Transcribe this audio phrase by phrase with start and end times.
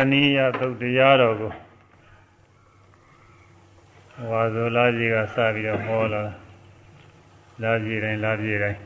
[0.00, 1.52] အနိယသုတ်တရားတော်ကို
[4.30, 6.22] ဝါဇောလာကြီးကစပြီးတော့ဟောလာ
[7.62, 8.78] လာကြီးတိုင်းလာကြီးတိုင်း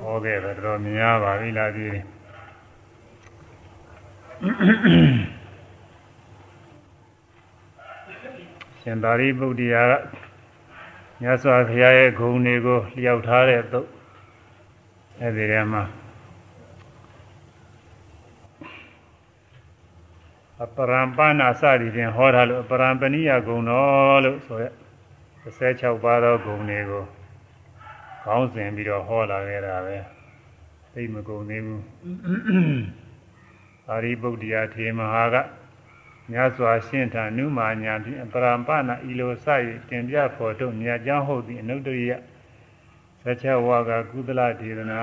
[0.00, 2.08] ဟောခဲ့တော့တော်များပါပြီလာကြီးတိုင်း
[8.80, 9.92] ရှင်သာရိပုတ္တရာက
[11.20, 13.88] မြတ်စွာဘုရားရဲ့ဂုဏ်တွေကိုလျှောက်ထားတဲ့သုတ်
[15.20, 15.82] အဲဒီထဲမှာ
[20.76, 24.74] ပရံပနာစသည်ဖြင့်ဟောထားလို့အပရံပဏိယဂုံတော်လို့ဆိုရက်
[25.44, 27.04] 16ပါးသောဂုံတွေကို
[28.24, 29.96] ခေါင်းစဉ်ပြီးတော့ဟောလာခဲ့တာပဲ
[30.92, 31.84] သိမကုန်သေးဘူး
[33.90, 35.36] အာရိပုတ္တရာထေမဟာက
[36.30, 39.46] မြတ်စွာရှင်းထနုမာညာဖြင့်အပရံပနာဤလိုစ၍
[39.88, 42.12] တင်ပြဖော်ထုတ်မြတ်ကြောင်းဟုတ်သည့်အနုတ္တရိယ
[43.22, 45.02] ဆက်ချက်ဝါကကုသလဒေသနာ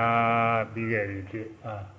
[0.72, 1.91] ပြီးခဲ့ပြီဖြစ်အာ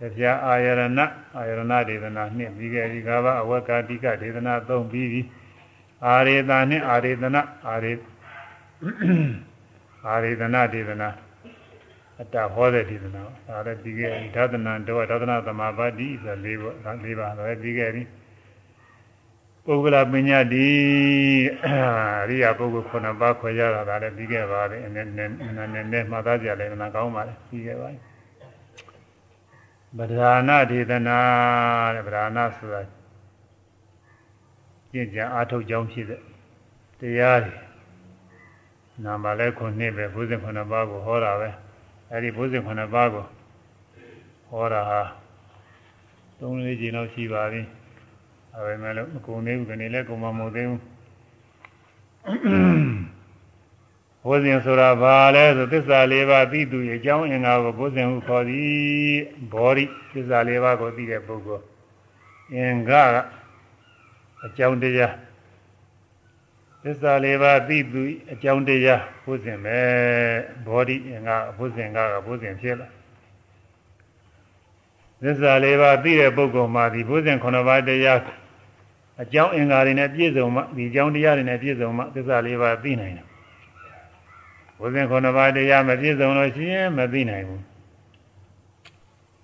[0.00, 1.00] တရားအာယရဏ
[1.36, 5.20] အာယရဏဒေသနာနှင့်ပြီးခဲ့ပြီကဘာအဝကတိကဒေသနာသုံးပြီးပြီ
[6.06, 7.92] အာရေတာနှင့်အာရေတနာအာရေ
[10.06, 11.08] အာရေတနာဒေသနာ
[12.20, 16.74] အတဟောတဲ့ဒေသနာဒါလည်းပြီးခဲ့ပြီသာသနာတော်သာသနာသမာပါတိဆို၄ပါး
[17.04, 18.02] ၄ပါးလည်းပြီးခဲ့ပြီ
[19.64, 20.68] ပုဂ္ဂလပညာတိ
[21.64, 21.68] အ
[22.28, 28.07] ရိယာပုဂ္ဂိုလ်9ပါးခွဲရတာဒါလည်းပြီးခဲ့ပါတယ်အနေနဲ့နည်းနည်းမှတ်သားကြလည်းနာကောင်းပါလေပြီးခဲ့ပါပြီ
[29.96, 31.18] ဗဒရာဏဒေသနာ
[31.94, 32.80] တဲ့ဗဒရာဏဆိုတာ
[34.90, 36.20] ကျင့်ကြံအားထုတ်ကြောင်းဖြစ်တဲ့
[37.00, 37.54] တရားတွေ
[39.04, 41.48] နာမလဲခုနှစ်ပဲဘုဇင်ခုနှစ်ပါးကိုဟောတာပဲ
[42.10, 43.24] အဲဒီဘုဇင်ခုနှစ်ပါးကို
[44.48, 45.00] ဟောတာဟာ
[46.38, 47.62] သုံးလေးကြိမ်လောက်ရှိပါပြီ
[48.54, 50.80] အဲဒါမဲ့လို့မကုန်သေးဘူးဒီနေ့လည်းကုန်မမဟုတ်သေးဘူး
[54.28, 59.18] ဘုဇင်ဆိုတာဘာလဲဆိုသစ္စာလေးပါးသိသူရဲ့အကြောင်းအင်္ဂါကိုဘုဇင်ဟုခေါ်သည်
[59.52, 61.64] ဘောရိသစ္စာလေးပါးကိုသိတဲ့ပုဂ္ဂိုလ်
[62.54, 63.16] အင်္ဂါက
[64.46, 65.14] အကြောင်းတရား
[66.84, 68.02] သစ္စာလေးပါးသိသူ
[68.32, 69.78] အကြောင်းတရားဘုဇင်ပဲ
[70.66, 72.88] ဘောရိအင်္ဂါဘုဇင်ကကဘုဇင်ဖြစ်လာ
[75.22, 78.20] သစ္စာလေးပါးသိတဲ့ပုဂ္ဂိုလ်မှာဒီဘုဇင်ခုနှစ်ပါးတရား
[79.22, 83.27] အကြောင်းအင်္ဂါတွေနဲ့ပြည့်စုံမှဒီအကြောင်းတရားတွေနဲ့ပြည့်စုံမှသစ္စာလေးပါးသိနိုင်တယ်
[84.80, 87.62] ဝိဇ္ဇခုနှစ်ပါးတရားမပြည့်စုံလို့ရှိရင်မသိနိုင်ဘူး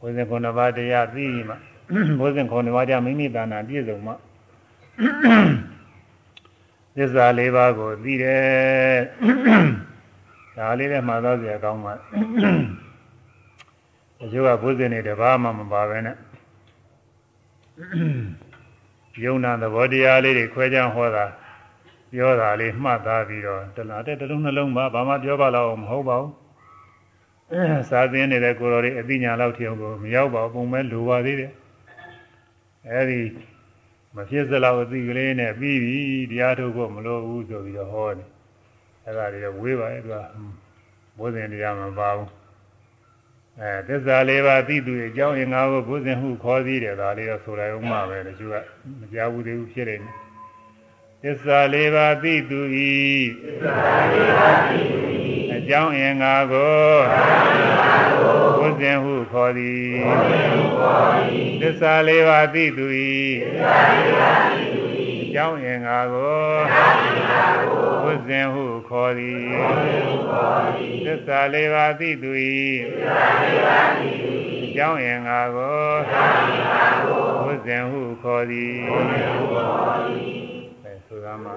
[0.00, 1.55] ဝိဇ္ဇခုနှစ်ပါးတရားသိမှ
[2.21, 4.12] ဝိဇ္ဇခုနှစ်ပါးတရားမိမိတဏ္ဍာပြည့်စုံမှ
[6.97, 8.99] သစ္စာလေးပါးကိုသိတယ်
[10.56, 11.95] ဒါလေးလည်းမှတ်သားစရာကောင်းပါ
[14.22, 16.16] အကျိုးကဘုဇင်းတွေတပါးမှမပါပဲနဲ့
[19.25, 21.25] ယုံနာသဘောတရားလေးတွေခွဲခြားဟောတာ
[22.15, 26.33] ပြောတာလေးမှတ်သားပြီးတော့တလားတဲ့တစ်လုံးနှလုံးပါဘာမှပြောပါတော့မဟုတ်ပါဘူး
[27.53, 31.53] အဲစာသင်နေတဲ့ကိုယ်တော်တွေအသိဉာဏ်လောက်ထီအောင်ကိုမရောက်ပါဘူးပုံမဲ့လိုပါသေးတယ်
[32.91, 33.21] အဲဒီ
[34.15, 35.99] မဖြစ်စလောက်အသိကလေးနဲ့ပြီးပြီ
[36.31, 38.29] တရားထုတ်ဖို့မလိုဘူးဆိုပြီးတော့ဟောတယ်
[39.07, 40.17] အဲဒါတွေဝေးပါရဲ့သူက
[41.19, 42.31] ဘုဇင်တရားမပါဘူး
[43.61, 48.57] အဲသစ္စာလေးပါးသိသူအကြောင်းအင်္ဂါကိုဘုဇင်ဟုခေါ်သေးတယ်ဒါလေးတော့ဆိုလိုက်အောင်ပါပဲတချို့က
[49.01, 50.24] မကြားဘူးသေးဘူးဖြစ်နေတယ်
[51.27, 52.95] သစ္စာလေးပါးသိသူဤ
[53.41, 56.85] သစ္စာလေးပါးသိသူဤအကြောင်းအင်္ဂါကို
[58.59, 59.95] ဘုဇင်ဟုခေါ်သည်
[61.61, 66.43] သစ္စာလေးပါးသိသူဤသစ္စာလေးပါးသိသူဤအကြောင်းအင်္ဂါကို
[68.03, 69.47] ဘုဇင်ဟုခေါ်သည်
[71.05, 75.79] သစ္စာလေးပါးသိသူဤသစ္စာလေးပါးသိသူဤအကြောင်းအင်္ဂါကို
[77.45, 80.44] ဘုဇင်ဟုခေါ်သည်
[81.34, 81.53] ဆိုတာမှာ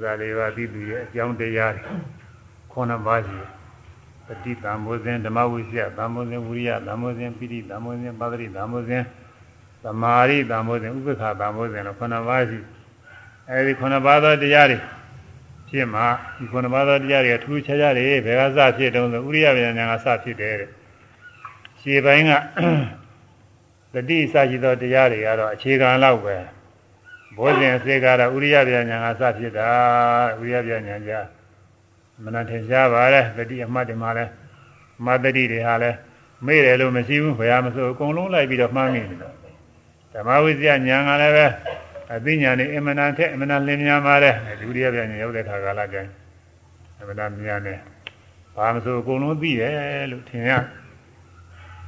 [0.00, 1.82] ဇာလေးပါးသိသူရဲ့အကြောင်းတရားတွေ
[2.72, 3.55] ခုနှစ်ပါးရှိတယ်
[4.26, 9.02] ပฏิသံမောဇဉ်ဓမ္မဝိဇ္ဇသံမောဇဉ်ဝိရိယသံမောဇဉ်ပိဋိသံမောဇဉ်ပါဒရိသံမောဇဉ်
[9.82, 12.58] သမာရိသံမောဇဉ်ဥပ္ပခာသံမောဇဉ်လို့ခုနှစ်ပါးရှိ
[13.50, 14.78] အဲဒီခုနှစ်ပါးသောတရားတွေ
[15.68, 16.02] ဖြစ်မှ
[16.38, 20.70] ဒီခုနှစ်ပါးသောတရားတွေကထူးခြားခြားတွေဘယ်ကစဖြစ်တုံးဆိုဥရိယဗျာဉာဏ်ကစဖြစ်တယ်တဲ့
[21.80, 22.32] ရှေ့ပိုင်းက
[23.94, 26.36] တတိစရှိသောတရားတွေကတော့အခြေခံလောက်ပဲ
[27.36, 29.68] ဘောဇဉ်အစေကတော့ဥရိယဗျာဉာဏ်ကစဖြစ်တာ
[30.42, 31.12] ဥရိယဗျာဉာဏ်ကြ
[32.24, 34.24] မနထင်ရှားပါလေတတိအမှတ်တွေမှာလဲ
[35.04, 35.90] မတတိတွေဟာလဲ
[36.46, 39.30] မေ့တယ်လို့မရှိဘူးဘယ်ဟာမဆိုအကုန်လုံးလိုက်ပြီးတော့မှန်းမိနေတာ
[40.12, 41.46] ဓမ္မဝိဇ္ဇာဉာဏ်ကလည်းပဲ
[42.14, 46.08] အသိဉာဏ်နဲ့အမှန်တန်ထက်အမှန်တန်လင်းမြန်ပါတယ်ဒုတိယပြဉာဏ်ရောက်တဲ့ခါကာလကျရင်
[47.00, 47.78] အမှန်တန်မြန်တယ်
[48.56, 50.52] ဘာမဆိုအကုန်လုံးသိတယ်လို့ထင်ရ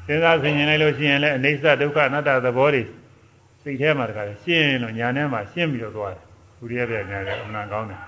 [0.06, 2.82] စဉ်းစားဆင်ခြင်လိုက်လို့ရှိရင်လည်းအိဋ္ဌဒုက္ခအနတ္တသဘောတွေ
[3.62, 6.22] စိတ်ထဲမှာတခါရှင်းလို့ညာထဲမှာရှင်းပြီးတော့သွားတယ်
[6.58, 8.00] ဘုရားပြညာတယ်အမှန်ကောင်းတယ်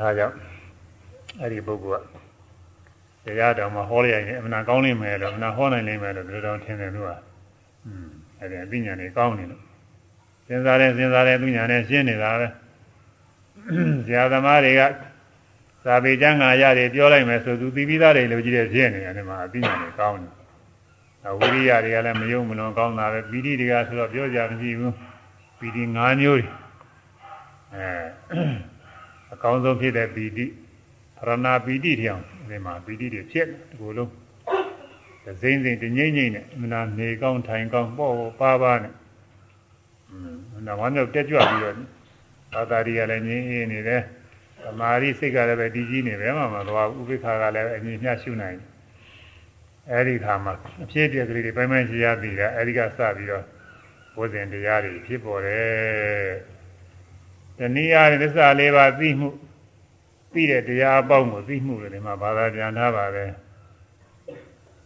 [0.00, 0.34] ဒါကြောင့်
[1.40, 2.02] အဲ့ဒီပုဂ္ဂိုလ်
[3.24, 7.12] ကတရားတော်မှာဟောရရင်အမှန်ကောင်းလိမ့်မယ်လို့အမှန်ဟောနိုင်လိမ့်မယ်လို့ဒီလိုတော့ထင်တယ်လို့က
[7.86, 8.08] อืม
[8.38, 9.62] အဲ့ဒီအသိဉာဏ်တွေကောင်းနေလို့
[10.46, 12.46] စဉ်းစားတယ်စဉ်းစားတယ်သူညာနဲ့ရှင်းနေတာပဲ
[14.06, 14.80] ဆရာသမားတွေက
[15.84, 20.32] သာပေကျမ်းဂါရတယ်ပြောလိုက်မယ်ဆိုသူသိပြီးသားတွေလိုကြီးတဲ့ဖြစ်နေတယ်ဒီမှာအသိဉာဏ်တွေကောင်းတယ်။
[21.38, 24.92] ဝိရိယတွေကလည်းမယုံမလွန်ကောင်းတာပဲပီတိတွေကဆိုတော့ပြောကြမရှိဘူး။
[25.58, 26.46] ပီတိ၅မျိုးတွေ
[27.74, 28.69] အဲ
[29.32, 34.10] အကောင်းဆုံးဖြစ်တဲ့ပီတိရဏပီတိတောင်ဒီမှာပီတိတွေဖြစ်တယ်ဒီလိုလုံး
[35.24, 38.94] ဒဇိမ့်စိမ့်တငိမ့်ငိမ့်နဲ့မနာနေကောင်းထိုင်ကောင်းပေါ့ပါပါနဲ့
[40.10, 40.36] อืม
[40.66, 41.76] နာမမြောက်တက်ကြွပြီးတော့
[42.52, 44.02] သာသာရီကလည်းငြင်းအေးနေတယ်
[44.62, 48.58] သမာဓိစိတ်ကလည်းပဲတည်ကြည်နေပဲမှမသွားဥပိ္ပခာကလည်းအမြင်မျှရှုနိုင်
[49.90, 53.44] အဲဒီခါမှာအဖြစ်အပျက်ကလေးတွေပိုင်းပိုင်းရှင်းရပြီးတာအဲဒီကစပြီးတော့
[54.14, 56.59] ဘုဇင်တရားတွေဖြစ်ပေါ်တယ်
[57.60, 59.28] တနည်းအားဖြင့်သစ္စာလေးပါးသိမှု
[60.32, 63.24] သိတဲ့တရားအပေါင်းကိုသိမှုလို့ဒီမှာဘာသာပြန်ထားပါပဲ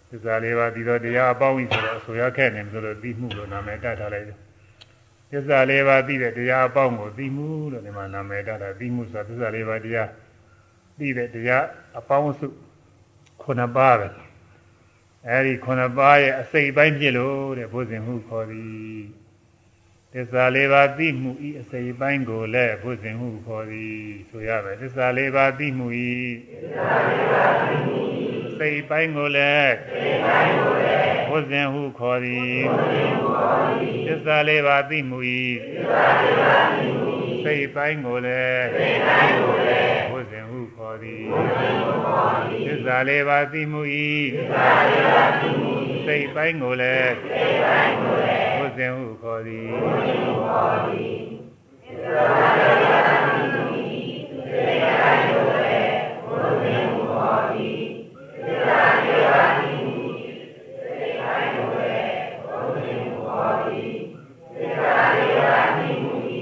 [0.08, 4.38] သစ္စာလေးပါးဒီတော့တရားအပေါင်းကြီးဆိုတော့ဆိုရခဲ့နေဆိုလို့သိမှုလို့နာမည်တတ်ထားလိုက်တယ်
[5.30, 10.08] သစ္စာလေးပါးသိတဲ့တရားအပေါင်းကိုသိမှုလို့ဒီမှာနာမည်တတ်တာသိမှုဆိုတာသစ္စာလေးပါးတရား
[10.98, 11.64] သိတဲ့တရား
[11.98, 12.46] အပေါင်းစု
[13.42, 14.08] ခုနှစ်ပါးပဲ
[15.28, 19.04] အဲဒီခုနှစ်ပါးရဲ့အစိတ်ပိုင်းဖြစ်လို့တဲ့ဘုဇင်ဟုခေါ်သည်
[20.16, 23.96] သစ္စာလေးပါးသိမှုဤအစိတ်ပိုင်းကိုလည်းဘုဇင်ဟုခေါ်သည်
[24.30, 26.12] ဆိုရမယ်သစ္စာလေးပါးသိမှုဤ
[26.52, 48.43] သစ္စာလေးပါးသိမှုဤအစိတ်ပိုင်းကိုလည်းစိတ်ပိုင်းကိုလည်းဘုဇင်ဟုခေါ်သည်ဘုဇင်ဟုခေါ်သည်သစ္စာလေးပါးသိမှုဤသစ္စာလေးပါးသိမှုဤစိတ်ပိုင်းကိုလည်းစိတ်ပိုင်းကိုလည်းဘုဇင်ဟုခေါ်သည်ဘုဇင်ဟုခေါ်သည်သစ္စာလေးပါးသိမှုဤသစ္စာလေးပါးသိမှုဤစိတ်ပိုင်းကိုလည်းစိတ်ပိုင်းကိုလည်း
[48.74, 51.16] ဘုဇင်ဟုခေါ်သည်ဘုဇင်ဟုခေါ်သည်
[51.86, 52.26] သစ္စာ
[52.56, 53.98] လေးပါးသိမှုဤ
[54.48, 55.92] စိတ်ပိုင်းကိုလည်း
[56.26, 57.78] ဘုဇင်ဟုခေါ်သည်
[58.44, 62.12] သစ္စာလေးပါးသိမှုဤစိတ်ပိုင်းကိုလည်း
[62.44, 63.90] ဘုဇင်ဟုခေါ်သည်
[64.56, 66.40] သစ္စာလေးပါးသိမှုဤ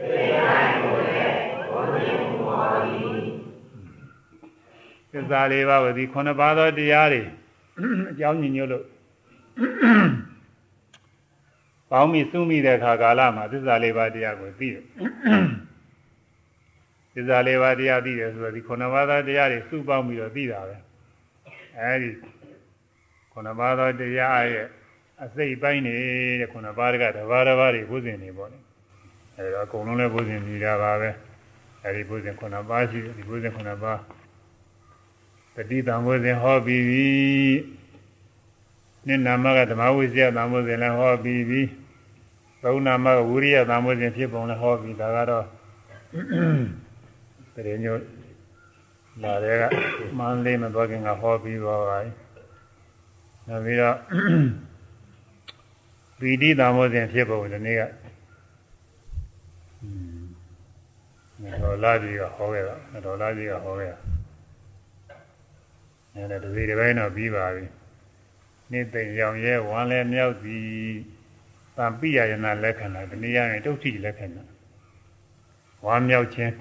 [0.00, 1.32] စိတ်ပိုင်းကိုလည်း
[1.70, 3.16] ဘုဇင်ဟုခေါ်သည်
[5.12, 7.22] သစ္စာလေးပါးဝသည်ခုနှစ်ပါးသောတရားတွေ
[8.10, 8.84] အကြောင်းညညွတ်လို့
[11.90, 14.84] ပေါင်းမိစုမိတဲ့အခါကာလမှာသစ္စာလေးပါးတရားကိုသိတယ်
[17.14, 20.76] သစ္စာလေးပါးတရားသိတယ်ဆိုတော့ဒီခုနှစ်ပါးသောတရားတွေစုပေါင်းပြီးတော့သိတာပဲ
[21.78, 22.10] အဲဒီ
[23.32, 24.66] ခုနှစ်ပါးသောတရားရဲ့
[25.22, 25.96] အစိတ်ပိုင်းနေ
[26.40, 28.58] တဲ့ခုနှစ်ပါးကတဘာတဘာတွေဘုဇင်နေပေါ့လေ
[29.36, 31.10] အဲတော့အကုန်လုံးလည်းဘုဇင်နေတာပါပဲ
[31.84, 33.98] အဲဒီဘုဇင်ခုနှစ်ပါးရှိတယ်ဒီဘုဇင်ခုနှစ်ပါး
[35.54, 37.06] တတိတံဘုဇင်ဟောပြီးပြီ
[39.06, 41.62] နိနာမကဓမ္မဝိဇ္ဇသံဘုဇင်လည်းဟောပြီးပြီ
[42.62, 45.44] သုံးနာမကဝိရိယသံဘုဇင်ဖြစ်ပုံလည်းဟောပြီးဒါကတော့
[47.54, 47.96] တရေညို
[49.22, 49.62] လာတဲ့က
[50.18, 52.10] မန္လေးမသွားခင်ကဟောပြီးသွားပါပြီ
[53.48, 53.96] နောက်ပြီးတော့
[56.18, 57.82] ပီတိသံဘုဇင်ဖြစ်ပုံဒီနေ့က
[61.62, 63.98] ဒေါ်လာကြီးကဟောခဲ့တာဒေါ်လာကြီးကဟောခဲ့တာ
[66.14, 67.64] အဲဒါတစီတစ်ပိုင်းတော့ပြီးပါပြီ
[68.72, 70.68] နေသိမ်ရောင်ရဲဝမ်းလဲမြောက်သည်
[71.76, 74.42] တံပိယယနာလက္ခဏာဒီနေ့ရရင်ဒုဋ္ဌိလက္ခဏာ
[75.84, 76.52] ဝမ်းမြောက်ခြင်း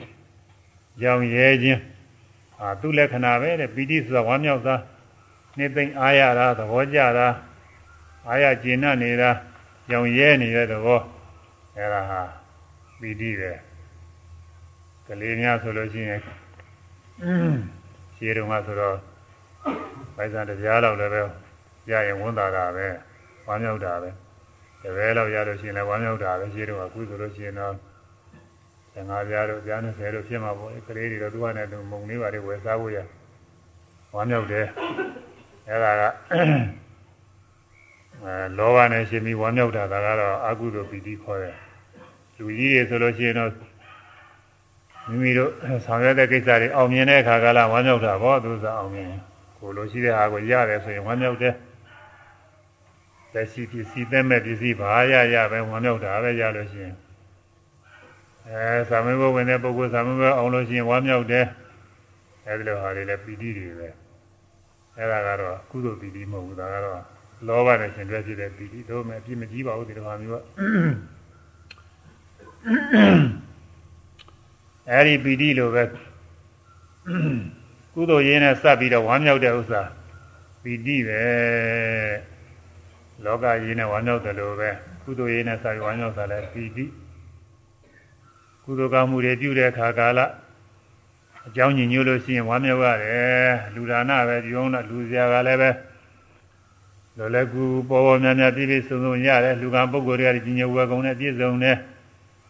[1.04, 1.82] ရောင်ရဲခြင်း
[2.60, 4.76] အာသူ့လက္ခဏာပဲတဲ့ပီတိဆိုတာဝမ်းမြောက်တာ
[5.58, 7.28] နေသိမ်အားရတာသဘောကျတာ
[8.28, 9.32] အားရကျဉ်းနေတာ
[9.92, 11.00] ရောင်ရဲနေတဲ့သဘော
[11.76, 12.22] အဲဒါဟာ
[13.00, 13.52] ပီတိပဲ
[15.08, 16.20] ကလေးများဆိုလို့ရှိရင်
[18.16, 18.98] ရှင်းတော့မှဆိုတော့
[20.16, 21.43] ပိုက်ဆံတရားလောက်လည်းပဲ
[21.90, 22.88] ရရင်ဝန်တာတာပဲ
[23.48, 24.10] ဝမ်းမြောက်တာပဲ
[24.82, 27.74] တပည့်လောက်ရလို့ရှိရင်လည်းဝမ်းမြောက်တာပဲရှင်းတော့အခုဆိုလို့ရှိရင်တော့
[28.96, 32.98] 15ပြားတို့ပြား20တို့ဖြစ်မှာပေါ့ကလေးတွေတော့သူကနဲ့သူမုံလေးပါတွေဝယ်စားဖို့ရ
[34.16, 34.68] ဝမ်းမြောက်တယ်
[35.68, 36.04] အဲ့ဒါက
[38.24, 41.56] အဲလောဘနဲ့ရှင်ပြီးဝမ်းမြောက်တာဒါကတော့အကုသိုလ်ပီတိခေါ်တယ်
[42.38, 43.52] လူကြီးတွေဆိုလို့ရှိရင်တော့
[45.08, 45.52] မိမိတို့
[45.86, 49.10] ဆောင်ရွက်တဲ့ကိစ္စတွေအောင်မြင်တဲ့အခါကလာဝမ်းမြောက်တာပေါ့သူစားအောင်မြင်
[49.60, 51.54] ကိုလိုရှိတဲ့ဟာကိုရတယ်ဆိုရင်ဝမ်းမြောက်တယ်
[53.34, 56.96] လက်ရှိပစ္စည်းသက်မဲ့ပစ္စည်းဘာရရပဲဝမ်းမြောက်တာပဲရလို့ရှိရင်
[58.48, 61.46] အဲသာမဏေဘဝင်တဲ့ပုဂ္ဂိုလ်သာမဏေဘအောင်လို့ရှိရင်ဝမ်းမြောက်တယ်
[62.48, 63.90] အဲဒီလိုဟာတွေလည်းပီတိတွေပဲ
[64.98, 67.02] အဲဒါကတော့ကုသိုလ်ပီတိမဟုတ်ဘူးဒါကတော့
[67.48, 70.44] လောဘနဲ့ရှင်တွဲဖြစ်တဲ့ပီတိတို့မဲ့အပြစ်မကြီးပါဘူးဒီလိုဟာမျိုးက
[74.92, 75.84] အဲဒီပီတိလိုပဲ
[77.94, 79.82] ကုသိုလ်ရင်းနဲ့စပ်ပြီးတော့ဝမ်းမြောက်တဲ့ဥစ္စာ
[80.64, 81.22] ပီတိပဲ
[83.26, 84.70] လောကရင်းနဲ့ဝမ်းမြောက်တယ်လို့ပဲ
[85.04, 86.86] ကုသိုလ်ရင်းနဲ့စပ်ပြီးဝမ်းမြောက်တာလည်းပီတိ
[88.64, 90.20] ကုသိုလ်ကောင်းမှုတွေပြုတဲ့အခါကာလ
[91.48, 95.70] အကြောင်းညင်ညွှန်းလို့ရှိရင်ဝမ်းမြောက်ရတယ်လူဒါနပဲပြုအောင်တော့လူစရာကလည်းပဲ
[97.18, 101.78] လောလည်းကူပေါ်ပေါ်များများပြည့်ပြည့်စုံစုံရတယ်လူကပုဂ္ဂိုလ်တွေကကြီးညိုဝဲကုန်နဲ့ပြည့်စုံတယ်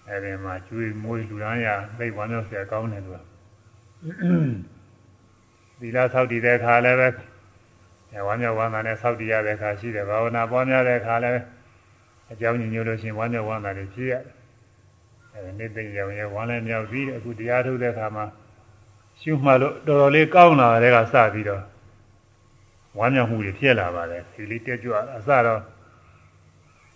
[0.10, 1.68] အဲဒီမှာကျွေးမွေးလူဒန်းရ
[1.98, 3.22] သိဝမ်းမြောက်စရာကောင်းတယ်လို့
[5.80, 7.08] သီလဆောက်တည်တဲ့အခါလည်းပဲ
[8.28, 11.42] ဝမ်းမြောက်ဝမ်းသာနဲ့ဆောက်တည်ရတဲ့အခါရှိတယ်ဘာဝနာပွားများတဲ့အခါလည်း
[12.32, 14.34] အကြောင်းညင်ညွှန်းလို့ရှိရင်ဝမ်းမြောက်ဝမ်းသာတွေဖြစ်ရတယ်
[15.34, 18.26] အဲနေ့သိရောင်ရဲဝမ်းလည်းမြောက်ပြီးအခုတရားထုတ်တဲ့အခါမှာ
[19.22, 21.64] ရှုမှတ်လို့တော်တော်လေးကောင်းလာတဲ့ကစပြီးတော့
[23.00, 25.62] ဝမ်းမြောက်မှုတွေဖြစ်လာပါတယ်ဒီလေးတက်ကြွအစတော့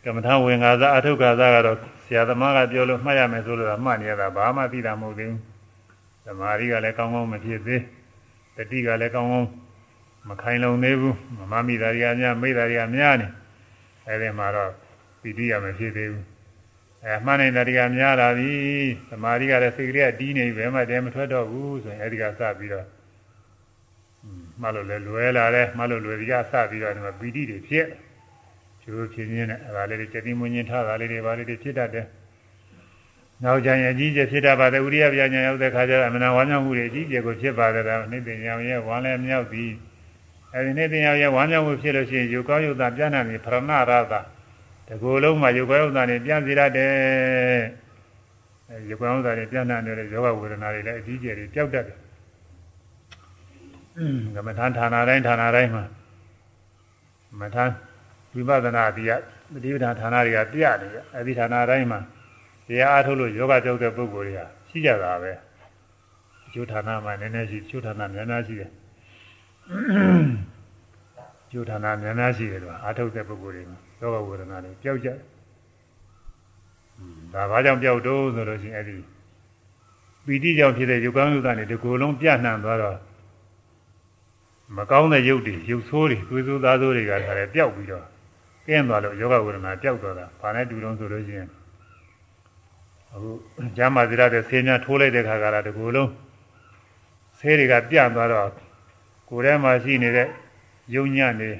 [0.04, 5.42] ကမ္မထာဝင်္ဂါသာအထုက္ခါသာကတော့ဆရာသမားကပြောလို့မှတ်ရမယ်ဆိုလို့မှတ်နေရတာဘာမှသိတာမဟုတ်သေးဘူး
[6.26, 7.82] သမာဓိကလည်းကောင်းကောင်းမဖြစ်သေး
[8.56, 9.50] တတိကလည်းကောင်းကောင်း
[10.28, 13.28] မခိုင်လုံသေးဘူးမမမိတာတွေကများမိတာတွေကများနေ
[14.08, 14.72] အဲဒီမှာတော့
[15.22, 16.26] ပီတိရမဖြစ်သေးဘူး
[17.06, 18.52] အဲမှန်နေတာတွေကများလာပြီ
[19.10, 22.88] သမာဓိကလည်းစိတ်ကလေးကတီးနေပြီဘယ်မှတည်းမထွက်တော့ဘူးဆိုရင်အဲဒီကစပြီးတော့
[24.62, 27.88] မှလို့လည်းလွယ်လာတယ်မှလို့လွယ်ပြီးကစပြီးတော့ဒီမှာပီတိတွေဖြစ်
[28.82, 32.08] ကျိုးဖြစ်ခြင်းနဲ့အဲဒါလေးတွေစတိမွင်းချင်းထားတာလေးတွေဘာလေးတွေဖြစ်တတ်တယ်
[33.44, 39.72] နောက်ကြရင်အကြီးကျယ်ဖြစ်တတ်ပါတယ်ဥရိယပြညာရောက်တဲ့ခါကျတော့အမနာဝမ်းမြောက်မှုတွေအကြီးကျယ်ကိုဖြစ်ပါတယ်ဒါနှိမ့်ပင်ရောင်ရဲ့ဝမ်းလည်းမြောက်ပြီး
[40.58, 44.00] အဲဒီနှိမ့်ပင်ရောင်ရဲ့ဝမ်းမြောက်မှုဖြစ်လို့ရှိရင်ယူကောင်းယူတာပြန့်နှံ့ပြီးပရဏရတာ
[44.88, 47.62] တကူလုံးမှာယူကောင်းယူတာနေပြန့်စီရတယ်
[48.70, 51.98] အဲယူကောင်းယူတာနေပြန့်နှံ့နေတဲ့ယောဂဝေဒနာတွေလည်းအကြီးကျယ်တွေပျောက်တတ်တယ်
[54.36, 55.86] ကမ္မထာဌာနတိုင်းဌာနတိုင်းမှာ
[57.40, 57.64] မထာ
[58.34, 59.22] ဝိပဿနာတရား
[59.54, 62.00] ပฏิပဒါဌာနတွေကပြနေကြအဲဒီဌာနတိုင်းမှာ
[62.68, 65.32] တရားအားထုတ်လို့ယောဂကြောက်တဲ့ပုဂ္ဂိုလ်တွေကရှိကြတာပဲ
[66.46, 68.87] အကျိုးဌာနမှာနည်းနည်းရှိအကျိုးဌာနများများရှိတယ်အ
[71.52, 75.18] ကျိုးဌာနများများရှိတယ်လို့အားထုတ်တဲ့ပုဂ္ဂိုလ်တွေမှာယောဂဝေဒနာတွေပျောက်ကြတယ်
[77.34, 78.98] ဒါဘာကြောင့်ပျောက်တော့ဆိုလို့ရှိရင်အဲဒီ
[80.26, 82.98] ပီတိကြောင့်ဖြစ်တဲ့ယုတ်ကောင်းယုတ်သားတွေဒီကိုယ်လုံးပြန့်နှံ့သွားတော့
[84.76, 88.06] မကောင်းတဲ့ရုပ်တွေရုပ်ဆိုးတွေသွေးဆိုးသားဆိုးတွေကလည်းပျောက်ပြီးတော့
[88.68, 91.50] ကင်းသွားလို့ယောဂဝေဒနာပျောက်သွားတာဘာနဲ့တူတော့ဆိုလို့ရှိရင်
[93.14, 93.30] အခု
[93.78, 96.10] ဂျာမာဇိရတဲ့ဆေးများထိုးလိုက်တဲ့ခါကလာတကူလုံး
[97.40, 98.67] ဆေးတွေကပြန့်သွားတော့
[99.30, 100.28] ကိုယ်ထဲမှာရှိနေတဲ့
[100.96, 101.52] ယုံညံ့နေ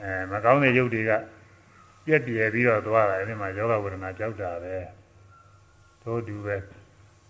[0.00, 1.12] အဲမကောင်းတဲ့ရုပ်တွေက
[2.06, 4.74] ပြက်ပြယ်ပြီးတော့သွားတာအဲဒီမှာယောဂဝေဒနာကြောက်တာပဲ
[6.02, 6.56] သို့တူပဲ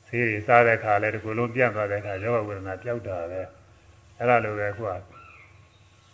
[0.07, 3.41] ဆေးတွေစားတဲ့ခါလဲတကူလုံးပြန့်သွားတဲ့ခါယောဂဝေဒနာကြောက်တာပဲ
[4.19, 4.91] အဲ့ဒါလိုပဲခုက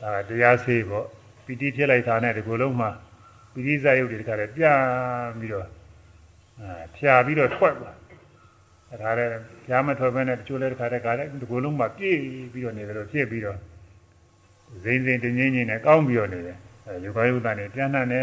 [0.00, 1.06] ဒါတရားဆေးပေါ့
[1.44, 2.90] ပီတိဖြစ်လိုက်တာနဲ့ဒီကိုယ်လုံးမှာ
[3.52, 4.64] ပီတိဇာယုတ်တွေတခါတည်းပြ
[5.38, 5.66] ပြီးတော့
[6.60, 7.96] အာဖြာပြီးတော့ထွက်သွား
[9.02, 12.18] ဒါလည်း ဖြာမထွက်ဘဲနဲ့တချို့လည်းတခါတည်းခါတည်းဒီကိုယ်လုံးမှာပြည့်
[12.52, 13.58] ပြီးတော့နေတယ်လို့ဖြစ်ပြီးတော့
[14.82, 18.22] ဇိမ့်ဇိမ့်တင်းချင်းချင်းနဲ့ကောင်းပြီးတော့နေတယ်အဲယောဂယုတ်တန်နေပြန်နှံ့နေ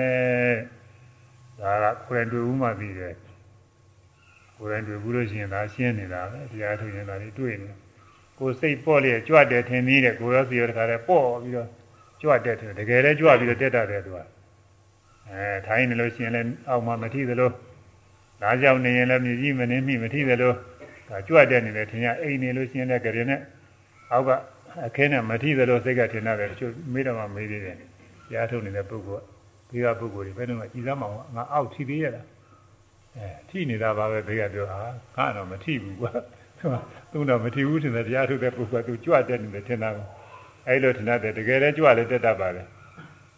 [1.60, 3.14] ဒါကကိုယ်တိုင်တွေ့ဦးမှပြီးတယ်
[4.58, 7.78] ကိုယ်တိုင်တွေ့ဘူးလို့ရှိရင်ဒါရှင်းနေတာပဲတရားထုတ်ရင်ဒါတွေတွေ့နေတယ်
[8.40, 11.68] ကိုယ်စိတ်ပေါ့လျက်ကြွတယ်ထင်သေးတယ်ကိုယ်ရောစီရောတခါတည်းပေါ့ပြီးတော့
[12.22, 14.20] ကြွတယ်ထင်တကယ်လည်းကြွပြီးတော့တက်တာတယ်သူက
[15.30, 17.52] အဲထိုင်းနေလို့ရှိရင်လည်းအောက်မှာမထိသလို
[18.42, 20.54] နားကြောင်နေရင်လည်းမြည်ကြီးမနေမိမထိသလို
[21.10, 23.42] ဒါကြွတယ်နေတယ်ထင်ရအိမ်နေလို့ရှိရင်လည်းကြရင်နဲ့
[24.12, 24.30] အောက်က
[24.88, 27.78] အခင်းနဲ့မထိသလိုစိတ်ကထင်တယ်တချို့မေးတော့မှမေးသေးတယ်
[28.34, 29.26] ရားထုတ်နေတဲ့ပုဂ္ဂိုလ်က
[29.70, 32.26] ဒီကပုဂ္ဂိုလ်တွေဘယ်တော့မှကြည်စားမအောင်ငါအောက်ထိသေးရလား
[33.16, 34.80] အဲထိနေတာပါပဲဘေးကပြောဟာ
[35.18, 36.12] ငါတော့မထိဘူးကွာ
[37.12, 39.90] သူတော့မထီဘူးထင်တယ်တရားထုတ်တဲ့ပုဂ္ဂိုလ်ကသူကြွတက်နေတယ်ထင်တာ
[40.68, 42.68] အဲလိုထင်တယ်တကယ်လည်းကြွလည်းတက်တတ်ပါတယ်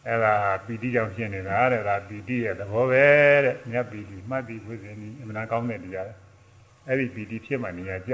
[0.08, 0.34] အဲဒါ
[0.66, 3.06] ပီတိကြောင့်ဖြစ်နေတာတဲ့ဒါပီတိရဲ့သဘောပဲ
[3.46, 6.10] တဲ့မြတ်ပီတိမှတ်ပြီးဝိဇ္ဇနီအမှန်ကောင်းတဲ့တရား
[6.88, 8.14] အဲ့ဒီပီတိဖြစ်မှနေရာကြ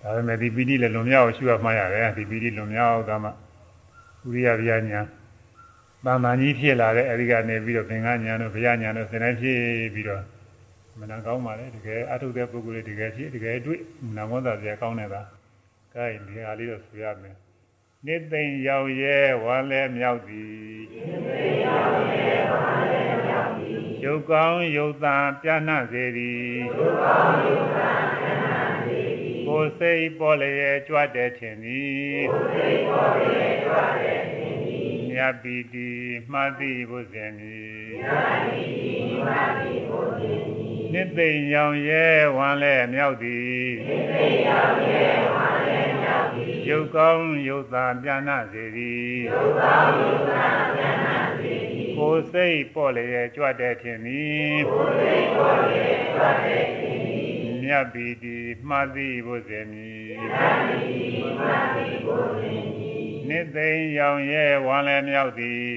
[0.00, 5.00] ဒါပေမဲ့ဒီပီတိလည်းလွန်မြောက်အောင်ရှုရမှရတယ်ဒီပီတိလွန်မြောက်သွားမှဥရိယဗျာညာ
[6.04, 9.60] တန်တန်ကြီးဖြစ်လာတဲ့အဲဒီကနေပြီးတော့ဘင်္ဂညာတို့ဗျာညာတို့စနေဖြစ်
[9.94, 10.22] ပြီးတော့
[10.98, 13.80] မနာကောင်းပါလေတကယ်အထုတဲ့ပုဂ္ဂိုလ်တွေတကယ်ဖြစ်တကယ်တွေ့
[14.16, 14.52] နာမဝတ်သာ
[14.82, 15.22] ကောင်းနေတာ
[15.94, 17.36] ကဲဒီဟာလေးတော့ဆိုရမယ်
[18.06, 22.99] နိသိင်ရောက်ရဲဝါလဲမြောက်သည်နိသိင်ရောက်ရဲဝါလဲမြောက်သည်
[24.04, 26.42] ရုပ်ကောင်းရုပ်သာပြဏစေသည်
[26.78, 27.90] ရုပ်ကောင်းရုပ်သာ
[28.20, 35.90] ပြဏစေသည်ကိုယ်စိတ်ပေါ်လျက်ကြွတဲ့ထင်သည်ကိုယ်စိတ်ပေါ်လျက်ကြွတဲ့ထင်သည်မြတ်ပီတိ
[36.32, 37.58] မှတ်သည်ဘုဇင်မီ
[38.00, 51.29] မြတ်ပီတိမှတ်သည်ဘုဇင်မီနှစ်သိမ့်ရောင်ရဲဝမ်းလဲမြောက်သည်နှစ်သိမ့်ရောင်ရဲဝမ်းလဲမြောက်သည်ရုပ်ကောင်းရုပ်သာပြဏစေသည်ရုပ်ကောင်းရုပ်သာပြဏစေသည်
[52.00, 58.36] ကိုယ်စိတ်ပေါ်လျက်ကြွတဲ့ထင်သည်ကိုယ်စိတ်ပေါ်လျက်ကြွတဲ့ထင်သည်မြမြတ်ပီတိ
[58.68, 59.88] မှတ်သည်ဘုဇေမိ
[63.28, 65.70] နိသိင်ရောင်ရဲဝမ်းလည်းမြောက်သည်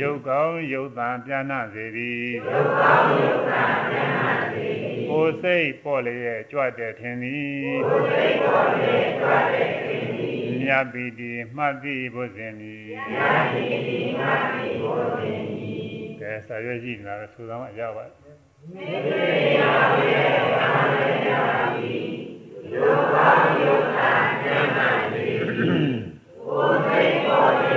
[0.00, 3.96] ရုပ်ကောင်းရုပ်တံပြဏစေသည်ရုပ်ကောင်းရုပ်တံပြ
[4.26, 9.97] ဏစေသည်ကိုယ်စိတ်ပေါ်လျက်ကြွတဲ့ထင်သည်ကိုယ်စိတ်ပေါ်လျက်ကြွတဲ့ထင်သည်
[10.68, 12.82] မြတ်ပီတိမှတ်သည်ဘုဇင်သည်
[13.12, 15.88] မြတ်ပီတိမှတ်သည်ဘုဇင်သည်
[16.20, 18.04] ကဲဆာရွက်ရှိနေတာဆိုတော့အရပါ
[18.74, 21.40] မေတ္တာရေပါမေတ္တာ
[21.84, 21.96] ဤ
[22.72, 23.16] ယောဂ
[23.62, 27.67] ယောဂဉာဏ်တိကိုယ်စိတ်ပေါ်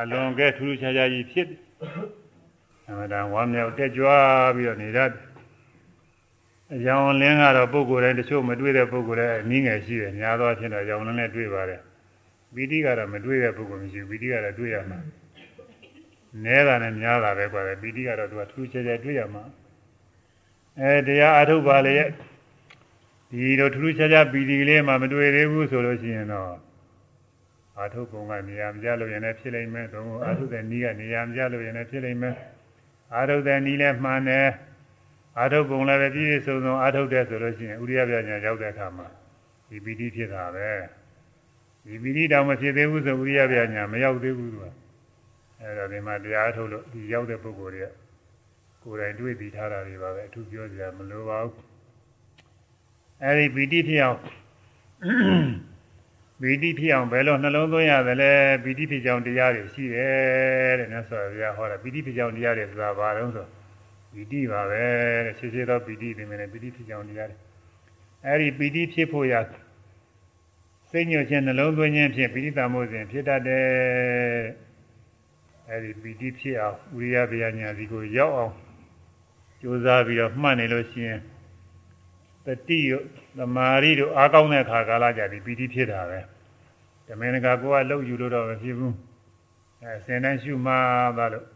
[0.00, 1.58] အလွန်ကဲထူးထူးခြားခြားကြီးဖြစ်တယ်။
[2.88, 4.08] အမှန်တန်ဝမ်းမြောက်တက်ကြွ
[4.56, 5.20] ပြီးတော့နေတတ်တယ်။
[6.74, 11.80] အကြောင်းလင်းကတော့ပုဂ္ဂိုလ်တိုင်းတချို့မတွေ့တဲ့ပုဂ္ဂိုလ်တိုင်းအနည်းငယ်ရှိတယ်။များသောအားဖြင့်တော့အကြောင်းလင်းနဲ့တွေ့ပါတယ်။
[12.54, 14.98] ဗီဒီကတော့မတွေ့တဲ့ပုဂ္ဂိုလ်မရှိဘူး။ဗီဒီကတော့တွေ့ရမှာ။
[16.44, 19.44] နဲတာနဲ့များတာပဲကွာ။ဗီဒီကတော့သူကထူးခြားခြားတွေ့ရမှာ။
[20.80, 22.08] အဲတရားအထုတ်ပါလေရဲ့
[23.30, 26.69] ဒီလိုထူးထူးခြားခြားဗီဒီလေးမှမတွေ့သေးဘူးဆိုလို့ရှိရင်တော့
[27.80, 32.36] အာထုပုံကနေရာမကြလို့ရင်လည်းဖြစ်လိမ့်မယ်သုံးအာထုတဲ့နီးကနေရာမကြလို့ရင်လည်းဖြစ်လိမ့်မယ်
[33.14, 34.48] အာထုတဲ့နီးလည်းမှန်တယ်
[35.38, 39.06] အာထုပုံလည်းပဲပြည့်ပြည့်စုံစုံအာထုတဲ့ဆိုလို့ရှိရင်ဥရိယပြညာရောက်တဲ့အခါမှာ
[39.68, 40.68] ဒီပီတိဖြစ်တာပဲ
[41.86, 44.66] ဒီပီတိတောင်မဖြစ်သေးဘူးဆိုဥရိယပြညာမရောက်သေးဘူးသူက
[45.60, 47.90] အဲဒါဒီမှာတရားထုတ်လို့ဒီရောက်တဲ့ပုဂ္ဂိုလ်တွေက
[48.82, 51.54] ကိုယ်တိုင်တွေ့ပြီးထားတာတွေပါပဲအထူးပြောစရာမလိုပါဘူး
[53.24, 54.20] အဲဒီပီတိဖြစ်အောင်
[56.42, 58.32] ပီတိဖြစ်အောင်ဘယ်လိုနှလုံးသွင်းရသလဲ
[58.64, 63.46] ပီတိဖြစ်ကြောင်းတရားတွေရှိတယ်တဲ့မြတ်စွာဘုရားဟောတာပီတိဖြစ်ကြောင်းတရားတွေဆိုတာဘာလဲဆို
[64.12, 64.82] ပီတိပါပဲ
[65.24, 67.36] တဲ့ရှင်းရှင်းတော့ပီတိပြင်မယ်ပီတိဖြစ်ကြောင်းတရားတွေ
[68.26, 69.34] အဲဒီပီတိဖြစ်ဖို့ရ
[70.90, 73.66] စိတ်ညွတ်ခြင်းနှလုံးသွင်းခြင်းဖြင့်ပီတိတမို့စဉ်ဖြစ်တတ်တယ်
[75.68, 78.54] အဲဒီပီတိဖြစ်အောင်ဥရိယဗျာညာစီကိုရောက်အောင်
[79.60, 81.20] ကြိုးစားပြီးတော့မှတ်နေလို့ရှိရင်
[82.46, 82.90] တတိယ
[83.38, 86.20] သမာဓိတို့အားကောင်းတဲ့ခါကာလကြပြီပီတိဖြစ်တာပဲ
[87.10, 88.94] ဓမင်းကကိုကလှုပ်ယူလို့တော့မဖြစ်ဘူး
[89.82, 90.74] အဲစင်တိုင်းရှုမှ
[91.18, 91.46] သာလို့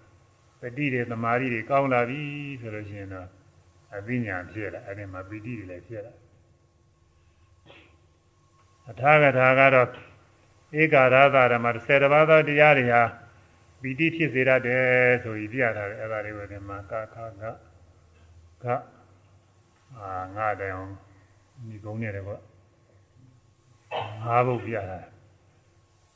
[0.60, 2.22] တတိတွေသမာဓိတွေကောင်းလာပြီ
[2.60, 3.28] ဆိုလို့ရှိရင်တော့
[3.96, 6.12] အသိဉာဏ်ဖြစ်လာအဲ့ဒီမှာပီတိတွေလည်းဖြစ်လာ
[8.90, 9.88] အထာဂထာကတော့
[10.80, 13.02] ဧကာရသဓမ္မ10တပါးသောတရားတွေဟာ
[13.80, 14.84] ပီတိဖြစ်စေတတ်တယ်
[15.22, 17.44] ဆိုပြီးပြထားတယ်အဲ့ဒါလေးပဲဒီမှာကာခက
[18.64, 18.66] က
[19.98, 20.92] အာငါတိုင်အောင်
[21.68, 22.32] ဒီကုန်းနေတယ်ကွ
[24.24, 25.13] ငါးဘုတ်ပြတာ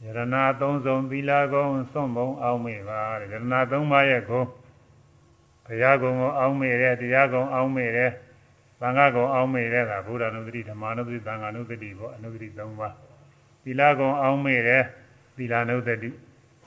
[0.05, 4.43] ယရနာသုံးစုံသီလကုံစွန့်ဘုံအောင်မေပါတဲ့ယရနာသုံးပါးရဲ့ကုံ
[5.67, 8.11] ဘုရားကုံကိုအောင်မေတယ်တရားကုံအောင်မေတယ်
[8.81, 12.95] သံဃာကုံအောင်မေတယ်ကဘုရားနုဒတိဓမ္မနုဒတိသံဃာနုဒတိပေါ့အနုဒတိသုံးပါး
[13.65, 14.83] သီလကုံအောင်မေတယ်
[15.37, 16.11] သီလနုဒတိ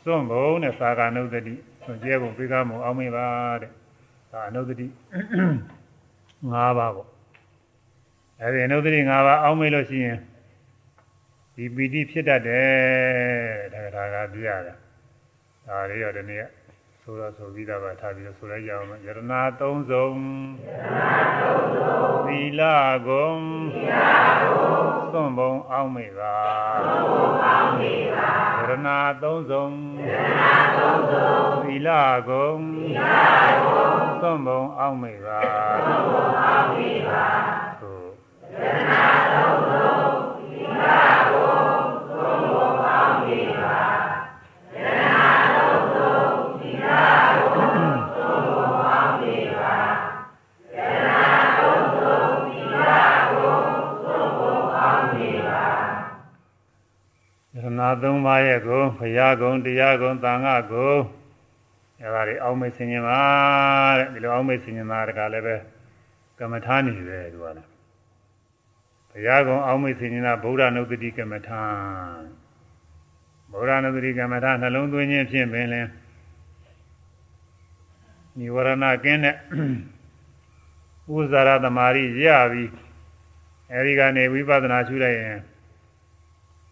[0.04, 3.26] စွန့်ဘုံနဲ့သာဂာနုဒတိစွန့်ကျဲဘုံပိကမုံအောင်မေပါ
[3.62, 3.72] တဲ့
[4.32, 4.88] ဒါအနုဒတိ
[6.52, 7.08] ၅ပါးပေါ့
[8.42, 10.18] အဲဒီအနုဒတိ၅ပါးအောင်းမေးလို့ရှိရင်
[11.56, 12.72] ဒီပီတိဖြစ်တတ်တယ်
[13.74, 14.78] ဒါကဒါကပြရတယ်
[15.68, 16.46] ဒါလေးရောဒီနေ့
[17.02, 20.10] ဆိုတော့ဆိုပြီးတော့ထားပြီးတော့ဆိုလိုက်ကြအောင်ယရနာသုံးစုံ
[22.26, 22.62] သီလ
[23.08, 23.34] ဂုံ
[25.14, 26.36] သွန်ဘုံအောင်းမေပါ
[27.82, 29.68] ယရနာသုံးစုံ
[31.64, 31.90] သီလ
[32.28, 32.54] ဂုံ
[34.22, 35.42] သွန်ဘုံအောင်းမေပါ
[37.82, 38.08] သို့
[38.62, 39.21] ယရနာ
[58.04, 60.94] သုံးပါးရဲ့ကိုဘုရားကုံတရားကုံသံဃာကုံ
[62.02, 63.22] အဲဒါတွေအောက်မေ့ဆင်ခြင်ပါ
[64.00, 65.56] တဲ့ဒီလိုအောက်မေ့ဆင်ခြင်တာတကလည်းပဲ
[66.40, 67.68] ကမ္မထာနေတယ်သူကလည်း
[69.10, 71.64] ဘုရားကုံအောက်မေ့ဆင်ခြင်တာဗုဒ္ဓနုပတိကမ္မထာ
[73.52, 75.88] ဗုဒ္ဓနုပတိကမ္မထာနှလုံးသွင်းခြင်းဖြင့်ပင်လင်
[78.38, 79.36] နိဝရဏကင်းတဲ့
[81.16, 82.64] ဥဇာရသမารိရပြီ
[83.74, 85.40] အဲဒီကနေဝိပဿနာရှုလိုက်ရင်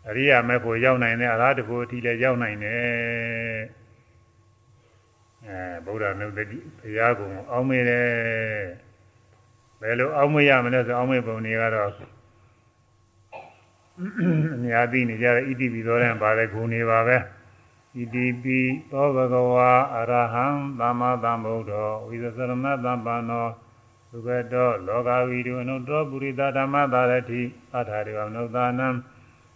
[0.10, 3.62] အရိယာမေဖို့ရောက်နိုင်တယ်အရာတဖို့အထိလည်းရောက်နိုင်တယ်
[5.48, 6.44] အဲဗုဒ္ဓနုတ္တိ
[6.80, 8.08] ဘုရားကုံအောင်းမေးတယ်
[9.82, 11.92] ဘယ်လိုအောင်းမေးရမလဲဆိုအောင်းမေးပုံတွေကတော့
[14.56, 17.18] အများသိနေကြတဲ့ဣတိပိသောတဲ့ပါတဲ့ဂုဏ်တွေပါပဲ
[17.98, 18.60] ဣတိပိ
[18.92, 20.46] သောဘဂဝါအရဟံ
[20.80, 23.48] သမ္မာသမ္ဗုဒ္ဓောဝိသစရမသမ္ပန္နော
[24.12, 27.42] သုဘတောလောကဝီတုအနုတ္တပုရိသဓမ္မသာရတိ
[27.78, 28.88] အထာရိဝနုဿာနံ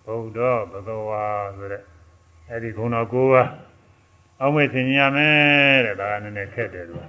[0.05, 0.39] ဘုဒ္ဓ
[0.71, 1.23] ဘဂဝါ
[1.57, 1.81] ဆိုတဲ့
[2.49, 3.49] အဲ့ဒီဂုဏ်တော်၉ပါး
[4.41, 7.03] အောက်မေ့သင်ရမယ်တဲ့ဒါကနည်းနည်းခက်တယ်သူက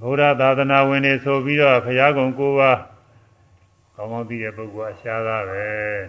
[0.00, 2.78] ဘုရားသာသနာဝင်တွေဆိုပြီးတော့ဘုရားကုံ၉ပါး
[3.94, 5.64] ကောင်းကောင်းသိတဲ့ပုဂ္ဂိုလ်အရှားသားပဲ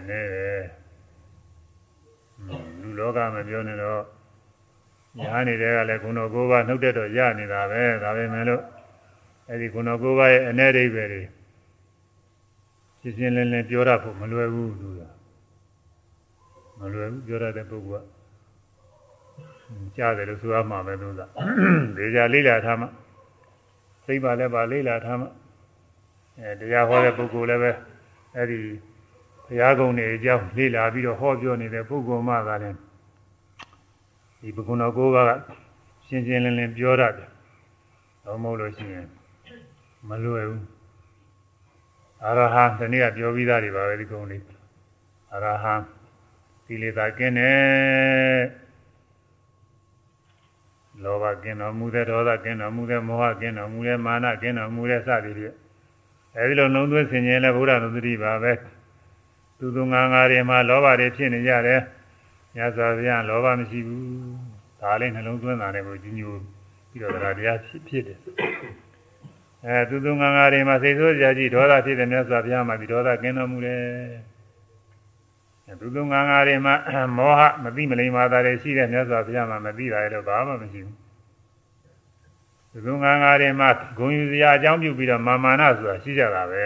[0.08, 0.63] နေတယ်
[2.82, 4.02] လူလောကမပြောနေတော့
[5.20, 8.63] ညာနေတဲ့ကလည်းဂုဏ်တော်၉ပါးနှုတ်တဲ့တော့ရနေတာပဲဒါပဲမဲ့လို့
[9.50, 11.24] အဲ့ဒီဂုဏ်တော်၉ပါးရဲ့အ ਨੇ ဒိဗ္ဗေတွေ
[13.08, 15.02] ရှင်းရှင်းလင်းလင်းပြောရဖို့မလွယ်ဘူးသူက
[16.80, 21.22] မလွယ်ဘူးပြောရတဲ့ပုဂ္ဂိုလ်ကကြားတယ်လို့ဆိုရမှာပဲသူက
[21.98, 22.88] ဒေကြလေးလာထားမှ
[24.06, 25.28] သိပါလဲပါလေးလာထားမှ
[26.39, 27.72] အဲတရားဟောတဲ့ပုဂ္ဂိုလ်လည်းပဲ
[28.36, 28.58] အဲ့ဒီ
[29.46, 32.78] ဘုရားကုံတွေအကြောင်းလေ့လာပြီးတော့ဟောပြောနေတဲ့ပုဂ္ဂိုလ်မှသာလည်း
[34.41, 35.32] ဒီဘုကုဏကိုးပါးက
[36.08, 37.12] ရှင်းရှင်းလင်းလင်းပြောရတယ်။
[38.24, 39.08] တော့မဟုတ်လို့ရှိရင်
[40.08, 40.63] မလွယ်ဘူး။
[42.25, 44.41] အရဟံဒီနေ့ကပြောပြီးသားတွေပါပဲဒီကုံလေး။
[45.34, 45.73] အရဟံ
[46.65, 48.41] သီလေသာကင်းတယ်။
[51.03, 55.56] လောဘကင်းတော်မူတဲ့ဒေါသကင်းတော်မူတဲ့မောဟကင်းတော်မူတဲ့မာနကင်းတော်မူတဲ့စသည်ဖြင့်
[56.36, 58.53] အဲဒီလိုနှုံသွင်းဆင်ခြင်လဲဘုရားသတိပါပဲ
[59.58, 61.82] သူသူငါငါတွေမှာလောဘတွေဖြစ်နေကြတယ်
[62.56, 64.06] ညဇာဗျာလောဘမရှိဘူး
[64.82, 66.34] ဒါလေးနှလုံးသွင်းတာနဲ့ကိုကြီးညို
[66.89, 68.19] ပြီးတော့တရားတရားဖြစ်ဖြစ်တယ်
[69.67, 73.82] အဲသူသူငါငါတွေမှာစိတ်ဆိုးကြကြီးဒေါသဖြစ်တဲ့မြတ်စွာဘုရားမှာဒီဒေါသကင်းတော်မူတယ်
[75.82, 76.75] သူသူငါငါတွေမှာ
[77.17, 86.65] မောဟမသိမလိမ္မာတာတွေရှိတဲ့မြတ်စွာဘုရားမှာမသိတာလည်းဘာမှမရှိဘူးသူငါငါတွေမှာဂုံယူစရာအကြောင်းပြုပြီးတော့မာမာနဆိုတာရှိကြတာပဲ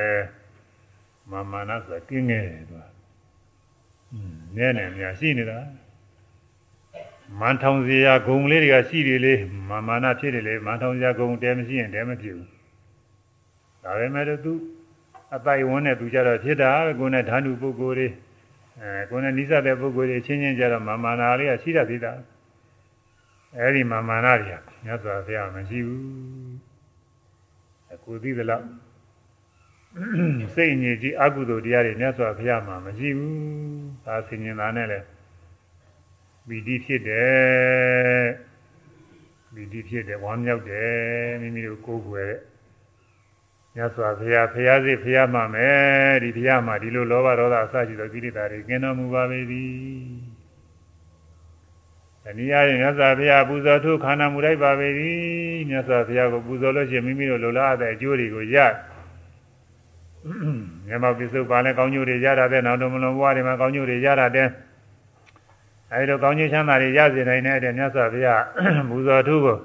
[1.32, 2.84] မာမာနဆိုတာကင်းငယ်တယ်သူက
[4.56, 5.60] နည်းနည်းများရှိနေတာ
[7.40, 9.34] မန်ထောင်စရာဂုံလေးတွေကရှိတယ်လေ
[9.70, 12.61] မာမာနဖြစ်တယ်လေမန်ထောင်စရာဂုံတဲမရှိရင်တဲမဖြစ်ဘူး
[13.84, 14.54] ဒါပေမဲ့သူ
[15.36, 18.08] အပိုင်ဝန်းနဲ့သူကြတော့ဖြစ်တာကိုယ်နဲ့ဓာတုပုဂ္ဂိုလ်တွေ
[18.82, 22.14] အဲကိုယ်နဲ့နိစ္စတဲ့ပုဂ္ဂိုလ်တွေချင်းချင်းကြတော့မာမာနာလေးကရှိတတ်သေးတာ
[23.58, 26.04] အဲ့ဒီမာမာနာတွေကမြတ်စွာဘုရားမရှိဘူး
[27.94, 28.64] အခုသိသလား
[30.56, 33.36] စိတ်ညစ်ကြီးအကုသိုလ်တရားတွေမြတ်စွာဘုရားမှာမရှိဘူး
[34.06, 35.00] ဒါဆင်ញင်တာနဲ့လေ
[36.48, 38.26] ပီတိဖြစ်တယ်
[39.54, 42.40] ပီတိဖြစ်တယ်ဝမ်းမြောက်တယ်မိမိတို့ကိုယ်ွယ်တဲ့
[43.76, 49.72] မြတ်စွာဘုရားဘုရားစိဘုရားမှာမယ်ဒီဘုရားမှာဒီလိုလောဘဒေါသအစရှိသောကိလေသာတွေကင်းတော်မူပါပေသည်။
[52.26, 55.18] ဒီနည်းအားဖြင့်မြတ်စွာဘုရားပူဇော်ထုခန္ဓာမူလိုက်ပါပေသည်။
[55.70, 58.56] မြတ်စွာဘုရားကိုပူဇော်လို့ရှိရင်မိမိတို့လိုလားတဲ့အကျိုးတွေကိုရ။
[60.88, 64.48] မြတ်မောက်ပစ္စုပန်လည်းကောင်းကျိုးတွေရတာတဲ့နောက်တော်မလွန်ဘဝတွေမှာကောင်းကျိုးတွေရတာတဲ့။
[65.94, 68.44] အဲဒီလိုကောင်းကျိုးချမ်းသာတွေရစေနိုင်တဲ့မြတ်စွာဘုရား
[68.90, 69.58] ပူဇော်ထုကို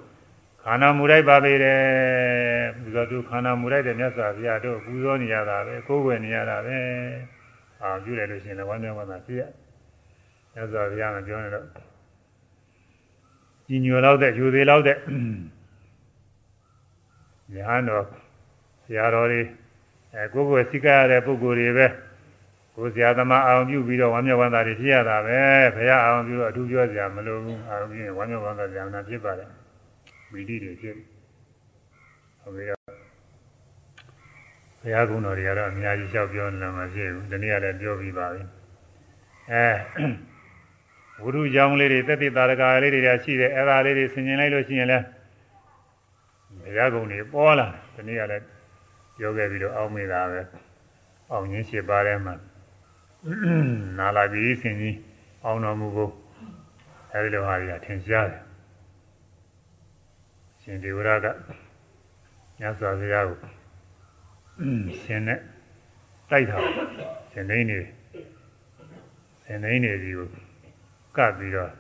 [0.69, 1.81] ခန္ဓာမူလိုက်ပါပေတယ်။
[2.81, 6.79] ပူဇော်ထုခန္ဓာမူလိုက်တဲ့မြတ်စွာဘုရားတို့ပူဇော်နေရတာပဲကိုးကွယ်နေရတာပဲ။
[7.83, 9.43] အာပြုတယ်လို့ရှိရင်လည်းဝမ်းမြောက်ဝမ်းသာဖြစ်ရ။
[10.55, 11.67] မြတ်စွာဘုရားကပြောနေတော့
[13.67, 14.97] ကြီးညိုလောက်တဲ့ယူသေးလောက်တဲ့
[17.55, 18.05] ညာတော့
[18.85, 19.43] ဆရာတော်တွေ
[20.15, 21.87] အဲကိုယ်ကိုယ်စိကရတဲ့ပုဂ္ဂိုလ်တွေပဲ
[22.77, 25.41] ကိုယ်ဆရာသမားအောင်ပြုပြီးတော့ဝမ်းမြောက်ဝမ်းသာတွေဖြစ်ရတာပဲ
[25.75, 29.41] ဘုရားအောင်ပြုတော့အထူးပြောစရာမလိုဘူးအောင်ပြုရင်ဝမ်းမြောက်ဝမ်းသာစရာနာဖြစ်ပါတ
[30.27, 30.95] ယ်ဝီတိတွေဖြစ်
[32.43, 32.81] ဟုတ်ပြီတော့
[34.81, 38.43] ဘုရားကုံတော်တွေကတော့အများကြီးလျှောက်ပြောနေမှာဖြစ်ဘူးဒီနေ့ကလည်းပြောပြီးပါပြီ
[39.53, 39.67] အဲ
[41.23, 44.99] ဝိရုကြောင်းလေးတွေသက်သေတာရကလေးတွေရှိတယ်အဲ့ဒါလေးတွေဆင်ញင်လိုက်လို့ရှိရင်လဲ
[46.63, 48.45] ဘုရားကုံတွေပေါ်လာဒီနေ့ကလည်း
[49.19, 50.41] ပြောခဲ့ပြီးတော့အောင်းမိတာပဲ
[51.31, 52.35] အောင်ရင်းရှိပါထဲမှာ
[53.99, 54.97] နာလာပြီးဆင်ကြီး
[55.45, 56.11] အောင်းတော်မူကို
[57.13, 58.46] အဲဒီလိုဟာတွေကထင်ရှားတယ်
[60.69, 61.27] ရှင်ဒေဝရက
[62.61, 63.39] ညစွာဘုရားကို
[65.03, 65.41] ရှင်နဲ့
[66.31, 66.57] တိုက်တာ
[67.33, 67.79] ရှင်နေနေ
[69.45, 70.29] ရှင်နေနေကြီးကို
[71.17, 71.71] ကပ်ပြီးတော့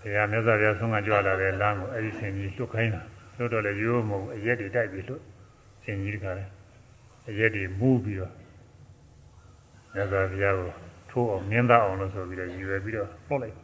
[0.00, 3.02] ဘုရားမြတ်စွာဘုရားဆုံးကကြွလာတဲ့လမ်းကိုအဲဒီဆင်ကြီးလွတ်ခိုင်းတာ
[3.36, 5.22] လွတ်တော့လေရိုးမဟုတ်အရက်တွေတိုက်ပြီးလွတ်
[5.84, 6.44] ဆင်ကြီးတခါလဲ
[7.28, 8.32] အရက်တွေမူးပြီးတော့
[9.94, 10.70] မြတ်စွာဘုရားကို
[11.10, 13.63] ထိုးအောင်မြင်းသားအောင်လို့ဆိုပြီးတော့ရည်ရွယ်ပြီးတော့ပုတ်လိုက်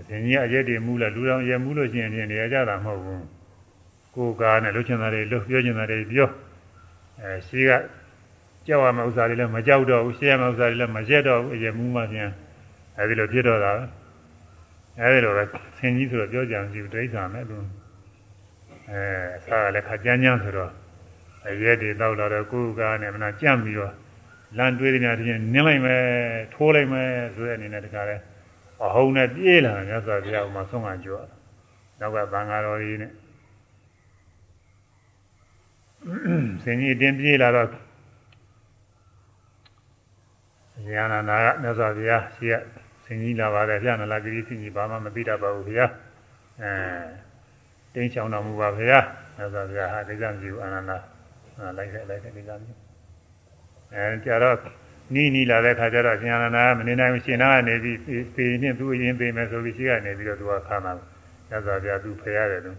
[0.00, 3.24] အရှင်ကြီးအရက်တွေမူးလာလူတော်ရက်မူးလို့ရှိရင်ပြင်နေရကြတာမဟုတ်ဘူး
[4.14, 6.28] ကိုယ်ကားနဲ့လှုပ်ချင်တာတွေလှုပ်ပြောချင်တာတွေပြော
[7.20, 7.74] အဲရှိကကြ
[8.66, 12.30] ကြောက်ရမယ့်ဥစ္စာတွေလည်းမကြောက်တော့ဘူးရှက်ရမယ့်ဥစ္စာတွေလည်းမရှက်တော့ဘူးအရင်မူးမှပြန်
[12.98, 13.72] အဲဒီလိုဖြစ်တော့တာ
[15.00, 15.44] အဲဒီလိုပဲ
[15.78, 17.56] ဆင်ကြီးဆိုတော့ပြောကြံကြည့်တိဋ္ဌာမယ်သူ
[18.90, 19.02] အဲ
[19.36, 20.70] အစားလည်းခါကြမ်းကြမ်းဆိုတော့
[21.46, 23.92] အရက်တွေတောက်လာတော့ကိုယ်ကားနဲ့မနာကြံ့ပြီးတော့
[24.56, 26.02] လမ်းတွေးနေတယ်ချင်းနင်းလိုက်မယ်
[26.54, 28.16] ထိုးလိုက်မယ်ဆိုတဲ့အနေနဲ့တခါလဲ
[28.84, 31.26] အဟုန်နဲ့ပြေးလာတယ်မြတ်စွာဘုရားကမှဆုံးခံကြွား
[32.00, 33.12] နောက်ကဘင်္ဂါတော်ကြီးနဲ့
[36.62, 37.68] ဆင်ကြီးတင်ပြေးလာတော့
[40.88, 42.54] ဉာဏနာကမြတ်စွာဘုရားရှိရ
[43.04, 45.90] ဆင်ကြီးလာပါတယ်ပြဏလာဂိရိဆင်ကြီးဘာမှမသိတတ်ပါဘူးဘုရား
[46.62, 46.72] အဲ
[47.94, 49.04] တင်းချောင်းတော်မူပါဘုရား
[49.36, 50.92] မြတ်စွာဘုရားဟာဒိဋ္ဌံကြီးအာနန္ဒ
[51.78, 52.76] လိုက်ခဲ့လိုက်တဲ့ဒိဋ္ဌံကြီး
[53.94, 54.56] အဲကြတော့
[55.14, 57.98] နီးနီးလာတဲ့ခါကျတော့ရှင်အာနန္ဒာမနေနိုင်ရှင်နာကနေပြီး
[58.34, 60.92] ပေနှင့်သူ့အရင်ပေမယ်ဆိုပြီးရှိကနေပြီးတော့သူကခါမှာ
[61.48, 62.72] မြတ်စွာဘုရားသူဖယ်ရတယ်သူ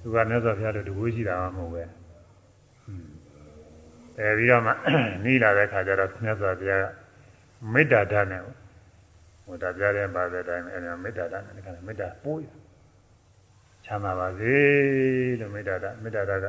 [0.00, 1.82] သူကမြတ်စွာဘုရားတို့တကူရှိတာမှမဟုတ်ပဲ
[4.18, 4.72] အဲပြီးတော့မှ
[5.24, 6.84] နီးလာတဲ့ခါကျတော့မြတ်စွာဘုရားက
[7.72, 12.46] မေတ္တာဓာတ်နဲ့ဟိုဒါပြတဲ့ပါတဲ့အတိုင်းအဲမေတ္တာဓာတ်နဲ့ခါမေတ္တာပို့ရ
[13.84, 14.54] ချမ်းသာပါစေ
[15.40, 16.46] လို့မေတ္တာဓာတ်မေတ္တာဓာတ်က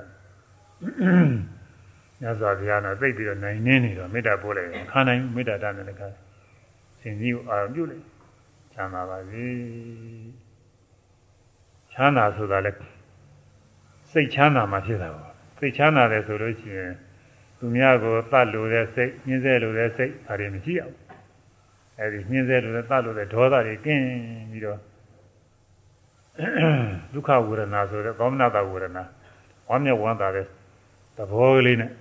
[2.21, 6.07] မြတ်စွာဘုရားနဲ့သိပြီးတော့နိုင်နေနေတော့မေတ္တာပို့လိုက်ခါနိုင်မေတ္တာဓာတ်နဲ့ခါ
[6.99, 8.05] စင်ကြီးကိုအာရုံပြုလိုက်
[8.73, 9.45] ချမ်းသာပါစေ
[11.93, 12.71] ချမ်းသာဆိုတာလဲ
[14.11, 15.25] စိတ်ချမ်းသာမှဖြစ်တာပါ
[15.57, 16.93] စိတ်ချမ်းသာတယ်ဆိုလို့ရှိရင်
[17.57, 20.95] သူများကိုတတ်လို့တဲ့စိတ်ညှင်းဆဲလို့တဲ့စိတ်ဒါတွေမရှိအောင်
[21.99, 24.03] အဲဒီညှင်းဆဲလို့တဲ့တတ်လို့တဲ့ဒေါသတွေကင်း
[24.51, 24.79] ပြီးတော့
[27.13, 29.03] ဒုက္ခဝေဒနာဆိုတဲ့သောမနတဝေဒနာ
[29.69, 30.45] ဝမ်းမြောက်ဝမ်းသာတဲ့
[31.17, 31.91] သဘောကလေးနဲ့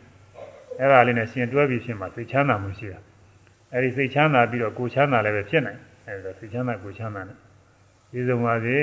[0.81, 3.01] အဲ့ဒါလေးနဲ့ရှင်တွဲပြီးဖြစ်မှစိတ်ချမ်းသာမှုရှိတာ
[3.73, 7.39] အဲ့ဒီစိတ်ချမ်းသာပြီးတော့ကိုယ်ချမ်းသာလည်းပဲဖြစ်နိုင်အဲ့ဒါစိတ်ချမ်းသာကိုယ်ချမ်းသာနဲ့
[8.11, 8.79] ပြည့်စုံပါစေ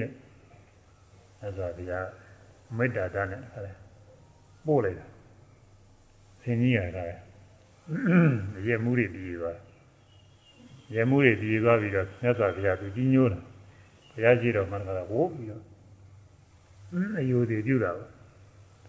[0.00, 0.10] တဲ့
[1.42, 1.92] အဲ့ဒါဒီက
[2.76, 3.72] မေတ္တာတနဲ့အဲ့ဒါ
[4.66, 5.06] ပို့လိုက်တာ
[6.42, 7.04] ဆင်းကြီးရတာ
[8.66, 9.58] ရဲမှုတွေပြီးသွား
[10.94, 13.38] ရဲမှုတွေပြီးသွားပြီးတော့မြတ်စွာဘုရားသူကြီးညိုးတာ
[14.12, 15.62] ဘုရားရှိတော်မှန်တာဝိုးပြီးတော့
[17.18, 18.04] အယူတွေပြုတာဘု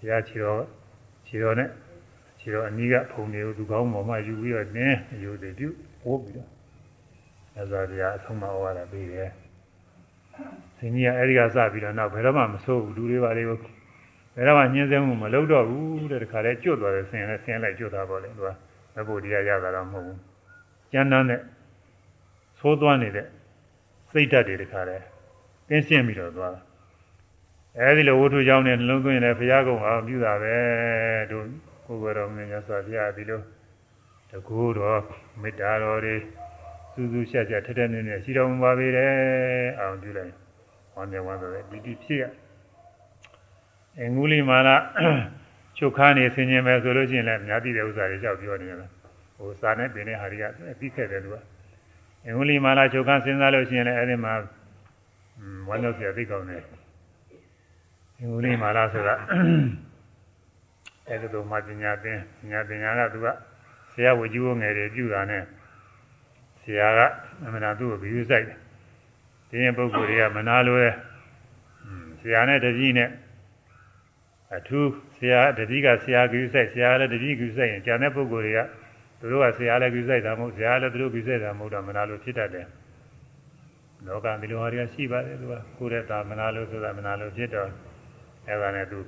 [0.10, 0.62] ရားခြေတော်
[1.28, 1.70] ခြေတော်နဲ့
[2.42, 5.70] ခြေတော်အနီးကဖုန်တွေကိုသူကောင်းပေါ်မှာယူပြီးတော့နင်းအယူတွေပြု
[6.04, 6.50] ဝိုးပြီးတော့
[7.54, 9.30] မြတ်စွာဘုရားအဆုံးမဩဝါဒပေးတယ်
[10.78, 13.58] ဆင်းကြီးကအဲဒီကစပြီးတော့နောက်ဘယ်တော့မှမဆိုးဘူးလူတွေပါလေကို
[14.36, 18.50] ဘယ်တော့မှညှင်းဆဲမှုမလုပ်တော့ဘူးတဲ့တခါလဲကျွတ်သွားတယ်ဆင်းလဲဆင်းလိုက်ကျွတ်သွားပါလေသူက
[18.96, 20.20] မဖို့တရားရတာတော့မဟုတ်ဘူး
[20.92, 21.42] ကျမ်းတမ်းတဲ့
[22.60, 23.28] သိုးသွားနေတဲ့
[24.12, 24.98] စိတ်ဓာတ်တွေတခါလဲ
[25.70, 26.62] ကင်းရှင်းပြီးတော့သွားတာ
[27.80, 30.56] အဲဒီလိုဝတ္ထုကြောင့်နဲ့နှလုံးသွင်းရင်ဘုရားကုံအောင်ပြုတာပဲ
[31.32, 31.46] တို့
[32.02, 33.42] ကိုယ်တော်မြင်ရစွာဘုရားဒီလို
[34.30, 35.02] တကူတော်
[35.42, 36.16] မေတ္တာတော်တွေ
[36.94, 39.12] စူးစူးရှက်ရှက်ထက်ထက်နေနေရှိတော်မူပါပေတယ်
[39.80, 40.34] အောင်ပြုလိုက်
[40.96, 42.24] ဝမ်းမြောက်ဝမ်းသာတယ်ဒီဒီဖြစ်ရ
[44.00, 44.76] အင်္ဂုလိမာလာ
[45.78, 48.90] ချုပ်ခါနေဆင်ញင်မယ်ဆိုလို့ရှိရင်လည်းအများကြီးတဲ့ဥစ္စာတွေကြောက်ပြောနေတယ်
[49.38, 50.46] ဟိုစာနဲ့ပင်တဲ့ဟာတွေက
[50.80, 51.36] ပြီးခဲ့တယ်သူက
[52.26, 54.34] အင်္ဂုလိမာလာချုပ်ခါစဉ်းစားလို့ရှိရင်လည်းအဲ့ဒီမှာ
[55.68, 56.64] ဝမ်းမြောက်စရာသိကောင်းတယ်
[58.20, 59.16] အင်္ဂုလိမာလာဆိုတာ
[61.08, 63.28] အဲ့ဒါတော့မှပညာသင်ပညာသင်ညာကသူက
[63.92, 65.44] ဆရာဝကြီးဝငယ်တွေပြုတာနဲ့
[66.62, 67.00] ဆရာက
[67.46, 68.58] အမှန်တရားသူ့ကိုဘီယူဆိုင်တယ်
[69.50, 70.96] ဒီရင်ပုဂ္ဂိုလ်တွေကမနာလိုရဲ့
[72.22, 73.10] ဆရာနဲ့တပည့်နဲ့
[74.58, 78.60] အထူးဆရာတပည့်ကဆရာကူဆိုင်ဆရာလည်းတပည့်ကူဆိုင်ရင်ကျန်တဲ့ပုဂ္ဂိုလ်တွေက
[79.20, 82.68] သူတို့ကဆရာလည်းကူဆိုင်တာမဟုတ်ဆရာလည်းသူတို့ကူဆိုင်တာမဟုတ်တော့မနာလိုဖြစ်တတ်တယ်
[84.08, 87.70] လောကဒီလိုဟာတွေကရှိပါတယ်သူကကိုယ်ရဲ့သာမနာလိုဆိုတာမနာလိုဖြစ်တော့
[88.48, 89.00] အဲဒါနဲ့သူ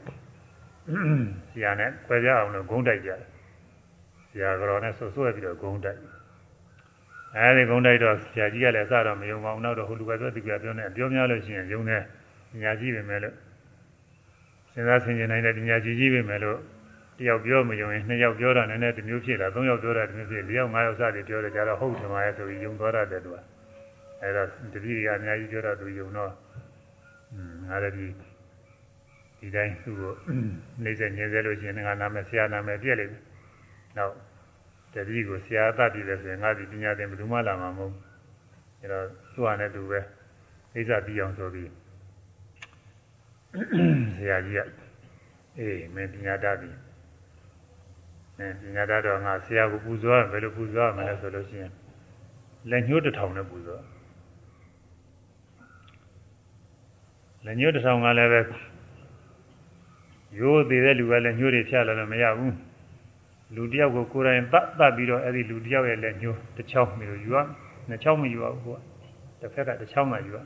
[1.51, 3.19] ဆရာနဲ့ခွဲပြအောင်လို့ဂုံးတိုက်ကြတယ်
[4.29, 5.99] ဆရာကြော်နဲ့ဆွဆွဲပြီးတော့ဂုံးတိုက်
[7.37, 11.97] အဲဒီဂုံးတိုက်တော့ဆရာကြီးကလည်းအစတော့မယုံပါဘူးနောက်တော့ဟိုလူကပြောသူကပြောနေပြောများလို့ရှိရင်ယုံနေ
[12.51, 13.35] ပညာကြီးပဲမဲ့လို့
[14.73, 16.57] စဉ်းစားဆင်ခြင်နိုင်တဲ့ပညာကြီးကြီးပဲမဲ့လို့
[17.19, 23.37] တယောက်ပြောမယုံရင်နှစ်ယောက်ပြောတာနည်းနည်းတစ်မျိုးဖြစ်လာသုံးယောက်ပြောတာတစ်မျိုးဖြစ်၄ယောက်၅ယောက်စသည်ပြောတယ်ကြတော့ဟုတ်တယ်မှာရဲ့ဆိုပြီးယုံသွားတယ်သူက
[24.21, 24.43] အဲဒါ
[24.73, 26.31] တတိယအများကြီးပြောတာသူယုံတော့
[27.67, 28.32] ငါလည်းဒီ
[29.43, 30.13] ဒီတိုင်းသူ့ကို
[30.83, 33.21] နှိမ့်ဆက်ညင်းဆဲလို့ရှိရင်ငါနာမည်ဆရာနာမည်ပြည့်လိမ့်မယ်
[33.97, 34.13] နောက်
[34.93, 37.93] တတိကိုဆရာအပ်ပြီးလဲဆိုရင်ငါဒီပညာသင်ဘယ်သူမှလာမှာမဟုတ်
[38.81, 39.99] အဲတော့သူ့ဟာနဲ့သူပဲ
[40.75, 41.69] အိစ္ဆပြီးအောင်ဆိုပြီး
[44.15, 44.59] ဆရာကြီးက
[45.57, 46.71] အေးမင်းပညာတတ်ပြီ
[48.37, 51.71] အဲပညာတတ်တော့ငါဆရာကိုပူဇော်ရဘယ်လိုပူဇော်ရမလဲဆိုလို့ရှိရင်
[52.69, 53.83] လက်ညှိုးတစ်ထောင်နဲ့ပူဇော်
[57.45, 58.41] လက်ညှိုးတစ်ထောင်ကလည်းပဲ
[60.39, 62.55] ရိုးသေးတဲ့လူကလည်းညှိုးတွေဖြတ်လာလို့မရဘူး
[63.55, 67.37] လူတယောက်ကိုကိုယ်တိုင်တတ်တတ်ပြီးတော့အဲ့ဒီလူတယောက်ရဲ့လက်ညှိုးတစ်ချောင်းမျိုးယူရ
[67.89, 68.79] နှစ်ချောင်းမယူရဘူးကွာ
[69.39, 70.37] တစ်ဖက်ကတစ်ချောင်းမှယူရ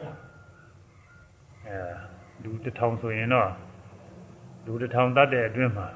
[1.67, 1.77] အဲ
[2.43, 3.49] လူတစ်ထောင်ဆိုရင်တော့
[4.65, 5.87] လူတစ်ထောင်တတ်တဲ့အတွင်းမှာ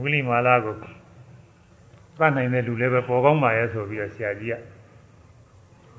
[0.00, 4.54] ဝိလိမာလာကိုသတ်နိုင်တဲ့လူလည်းပဲပေါ်ကောင်းပါရဲ့ဆိုပြီးတော့ဆရာကြီးက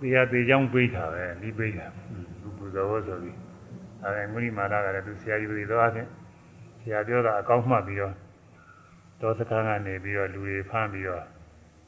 [0.02, 1.86] တရားသေးချောင်းပေးတာပဲဒီပေးတာ
[2.42, 3.38] သူပူဇော်ဖို့ဆိုပြီး
[4.04, 6.10] အဲဒါဝိလိမာလာကလည်းသူဆရာကြီးပြည်တော်အချင်း
[6.86, 8.14] ဆရာပြောတာအကောင်းမှတ်ပြီးတော့
[9.22, 11.24] တောစခန်းကနေပြီးတော့လူတွေဖမ်းပြီးတော့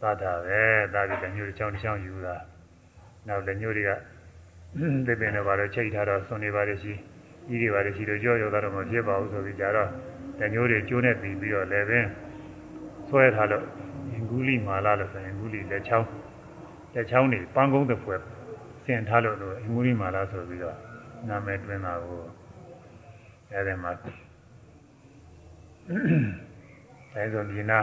[0.01, 0.61] သတ်တာပဲ
[0.93, 2.35] သတ်ပြီးတညို့တစ်ချောင်းတစ်ချောင်းယူတာ
[3.27, 3.91] နောက်တညို့တွေက
[5.05, 6.93] သစ်ပင်တွေပါတော့ချိတ်ထားတော့ဆွန်နေပါလေရှိ
[7.47, 9.89] ကြီးတွေပါလေရှိတော့ကြောရောတော့မဖြစ်ပါဘူးဆိုပြီးကြတော့
[10.39, 12.05] တညိုးတွေကျိုးနဲ့ပြီးပြီးတော့လည်းပင်
[13.07, 13.63] ဆွဲထားလို့
[14.11, 16.07] အင်ကူလီမာလာလို့ဆိုရင်အင်ကူလီလက်ချောင်း
[16.93, 18.15] လက်ချောင်းတွေပန်းကုန်းတစ်ဖွဲ
[18.85, 20.77] ဆင်ထားလို့လို့အင်ကူလီမာလာဆိုပြီးတော့
[21.27, 22.19] နာမည်တွင်တာကို
[23.51, 23.91] အဲဒီမှာ
[25.89, 27.79] အဲဆိုဒီနာ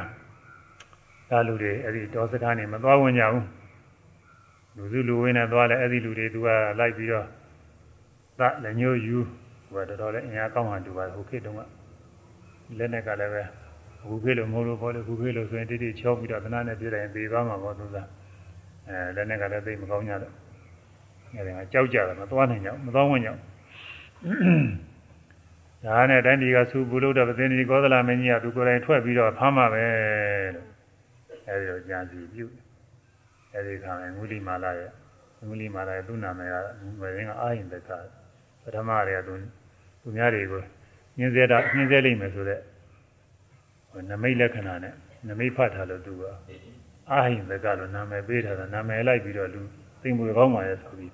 [1.28, 3.44] သာလူတွေအဲ့ဒီတောစကားနေမသွားဝင်ကြဘူး
[4.76, 7.26] လူစုလူဝင်းနဲ့သွားလဲအဲ့ဒီလူတွေသူကလိုက်ပြီးတော့
[8.38, 9.16] သလက်ညှိုးယူ
[9.72, 11.60] ဟိုကတော်တော်လေးအင်အားကောင်းမှတူပါဟိုခေတ်တုန်းက
[12.78, 13.42] လက်နဲ့ကလည်းပဲ
[14.02, 17.96] အခုခေတ်လို့မဟုတ်လို့ဘောလို့အခုခေတ်လို့ဆိုရင်တိတိချောပြီးတော့သနာနဲ့ပြတိုင်းပြေးသွားမှာပေါ့သူက
[18.88, 20.32] အဲလက်နဲ့ကလည်းသိမကောင်းကြတော့
[21.36, 23.40] အဲဒီကကြောက်ကြတယ်မသွားနိုင်ကြဘူးမသွားဝင်ကြဘူး
[25.84, 29.84] ဒါနဲ့တိုင်းဒီကဆူပူလို့တော့ပသိနေကောသလမင်းကြီးကသူကိုယ်တိုင်ထွက်ပြီးတော့ဖမ်းမှာပဲ
[30.54, 30.66] လို့
[31.48, 32.46] အဲဒီတော့ကြံစီပြု
[33.54, 34.90] အဲဒီခါမှာငုလိမာလာရဲ့
[35.48, 36.54] ငုလိမာလာရဲ့သူ့နာမည်က
[36.98, 37.90] ငွေရင်းကအာရင်တက္က
[38.62, 39.34] ပထမတွေကသူ
[40.02, 40.62] သူများတွေကို
[41.18, 42.62] ညင်းစေတာညင်းစေလိမ့်မယ်ဆိုတော့
[44.10, 44.94] နမိတ်လက္ခဏာနဲ့
[45.28, 46.22] နမိတ်ဖတ်ထားလို့သူက
[47.10, 49.60] အာဟိတကလို့နာမည်ပေးထားတာနာမည်လိုက်ပြီးတော့လူ
[50.02, 51.12] သိမွေကောင်းပါရဲ့ဆိုပြီး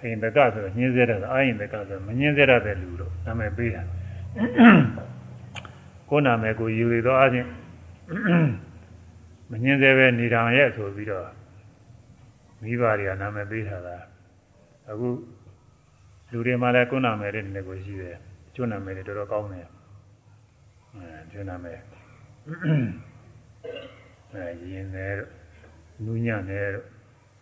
[0.00, 3.82] အဟိတကဆိုတော့ညင်းစေတာအာဟိတကဆိုမညင်းစေရတဲ့လူလို့နာမည်ပေးတာ
[6.08, 7.48] ကိုယ်နာမည်ကိုယူရတော့အချင်း
[9.50, 11.28] မညင်းစေပဲနေတောင်ရဲ့ဆိုပြီးတော့
[12.62, 13.96] မိဘတွေကနာမည်ပေးထားတာ
[14.90, 15.08] အခု
[16.30, 18.16] လူတွေမှလည်းကိုယ်နာမည်တွေနဲ့ကိုရှိတယ်
[18.54, 19.66] ကျွန်းနာမည်တွေတော်တော်ကောင်းတယ်
[20.94, 21.78] အဲကျွန်းနာမည်
[24.32, 25.14] အဲရင်တယ်
[26.04, 26.66] နူးညံ့တယ်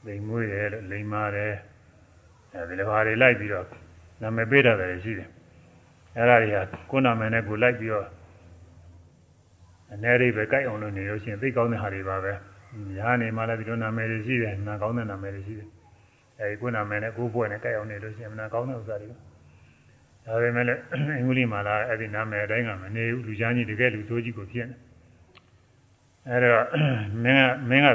[0.06, 1.54] လိမ်မွေးတယ်လိမ်မာတယ်
[2.58, 3.66] အဲဒီလိုဟာတွေလိုက်ပြီးတော့
[4.22, 5.28] နာမည်ပေးတာတွေရှိတယ်
[6.16, 6.56] အဲဒါတွေက
[6.90, 8.06] ကိုယ်နာမည်နဲ့ကိုလိုက်ပြီးတော့
[9.92, 12.32] အနေရိပဲကြိုက်အောင်လုပ်နေလို့ရှိရင်သိကောင်းတဲ့ဟာတွေပါပဲ
[12.96, 15.68] ညာနေမှလည်းဒီလိုနာမည်တွေရှိတယ်နာကောင်းတဲ့နာမည်တွေရှိတယ်
[16.38, 19.08] အဲဒီကိုယ်နာမည်နဲ့ကိုယ်ဘွဲ့နဲ့ကြိုက်အောင်နေလို့ရှိရင်နာကောင်းတဲ့ဥစ္စာတွေ
[20.26, 24.76] ဒါပေမဲ့လည်းအင်္ဂလိပ်မှာလာအဲ့ဒီနာမည်အတိုင်းကမနေဘူးလူချမ်းကြီးတကယ်လူဆိုးကြီးကိုဖြစ်နေ
[26.28, 26.66] အဲ့တော့
[27.24, 27.88] မင်းကမင်းက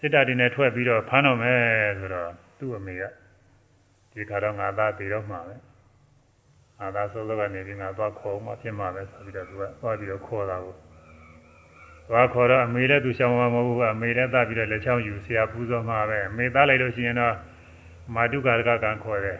[0.00, 1.58] စစ်တပ်တွေနဲ့ထွက်ပြီးတော့ဖမ်းတော့မယ်
[1.98, 3.02] ဆိုတော့သူ့အမေက
[4.14, 5.56] ဒီခါတော့ငါသားပြီးတော့မှာပဲ
[6.78, 10.74] ငါသားဆိုးလို့ကနေပြီးငါသွားခေါ်မှဖြစ်မှာပဲဆိုပြီးတော့သူကသွားပြီးတော့ခေါ်တာကို
[12.08, 17.34] သွားခေါ်တော့အမေလည်းသူရှောင်းမှာမဟုတ်ဘူးအမေလည်းသားပြီးတော့လက်ချောင်းယူဆရာပူဇော်မှာပဲအမေသားလိုက်လို့ရှိရင်တော့
[18.14, 19.38] မာတုကာရကကံခေါ်တယ်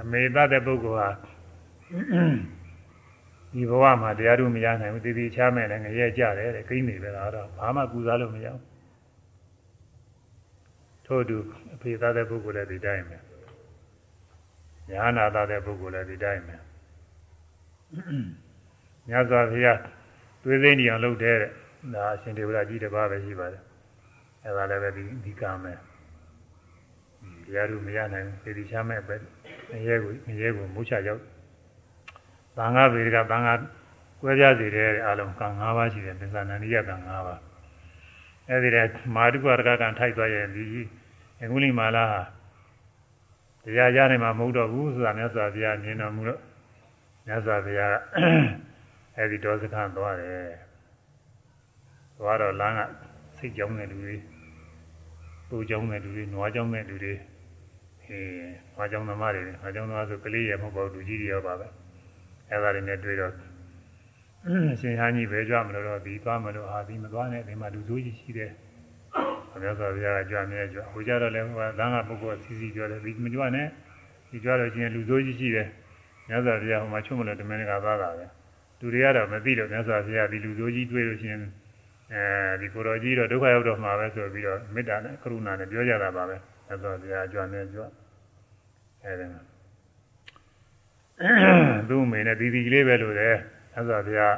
[0.00, 1.08] အမေသားတဲ့ပုဂ္ဂိုလ်ဟာ
[3.52, 8.62] ဒီဘဝမှာတရားတို့မရနိုင်ဘူးတည်တည်ချမဲ့လည်းငရဲကြတယ်တဲ့ကိန်းနေပဲလားတော့ဘာမှကူစားလို့မရဘူး
[11.06, 11.38] ထို့သူ
[11.74, 13.29] အဖေသားတဲ့ပုဂ္ဂိုလ်လည်းဒီတိုင်းပဲ
[14.92, 16.56] ညာနာသားတဲ့ပုဂ္ဂိုလ်လည်းဒီတိုင်းပဲ
[19.08, 19.78] မြတ်စွာဘုရား
[20.42, 21.36] သွေးသိမ်းနေအောင်လုပ်တဲ့
[21.94, 23.62] ဒါအရှင်ဒေဝရကြီးတစ်ပါးပဲရှိပါတယ်
[24.44, 25.72] အဲဒါလည်းပဲဒီဒီကံပဲ
[27.46, 29.14] တရားတို့မရနိုင်ဘူးတည်တည်ချမဲ့ပဲ
[29.72, 31.22] ငရဲကိုငရဲကိုမုချရောက်
[32.56, 33.54] သံဃာဗေဒကသံဃာ
[34.20, 37.40] ကွဲပြားစေတဲ့အလုံးကံ၅ပါးရှိတယ်သစ္စာနန္ဒီယကံ၅ပါး
[38.48, 40.64] အဲဒီတဲ့မာတုကရကကံထိုက်သွားရဲ့ဒီ
[41.40, 42.04] အင်္ဂုလိမာလာ
[43.64, 46.40] တရားရနိုင်မှာမဟုတ်တော့ဘူးဆိုတာမြတ်စွာဘုရားမြင်တော်မူလို့
[47.26, 47.94] မြတ်စွာဘုရား
[49.16, 50.48] အဲဒီဒေါသခံသွားတယ်
[52.18, 52.80] သွားတော့လမ်းက
[53.36, 54.16] စိတ်ကြောင်းတဲ့လူတွေ
[55.48, 57.14] ပူကြောင်းတဲ့လူတွေနွားကြောင်းတဲ့လူတွေ
[58.04, 61.66] အေးဟောကြောင့်သမားတွေဟောကြောင့်သမားဆိုကလေးရမဟုတ်ပါဘူးလူကြီးတွေရောပါပဲ
[62.50, 63.32] အဲဒါတွေနဲ့တွေ့တော့
[64.80, 68.50] ရှင်ဟန်းကြီးပဲကြွမလို့တော့ဒီသွားမလို့ဟာဒီမသွားနဲ့ဒီမှာလူဆိုးကြီးရှိတယ်
[69.50, 73.66] ဘုရားဆိုဘုရားကကြွမြဲကြွဟိုကြတော့လည်းဟိုကလမ်းကပုဂ္ဂိုလ်စီစီကြွတယ်ဒီမကြွနဲ့
[74.30, 75.68] ဒီကြွတော့ရှင်လူဆိုးကြီးရှိတယ်
[76.28, 78.26] မြတ်စွာဘုရားဟိုမှာချွတ်မလို့တမင်ကသွားတာပဲ
[78.80, 81.38] လူတွေကတော့မသိတော့မြတ်စွာဘုရားဒီလူဆိုးကြီးတွေ့လို့ရှင်
[82.12, 82.22] အဲ
[82.60, 86.36] ဒီကိုတော်ကြီးတော့ဒုက္ခရောက်တော့မှာပဲဆိုပြီးတော့မေတ္တာနဲ့ကရုဏာနဲ့ပြောကြတာပါပဲ
[86.66, 87.82] မြတ်စွာဘုရားကြွမြဲကြွ
[89.04, 89.42] အဲဒီမှာ
[91.88, 93.36] သူ့အမေနဲ့ဒီဒီကလေးပဲလို့တယ်
[93.74, 94.28] အဲ့ဒါဗျာ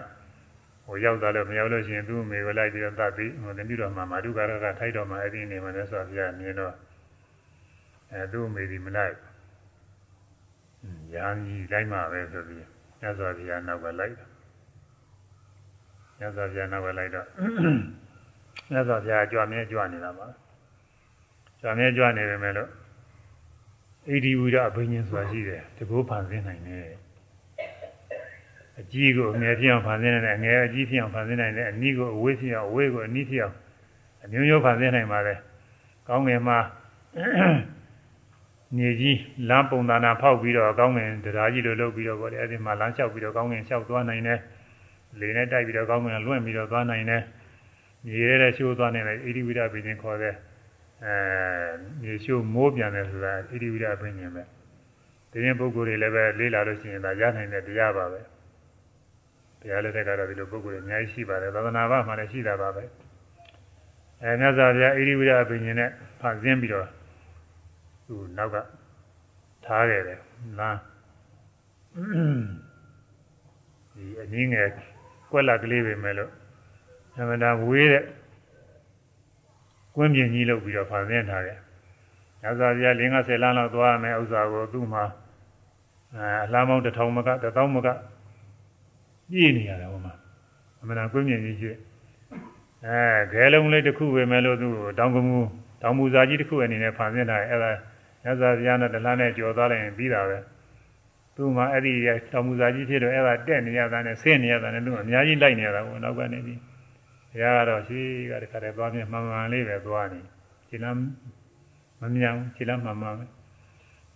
[0.86, 6.74] ဟိုရောက်သွားလို့မရောက်လို့ရှိရင်သူ့အမေကိုလိုက်ပြီးတော့သတ်ပြီးဟိုတတိတော်မှာမာတုကာရကထိုက်တော်မှာအဲ့ဒီနေမှာလဲဆိုဗျာမြင်တော့
[8.12, 9.14] အဲသူ့အမေဒီမလိုက်
[11.14, 12.64] ရာကြီးလိုက်မှာပဲဆိုပြီး
[13.00, 14.14] ညဇောဗျာနောက်ကလိုက်
[16.18, 17.26] ညဇောဗျာနောက်ကလိုက်တော့
[18.72, 20.26] ညဇောဗျာကြွမြဲကြွနေတာပါ
[21.60, 22.68] ကြွမြဲကြွနေပေမဲ့လို့
[24.10, 27.01] ဣတိဝိရအဘိညာဉ်ဆိုတာရှိတယ်တကူဖန်ဆင်းနိုင်တယ်
[28.80, 33.56] အကြီးကိုအငယ်ဖြစ်အောင်ဖန်ဆင်းနိုင်တယ်အငယ်အကြီးဖြစ်အောင်ဖန်ဆင်းနိုင်တယ်အနီးကိုအဝေးဖြစ်အောင်အဝေးကိုအနီးဖြစ်အောင်
[34.24, 35.38] အမျိုးမျိုးဖန်ဆင်းနိုင်ပါတယ်
[36.08, 36.58] ကောင်းငင်မှာ
[38.76, 39.18] မြေကြီး
[39.48, 44.38] လမ်းပုံသဏ္ဍာန်ဖောက်ပြီးတော့ကောင်းငင်တရားကြီးလိုလုပ်ပြီးတော့ဗောလေအဲဒီမှာလမ်းလျှောက်ပြီးတော့ကောင်းငင်လျှောက်သွားနိုင်တယ်
[45.20, 47.22] လေနဲ့တိုက်ပြီးတော့ကောင်းငင်လွင့်ပြီးတော့သွားနိုင်တယ်
[48.06, 50.34] မြေရဲတဲ့ရှိုးသွားနိုင်တယ်ဣတိဝိဒပင်ရှင်ခေါ်တဲ့
[51.04, 51.14] အဲ
[52.02, 54.42] မြေရှိုးမိုးပြန်တယ်ဆိုတာဣတိဝိဒပင်ရှင်ပဲ
[55.30, 58.20] ဒီရင်ပုဂ္ဂိုလ်တွေလည်းပဲလေးလာလို့ရှိရင်ဒါရနိုင်တဲ့တရားပါပဲ
[59.62, 62.84] တရားလက်ထက်ကတော့ဒီလိုပုဂ္ဂိုလ်တွေအများကြီးရှိပါတယ်သာသနာ့ဘာမှလည်းရှိတာပါပဲ
[64.22, 65.90] အဲမြတ်စွာဘုရားဣတိဝိဒပင်ရှင်နဲ့
[66.20, 66.88] ဖန်ဆင်းပြီးတော့
[68.06, 68.56] သူနောက်က
[69.64, 70.18] ထားခဲ့တယ်
[70.58, 70.78] လမ်း
[73.94, 74.68] ဒီအနည်းငယ်
[75.30, 76.30] ကွက်လက်ကလေးပဲမဲ့လို့
[77.18, 78.04] အမှန်တန်ဝေးတဲ့
[79.94, 81.58] ကွင်းပြင်ကြီးလုပ်ပြီးတော့ဖန်ဆင်းထားတယ်။
[82.42, 85.04] ညဇာပြ၄50လမ်းလောက်သွားမယ်ဥစ္စာကိုသူ့မှာ
[86.14, 87.88] အဲအလားမောင်းတစ်ထောင်မကတစ်သောင်းမက
[89.32, 90.14] ပြည့်နေရတယ်ဟိုမှာ
[90.80, 91.70] အမှန်တန်ကွင်းပြင်ကြီးရှိ
[92.86, 92.98] အဲ
[93.32, 95.38] ခဲလုံးလေးတစ်ခုပဲမဲ့လို့သူ့တောင်ကမူ
[95.82, 97.70] တောင်မူစာကြီးတစ်ခုအနေနဲ့ဖန်ဆင်းထားတယ်အဲ့ဒါ
[98.24, 100.38] ညဇာပြနဲ့တလားနဲ့ကြော်သွားလိုက်ရင်ပြီးတာပဲ
[101.36, 101.92] သူ့မှာအဲ့ဒီ
[102.32, 106.60] တောင်မူစာကြီးဖြစ်တော့အဲ့ဒါတက်နေရတာနဲ့ဆင်းနေရတာနဲ့သူ့အများကြီးလိုက်နေရတာကိုနောက်ကနေပြီး
[107.30, 110.20] ဘုရားကတော့ရှိကတခါတည်းသွားမြင်မှန်မှန်လေးပဲသွားနေ
[110.68, 110.98] ခြေလမ်း
[112.00, 113.26] မမြောင်ခြေလမ်းမှန်မှန်ပဲ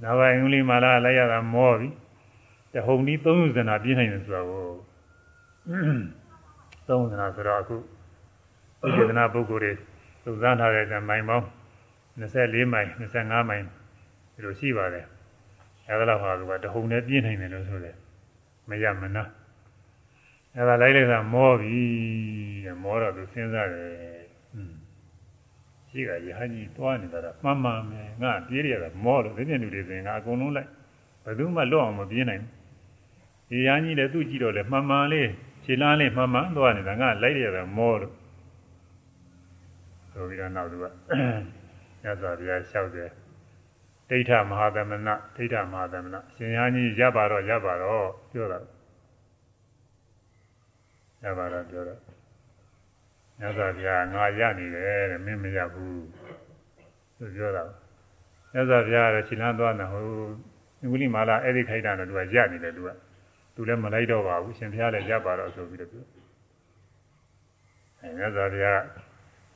[0.03, 1.89] နောက်ပိုင်းအင်္ဂလိပ်မာလာလိုက်ရတာမောပြီ
[2.73, 4.86] တဟုန်ဒီ30နာပြင်းနိုင်တယ်ဆိုတော့
[5.67, 9.73] 30နာဆိုတော့အခုဒီဒေသနာပုဂ္ဂိုလ်တွေ
[10.25, 11.45] သုဇန်းထားတဲ့မိုင်ပေါင်း
[12.21, 13.65] 24မိုင်25မိုင်
[14.35, 15.07] ဒီလိုရှိပါတယ်
[15.89, 17.97] အဲဒါတော့ဟာကတဟုန်နဲ့ပြင်းနိုင်တယ်လို့ဆိုတယ်
[18.69, 19.25] မရမနာ
[20.57, 21.83] အဲဒါလိုက်လိုက်တာမောပြီ
[22.65, 23.91] တဲ့မောတော့သူစဉ်းစားတယ်
[24.55, 24.73] อืม
[25.91, 30.69] ရှိကရဟန်းကြီးတွားနေတာတော့မှန်မှန်ပဲငါပြေးရတာမောလို့ဒီပြင်လူတွေဆိုရင်ငါအကုန်လုံးလိုက်
[31.25, 32.57] ဘယ်သူမှလွတ်အောင်မပြေးနိုင်ဘူး
[33.49, 35.29] ဒီရဟန်းကြီးလည်းသူ့ကြည့်တော့လေမှန်မှန်လေး
[35.67, 38.15] ခြေလမ်းလေးမှန်မှန်သွားနေတာငါလိုက်ရတာမောလို့
[40.13, 40.85] ဆိုပြီးတော့နောက်သူက
[42.05, 43.11] ရသော်ဘုရားလျှောက်တယ်
[44.09, 48.59] ဒိဋ္ဌမဟာသမဏဒိဋ္ဌမဟာသမဏရှင်ရဟန်းကြီးရပ်ပါတော့ရပ်ပါတော့ပြောတာ
[51.25, 52.01] ရပါတော့ပြောတော့
[53.39, 56.05] မြတ်စွာဘုရားငါရနေတယ်တဲ့မင်းမရဘူး
[57.19, 57.65] သူပြောတာ
[58.53, 60.05] မြတ်စွာဘုရားကခြေလမ်းသွားနေဟို
[60.81, 62.91] အင်္ဂလိပ်မာလာအဲ့ဒီခိုက်တာတော့သူကရနေတယ်သူက
[63.57, 66.05] သူလည်းမလိုက်တော့ပါဘူးရှင်ဘုရားလည်းရပါတော့ဆိုပြီးတော့ပြော
[68.01, 68.83] အဲမြတ်စွာဘုရား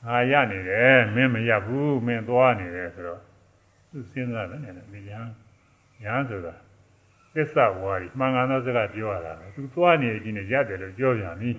[0.07, 3.21] ငါရနေတယ်မင်းမရဘူးမင်းသွားနေတယ်ဆိုတော့
[3.91, 5.21] သူစဉ်းစားတယ်နဲ့ဒီညာ
[6.03, 6.55] ညာဆိုတာ
[7.35, 11.51] သစ္စာဝါရီမှန်ကန်သောစကားပြောရတာပဲသူသွားနေခြင်းနဲ့ရတယ်လို့ပြောပြန်ပြီ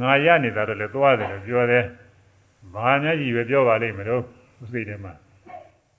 [0.00, 1.84] ငါရနေတာတော့လည်းသွားတယ်လို့ပြောတယ်
[2.74, 4.22] ဘာများကြီးပဲပြောပါလိမ့်မလို့
[4.56, 5.12] သူစိတ်ထဲမှာ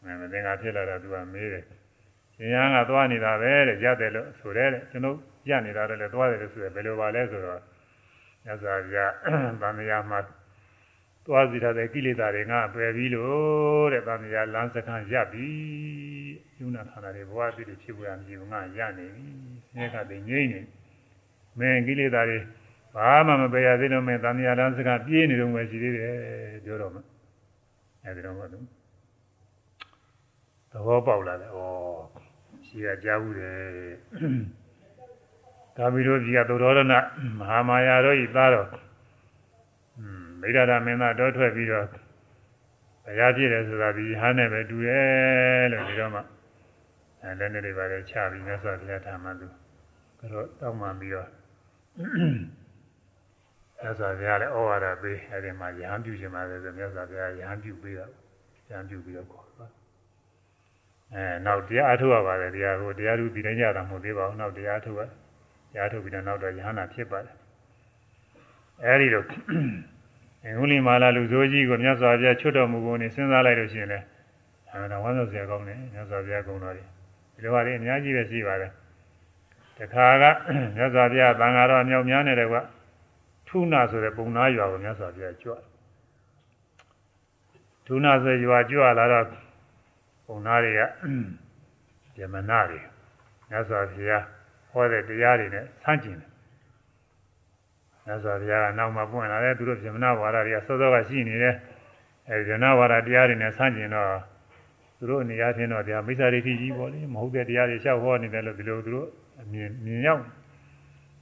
[0.04, 1.64] အဲမတင်္ဂါဖြစ်လာတော့သူကမေးတယ်
[2.36, 5.18] ရှင်ရန်ကသွားနေတာပဲတဲ့ရတယ်လို့ဆိုတယ်တဲ့ကျွန်တော်
[5.50, 7.62] ရနေတာတော့လည်းသွားတယ်လို့ဆိုတယ်ဘယ်လိုပါလဲဆိုတော့
[8.46, 8.98] ညဇာပြ
[9.62, 10.20] ဗန္ဓရာမှာ
[11.26, 15.50] သွားစီထားတဲ့ကိလေသာတွေငါပယ်ပြီလို့တဲ့ဗန္ဓရာလမ်းစခန်းရပ်ပြီ
[16.60, 19.28] ယုံနာခန္ဓာတွေဘဝအဖြစ်ဖြစ်ပေါ်ရမည်ငါရနေပြီ
[19.68, 20.62] ဆင်းရဲကတည်းငြိမ့်နေ
[21.60, 22.40] မင်းကိလေသာတွေ
[22.96, 26.14] ဘာမှမပယ်ရသေးတော့မင်းသံဃာလမ်းစကားပြေးနေတော့မှရှိသေးတယ်
[26.66, 27.00] ပြောတော့မှ
[28.04, 28.60] အဲဒီတော့မှသူ
[30.72, 31.60] သဘောပေါက်လာတယ်ဩ
[32.66, 33.60] ရှိရကြားဘူးတယ်
[35.80, 38.68] ကာမီတို့ကြီးကသုတော်ရဏမဟာမာယာတို့ဤသားတော်
[40.40, 41.86] မိဒ္ဒရာမင်းသားတော့ထွက်ပြီးတော့
[43.06, 46.22] တရားပြည့်တယ်ဆိုတာဒီဟာနဲ့ပဲတူတယ်လို့ဒီတော့မှ
[47.22, 49.48] အဲလည်းနေတွေပါလေချပြီးမြတ်စွာဘုရားထာမှသူ
[50.20, 51.30] ကတော့တောင်းမှပြီးတော့
[53.80, 58.12] မြတ်စွာဘုရားလည်းဩဝါဒပေးအဲဒီမှာရဟန်းပြုခြင်းပါလေဆိုမြတ်စွာဘုရားရဟန်းပြုပေးတော့
[58.70, 59.72] ရဟန်းပြုပြီးတော့ခေါ်သွား
[61.14, 65.10] အဲနောက်တရားအထုတ်ရပါတယ်တရားကိုတရားသူဒီတိုင်းကြတာမဟုတ်သေးပါဘူးနောက်တရားထုတ်ရတ
[65.76, 67.36] ရားထုတ်ပြီးတော့နောက်တော့ရဟန္တာဖြစ်ပါတယ်
[68.84, 69.26] အဲဒီတော့
[70.44, 74.06] အင်္ဂုလိမာလာလူဆိုးကြီးကိုမြတ်စွာဘုရားချွတ်တော်မူကုန်နေစဉ်းစားလိုက်လို့ရှိရင်လည်း
[74.72, 76.88] အမှန်တော့ဝမ်းသာစရာကောင်းတယ်မြတ်စွာဘုရားကုံတော်ကြီး
[77.34, 78.72] ဒီလိုပါလေအများကြီးပဲရှိပါတယ်
[79.78, 80.24] တခါက
[80.76, 82.58] မြတ်စွာဘုရားသံဃာတော်အမြောက်များနေတယ်ကွ
[83.48, 85.54] ထုနာဆိုတဲ့ပုံနာရွာကိုမြတ်စွာဘုရားကြွ
[87.86, 89.26] ထုနာဆိုရွာကြွလာတော့
[90.26, 90.82] ပုံနာတွေက
[92.20, 92.80] ယမနာတွေ
[93.50, 94.24] မြတ်စွာဘုရား
[94.72, 96.30] ဟောတဲ့တရားတွေနဲ့ဆန့်ကျင်တယ်
[98.06, 101.56] မြတ်စွာဘုရားကနောက်မှပွင့်လာတယ်သူတို့ယမနာဝါဒတွေကစောစောကရှိနေတယ်
[102.30, 104.10] အဲဒီယမနာဝါဒတရားတွေနဲ့ဆန့်ကျင်တော့
[104.98, 109.08] သူတို့အနေအားဖြင့်တော့တရားမိစ္ဆာဒိဋ္ဌိကြီးပေါ့လေမဟုတ်တဲ့တရားတွေလျှောက်ဟောနေတယ်လို့ဒီလိုသူတို့
[109.42, 110.24] အမြင်မြင်ရောက်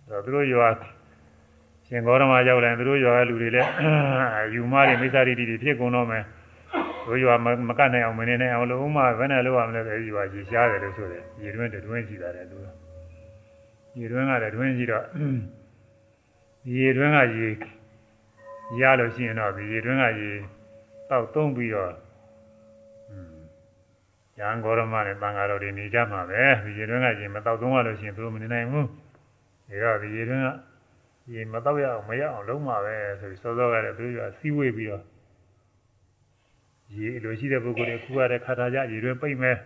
[0.10, 0.68] တော့သူတို့ရွာ
[1.88, 3.70] ရှင်ဂေါရမရောက်လာရင်သူတို့ရွာကလူတွေလည်း
[4.54, 6.24] ယူမတွေမိစ္ဆာဒိဋ္ဌိတွေဖြစ်ကုန်တော့မယ်
[7.08, 7.34] တို့ရွာ
[7.70, 12.58] မကတ်နိုင်အောင်မနေနိုင်အောင်လို့ဥမာဘယ်နဲ့လုပ်ရမလဲပဲရွာကြီးရှားတယ်လို့ဆိုတယ်ရေတွင်းတွင်းရှိတာတယ်သူ
[13.98, 15.06] ရေတွင်းကလည်းတွင်းကြီးတော့
[16.74, 17.48] ရေတွင်းကရေ
[18.82, 20.32] ရလို့ရှိရင်တော့ဒီရေတွင်းကရေ
[21.10, 21.94] တောက်သုံးပြီးတော့
[24.40, 30.50] ရန်ဂေါရမနဲ့တန်ဃာတော်တွေနေကြမှာပဲဒီရေတွင်းကရေမတောက်သုံးရလို့ရှိရင်သူတို့မနေနိုင်ဘူးဒါတော့ဒီရေတွင်းက
[31.34, 35.04] ရေမတောက်ရအောင်မရအောင်လုံးမှာပဲဆိုပြီးစောစောကလည်းသူတို့ကစီးဝေးပြီးတော့
[36.96, 39.58] ရေလိုရှိတဲ့ပုဂ္ဂိုလ်တွေခုရတဲ့ခါထားကြရေတွင်းပိတ်မယ်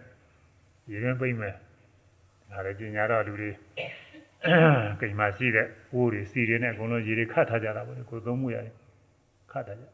[0.91, 1.55] ရေတွင်းပိတ်မယ်
[2.51, 3.51] ဒါလည်းကျင်ညာတော့လူတွေ
[5.01, 8.75] ကိမ်မရှိတဲ့ဝိုးတွေစီတွေနဲ့အကုန်လုံးရေတွေခတ်ထားကြတာပေါ့လေကိုသုံးမှုရတယ်
[9.51, 9.85] ခတ်ထားကြ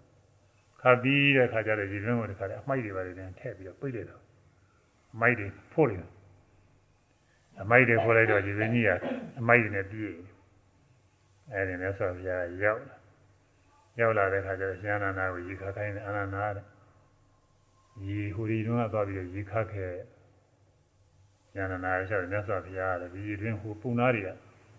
[0.81, 4.21] ခတ်ပြီးတဲ့ခါကျတော့ရေတွင်းကိုတခါတည်းအမိုက်တွေပါတွေနဲ့ထည့်ပြီးတော့ပိတ်လိုက်တော့
[5.13, 6.09] အမိုက်တွေဖို့လိုက်
[7.61, 8.89] အမိုက်တွေဖို့လိုက်တော့ရေတွင်းကြီးက
[9.39, 10.15] အမိုက်တွေနဲ့ပြည့်
[11.51, 12.29] အဲဒီနဲ့ဆိုပြ
[12.63, 12.95] ရောက်လာ
[13.99, 16.65] ရောက်လာတဲ့ခါကျတော့ရှင်အနန္ဒာကိုရေခါခိုင်းတယ်အနန္ဒာတဲ့
[18.07, 19.91] ရေဟိုဒီတုန်းကသွားပြီးတော့ရေခါခဲ့
[21.55, 24.29] ဉာဏနာရလျှောက်မြတ်စွာဘုရားတဲ့ဒီတွင်ဟိုပုံသားတွေက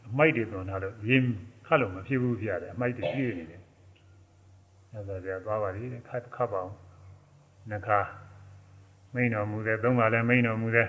[0.06, 1.28] အမိုက်တွေသွန်ထားလို့ရင်း
[1.66, 3.60] ခတ်လို့မဖြစ်ဘူးပြရတယ်အမိုက်တွေပြည့်နေတယ်
[4.90, 6.72] မြတ်စွာဘုရားသွားပါလိမ့်တဲ့ခတ်ခတ်ပါအောင်
[7.70, 8.00] နှခါ
[9.14, 10.86] မိန်တော်မူတဲ့သုံးပါလဲမိန်တော်မူတဲ့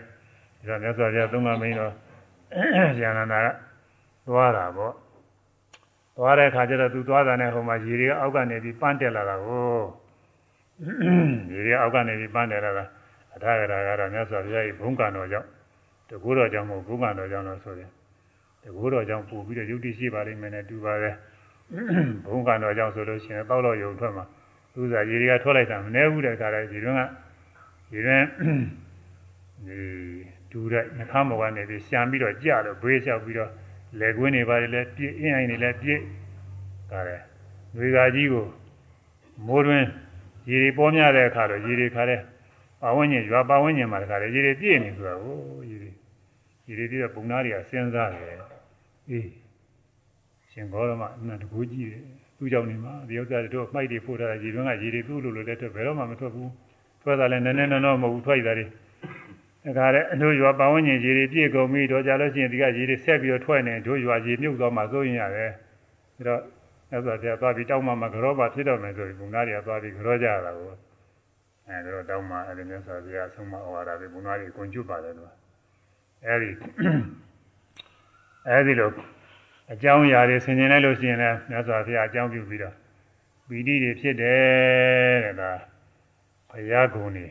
[0.67, 1.93] ဒါမြတ်စွာဘုရားသုံးပါမိန်တော်
[3.01, 3.47] ဉာဏနာက
[4.27, 4.93] သွားတာပေါ့
[6.17, 9.79] သွားတဲ့အခါကျတော့သူသွားတာနဲ့ဟိုမှာရေတွေကအောက်ကနေပြီးပန်းတက်လာတာကို
[11.51, 12.85] ရေတွေအောက်ကနေပြီးပန်းတယ်လာတာ
[13.35, 15.47] အထာဂရာကတော့မြတ်စွာဘုရားကြီးဘုံကံတော်ကြောင့်
[16.09, 17.89] တကူတော်ကြောင့်မဟုတ်ဘုံကံတော်ကြောင့်လို့ဆိုတယ်
[18.63, 21.11] တကူတော်ကြောင့်ပူပြီးတော့ယုတ်တိရှိပါလိမ့်မယ်နဲ့တူပါပဲ
[22.25, 24.25] ဘုံကံတော်ကြောင့်ဆိုလို့ရှိရင်တောက်တော့ယုံထွက်မှာ
[24.73, 27.01] သူစားရေတွေကထွက်လိုက်တာမနှဲဘူးတဲ့ခါလဲဒီတွင်းက
[27.91, 28.25] ဒီတွင်း
[29.67, 29.77] ဒီ
[30.51, 33.51] ဒူတဲ့နှခမ်းဘောကနေပြီးရှာပြီးတော့ကြလို့ဘေးလျှောက်ပြီးတော့
[33.99, 35.99] လက်ကွင်းတွေပါတယ်လဲပြည့်အင်းအိုင်တွေလဲပြည့်
[36.91, 37.17] ဒါလေ
[37.75, 38.45] ငွေကာကြီးကို
[39.47, 39.87] မိုးတွင်း
[40.49, 42.19] ရေတွေပေါ်များတဲ့အခါတော့ရေတွေခါတဲ့
[42.81, 45.37] ပါဝန်းကျင်ရွာပါဝန်းကျင်မှာတခါလေရေတွေပြည့်နေဆိုတာကို
[45.69, 45.78] ရေ
[46.69, 48.37] တွေရေတွေပြည့်တဲ့ပုံသားတွေကစဉ်းစားတယ်
[49.09, 49.29] အေး
[50.51, 52.03] ရှင်ဂေါရမအမှန်တကူကြည့်တယ်
[52.37, 56.51] သူ့ကြောင့်နေမှာဒီဥစ္စာတွေတော့မှိုက်တွေဖို့ထားတာရေတွင်းကရေတွေသူ့လိုလိုလည်းထွက်ဘယ်တော့မှမထွက်ဘူး
[57.01, 65.51] ထွက်တာလည်းနည်းနည်းနော်နော်မဟုတ်ဘူးထွက်ရတာတွေဒါကြတဲ့အတို့ရွာပါဝန်းကျင်ရေတွေပြည့်ကုန်ပြီတော့ကြလို့ရှိရင်ဒီကရေတွေဆက်ပြီးတော့ထွက်နေတို့ရွာရေမြုပ်သွားမှစိုးရင်ရတယ်
[66.17, 66.41] ဒါတော့
[66.91, 70.67] အဲ့ဆိုပြသွားပြီးတောင်းမှမကြောပါဖြစ်တော့မယ်ဆိုပြီးဘုံသားတွေကသွားပြီးကြောကြတာကို
[71.67, 75.38] အဲဒါတော့တောင်းမှအဲ့ဒီမျိုးဆိုပြီးအဆုံးမဩဝါဒတွေဘုံသားတွေအကုန်ကျွတ်ပါတယ်လို့
[76.25, 76.51] အဲ့ဒီ
[78.47, 78.91] အဲ့ဒီလို
[79.71, 82.75] အကြောင်းအရာတွေဆင်ခြင်လိုက်လို့ရှိရင်လည်းမြတ်စွာဘုရားအကြောင်းပြုပြီးတော့
[83.47, 85.51] ပီတိတွေဖြစ်တယ်တဲ့ဒါ
[86.49, 87.25] ဘုရားကုံနေ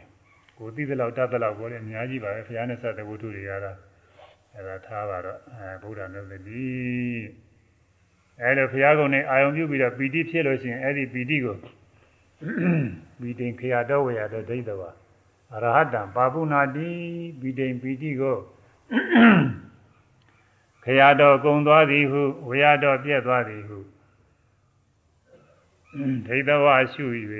[0.59, 3.77] ကိုသိသလောက်တတ်သလောက်ကိုလည်းအများကြီးပါပဲဘုရားနဲ့ဆက်တဲ့ဝတ္ထုတွေကတော့
[4.55, 6.67] အဲ့ဒါထားပါတော့အဲဗုဒ္ဓမြတ်တိ
[8.41, 11.57] အဲလိုဘုရားကုံနဲ့အာယုံပြုပြီးတော့ပီတိဖြစ်လို့ရှိရင်အဲ့ဒီပီတိကို
[13.21, 14.91] ပီတိခရတော်ဝေရတဲ့ဒိဋ္ဌဝါ
[15.55, 16.91] အရဟတံပါပုနာတိ
[17.41, 18.37] ပီတိပီတိကို
[20.83, 23.79] ခရတော်ကုံသွားသည်ဟုဝေရတော်ပြက်သွားသည်ဟု
[26.27, 27.05] ဒိဋ္ဌဝါရှု၍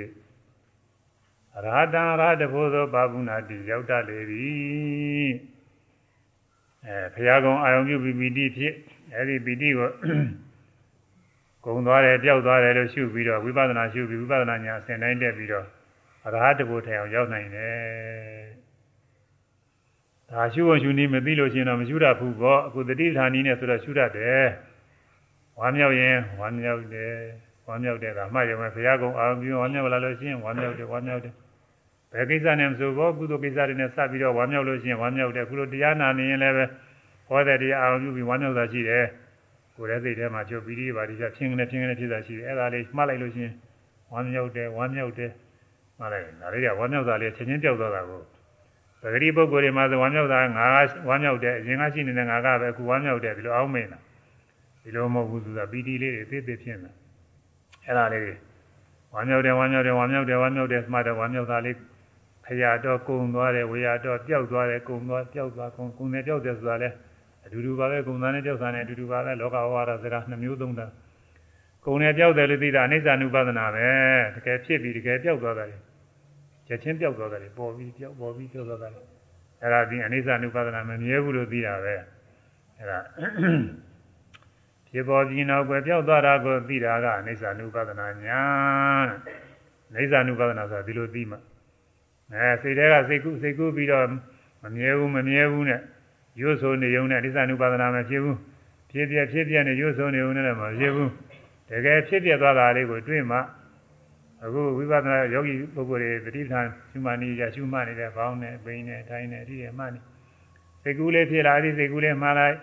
[1.55, 5.31] အရဟတံရဟတဖို့သောပါပုနာတိရောက်တတ်လေသည်
[6.85, 8.73] အဲဘုရားကုံအာယုံပြုပြီးပီတိဖြစ်
[9.13, 9.89] အဲ့ဒီပီတိကို
[11.65, 15.65] ကုံသွားတယ်ပျောက်သွားတယ်လို့ရှုပြီးတော့ဝိပဿနာရှုပြီးဝိပဿနာညာအစဉ်တိုင်းတက်ပြီးတော့
[16.25, 18.43] အရဟတဘုထိုင်အောင်ရောက်နိုင်တယ်။
[20.31, 24.45] ဒါရှုဖို့ရှုနည်းမသိလို့ရှိရင်တော့မရှုတတ်ဘူးပေါ့အခုတတိဌာနီနဲ့ဆိုတော့ရှုတတ်တယ်။
[25.59, 27.13] ဝမ်းမြောက်ရင်ဝမ်းမြောက်တယ်
[27.67, 31.33] ဝမ်းမြောက်တယ်ကမှတ်ရုံပဲဘုရားကုံအာရုံပြုဝမ်းမြောက်လာလို့ရှိရင်ဝမ်းမြောက်တယ်ဝမ်းမြောက်တယ်
[32.11, 36.65] ဘယ်ကိစ္စနဲ့မဆိုဘောကုသိုလ်ကိစ္စတွေနဲ့စပြီးတော့ဝမ်းမြောက်လို့ရှိရင်ဝမ်းမြောက်တယ်ခုလိုတရားနာနေရင်လည်းပဲ
[37.27, 39.03] ဟောတဲ့တရားအာရုံပြုပြီးဝမ်းမြောက်တာရှိတယ်။
[39.75, 43.53] ကိုယ်ရဲ့စိတ်ထဲမှာကျုပ်ပြီးဒီပါဒီပြဖြင်းကနေဖြင်းကနေဖြစ်တာရှိတယ်အဲ့ဒါလေးမှတ်လိုက်လို့ချင်း
[44.11, 45.31] ဝမ်းမြောက်တယ်ဝမ်းမြောက်တယ်
[45.99, 48.21] မှတ်လိုက်ဒါလေးကဝမ်းမြောက်တာလေးချက်ချင်းပြောက်သွားတာကို
[49.01, 53.99] ပဂတိပုဂ္ဂိုလ်တွေမှာဆိုဝမ်းမြောက်တာငါကဝမ်းမြောက်တယ်အရင်ကရှိနေတဲ့ငါကပဲအခုဝမ်းမြောက်တယ်ဒီလိုအောင်းမိန်တာ
[54.83, 56.89] ဒီလိုမဟုတ်ဘူးဆိုတာပီတိလေးတွေသိသိဖြစ်နေ
[57.85, 58.37] အဲ့ဒါလေး
[59.13, 61.75] ဝမ်းမြောက်တယ်ဝမ်းမြောက်တယ်ဝမ်းမြောက်တယ်ဝမ်းမြောက်တယ်မှတ်တယ်ဝမ်းမြောက်တာလေး
[62.45, 66.89] ခရတော့ကုံသွားတယ်ဝေရတော့ပျောက်သွားတယ်ကုံသွားပျောက်သွားကုံကုံနဲ့ပျောက်တယ်ဆိုတာလဲ
[67.45, 70.85] အတူတူပါပဲဂုံသားနဲ့ကြောက်သားနဲ့အတူတူပါပဲလောကဝါဒစကားနှမျိုးသုံးတာ
[71.85, 73.87] ဂုံနဲ့ကြောက်တယ်လို့သိတာအနိစ္စ ानु ပဒနာပဲ
[74.35, 75.79] တကယ်ဖြစ်ပြီးတကယ်ပြောက်သွားတယ်
[76.69, 78.91] ချက်ချင်းပြောက်သွားတယ်ပေါ်ပြီးပြောက်ပေါ်ပြီးပြောက်သွားတယ်
[79.61, 81.95] အဲ့ဒါဒီအနိစ္စအနုပါဒနာမမြဲဘူးလို့သိတာပဲ
[82.77, 82.99] အဲ့ဒါ
[84.87, 88.41] ဖြစ်ပေါ်ပြီးနောက်ွယ်ပြောက်သွားတာကိုသိတာကအနိစ္စအနုပါဒနာညာ
[89.89, 91.37] အနိစ္စအနုပါဒနာဆိုတာဒီလိုသိမှ
[92.33, 94.05] အဲစိတ်ထဲကစိတ်ကူးစိတ်ကူးပြီးတော့
[94.63, 95.81] မမြဲဘူးမမြဲဘူးနဲ့
[96.41, 98.37] ရွတ်ဆိုနေုံနဲ့အနိစ္စအနုပါဒနာမဖြစ်ဘူး
[98.91, 101.11] ဖြစ်ပြဖြစ်ပြနဲ့ရွတ်ဆိုနေုံနဲ့မဖြစ်ဘူး
[101.69, 103.37] တကယ်ဖြစ်ပြသွားတာလေးကိုတွေ့မှ
[104.43, 109.99] အခုဝိပဿနာယောဂီပုဂ္ဂိုလ်တွေတတိထံရှုမှနေကြရှုမှနေတဲ့ဘောင်းနဲ့ပိန်နဲ့ထိုင်းနဲ့ဒီရမှနေ
[110.83, 112.55] စိတ်ကူးလေးဖြစ်လာသည်စိတ်ကူးလေးမှားလိုက်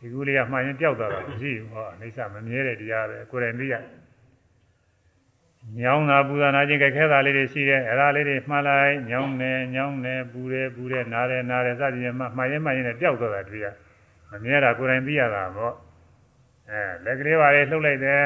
[0.00, 3.74] ဒီကူလေးကမှန်ရင်ပျောက်သွားတာမရှိဘူးဟောအိဋ္ဌမမြဲတဲ့တရားပဲကိုယ်တိုင်သိရ
[5.78, 13.66] ညောင်းတာပူဇာနာခြင်းကြခဲတာလေးတွေရှိတယ်အဲ့ဒါလေးတွေမှန်လိုက်ညောင်းနေညောင်းနေပူတယ်ပူတယ်နားတယ်နားတယ်စသဖြင့်မှမှန်ရင်မှန်ရင်လည်းပျောက်သွားတာတွေ့ရ
[14.30, 15.74] မမြဲတာကိုယ်တိုင်သိရတာပေါ့
[16.70, 18.22] အဲလက်ကလေးပါလေလှုပ်လိုက်တယ်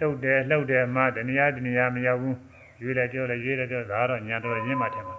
[0.00, 2.38] တုတ်တယ်လှုပ်တယ်မှတနည်းတနည်းမရောက်ဘူး
[2.82, 5.16] ရွေးလိုက်ပြောလိုက်ရွေးလိုက်ပြောဒါကတော့ညာတော်ရင်းမှထင်ပါ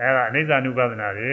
[0.00, 1.32] အဲဒါအနိစ္စ ानु ပဒနာပဲ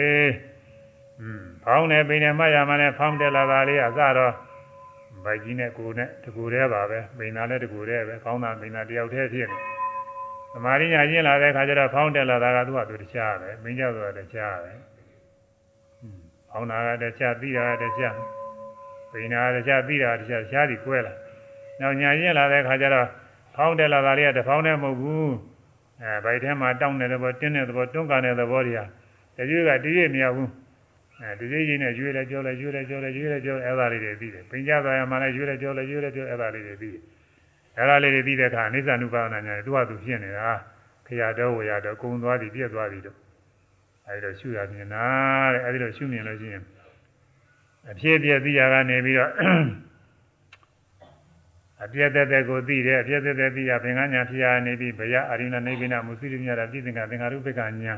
[1.20, 4.32] อืมဖောင်းတယ်ပိန်တယ်မရမှလည်းဖောင်းတယ်လာတာလေးအစတော့
[5.24, 9.58] ဗိုက်ကြီးနဲ့ကိုနဲ့တကူတည်းပါပဲပိန်တာလည်းတကူတည်းပဲဖောင်းတာပိန်တာတယောက်တည်းဖြစ်နေ
[10.52, 14.72] သမာဓိညာရင်းလာတဲ့အခါကျတော့ဖောင်းတယ်လာတာကသူ့ဟာသူတခြားပဲပိန်ကြဆိုတာတခြားပဲ
[16.50, 18.14] ဖောင်းတာကတခြားပြီးတာကတခြား
[19.12, 21.29] ပိန်တာကတခြားပြီးတာကတခြားရှားပြီးကွဲလာတယ်
[21.80, 23.08] နောက်ညာကျင့်လာတဲ့ခါကျတော့
[23.54, 25.32] ဖောင်းတယ်လာတာလေးကတဖောင်းနဲ့မဟုတ်ဘူး
[26.02, 28.80] အဲဗိုက်ထဲမှာတောင်းတဲ့ဘောတင်းတဲ့ဘောတွန်းကန်တဲ့ဘောတွေက
[29.36, 30.50] တရွေးကတရွေးမရဘူး
[31.20, 37.02] အဲဒီကြီးကြီးနဲ့ရွေးလဲကြောလဲရွေးလဲကြောလဲရွေးလဲကြောအဲ့ဒါလေးတွေပြီးတယ်ပင်ကြသွားရမှလည်းရွေးလဲကြောလဲရွေးလဲကြောအဲ့ဒါလေးတွေပြီးတယ်
[37.76, 40.48] အဲ့ဒါလေးတွေပြီးတဲ့အခါအနိစ္စ ानु ပါဒနာညာသူ့ဟာသူဖြစ်နေတာ
[41.06, 43.16] ခရတော်ဝရတော်ကုံသွားသည်ပြည့်သွားသည်တို့
[44.06, 45.04] အဲဒီတော့ရှုရမြင်တာ
[45.52, 46.62] တဲ့အဲဒီတော့ရှုမြင်လို့ရှိရင်
[47.90, 49.30] အဖြစ်ပြည့်သိရကနေပြီးတော့
[51.84, 57.94] အပြည့်သက်သက်ကိုသိတယ်အပြည့်သက်သက်သိရဘင်္ဂညာဖြစ်ရနေပြီးဘယအရိဏနိဗ္ဗာန်မုစိရိမြတာပြည့်စင်ကသင်္ခါရုပ္ပကညာ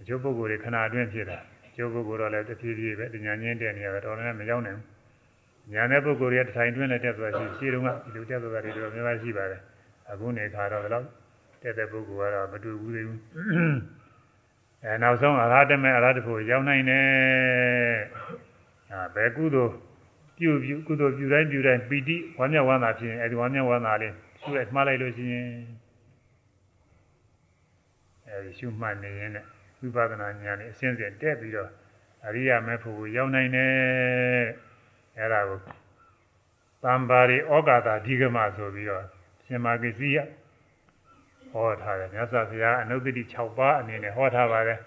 [0.00, 1.38] အကျိုးပုဂ္ဂိုလ်တွေခဏအတွင်းဖြစ်တာ
[1.76, 9.60] ကျိုးပုဂ္ဂိုလ်တော့လည်းတဖြည်းဖြည်းပဲတညာချင်းတဲ့နေရာတော့လည်းမရောက်နိုင်ဘူးညာတဲ့ပုဂ္ဂိုလ်တွေတထိုင်တွင်းနဲ့တက်သွားရှိရှင်းတော့ကဒီလိုတက်သွားတာတွေတော့များများရှိပါတယ်
[10.10, 11.04] အခုနေခါတော့တော့
[11.62, 13.20] တက်တဲ့ပုဂ္ဂိုလ်ကတော့မတူဘူးသေးဘူး
[14.84, 17.04] အဲနောက်ဆုံးအရဟတမေအရဟတဖို့ရောက်နိုင်တယ်
[18.92, 19.74] အာဘယ်ကုသိုလ်
[20.38, 25.48] ပြုပြုကုသိုလ်ပြုတိုင်းပြုတိုင်းပီတိဝမ်းမြောက်ဝမ်းသာဖြစ်ရင်အဲဒီဝမ်းမြောက်ဝမ်းသာလေးရှုလိုက်မှားလိုက်လို့ရှိရင်
[28.26, 29.46] အဲဒီရှုမှတ်နေရင်လည်း
[29.80, 31.70] ဝိပဿနာဉာဏ်နဲ့အစဉ်စဉ်တက်ပြီးတော့
[32.26, 34.46] အရိယာမေဖို့ရောက်နိုင်တယ်
[35.18, 35.58] အဲဒါကို
[36.84, 39.04] တမ္ပါရိဩကာသဓိကမဆိုပြီးတော့
[39.46, 40.18] ရှင်မာကိစီယ
[41.52, 44.78] ဟောထားတယ်မြတ်စွာဘုရားအနုတ္တိ6ပါးအနေနဲ့ဟောထားပါတယ်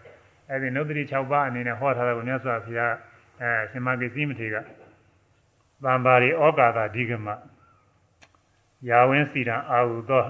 [0.49, 2.93] အဲဒီအနုတ္တိ6ပါးအနေနဲ့ဟောထားတယ်ကိုမြတ်စွာဘုရား
[3.41, 4.78] အဲရှင်မာကိစီမထေရက
[5.83, 7.27] တမ္ပါရိဩကာသဓိကမ
[8.89, 10.23] ယာဝင်းစီတံအာဟုသော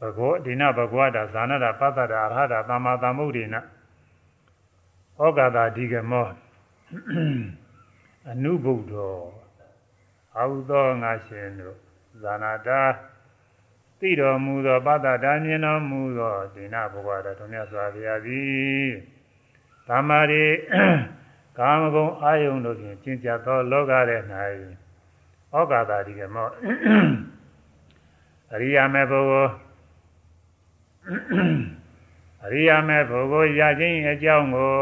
[0.00, 3.60] ဘဂဝဒိနဘဂဝတာဇာနတာပတ္တတာအရဟတာသမ္မာသမ္ဗုဒ္ဓေနဩ
[5.38, 6.26] ကာသဓိကမော
[8.30, 9.16] အနုဘုဒ္ဓော
[10.36, 11.76] အာဟုသောငါရှင်တို့
[12.22, 12.82] ဇာနာတာ
[13.98, 18.88] သိတော်မူသောပတ္တတာမြင်တော်မူသောဒိနဘဂဝတာတို့မြတ်စွာဘုရားသည်
[19.88, 20.44] သမ္မာရိ
[21.58, 24.16] ကာမဂုဏ်အာယုန်တို့ဖြင့်ကျင့်ကြသောလောကထဲ၌
[25.54, 26.48] ဩကာသတိကမော
[28.52, 29.32] အရိယာမေဘုဂ
[32.44, 34.72] အရိယာမေဘုဂရခြင်းအကြောင်းကို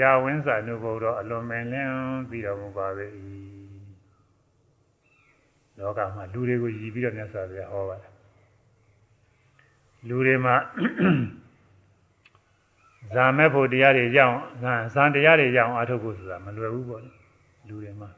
[0.00, 1.94] ရာဝင်းစာနုဘုတော်အလွန်မင်းလင်း
[2.28, 2.86] ပြီးတော်မူပါ၏
[5.78, 8.12] လောကမှာလူတွေကိုရည်ပြီးတော့မြတ်စွာဘုရားဟောပါတယ်
[10.08, 10.56] လူတွေမှာ
[13.14, 14.36] ဇာမဲ့ဖို့တရားတွေကြောင်း
[14.94, 17.02] ဇာတရားတွေကြောင်းအထုတ်ဖို့ဆိုတာမလွယ်ဘူးပေါ့
[17.68, 18.08] လူတွေမှာ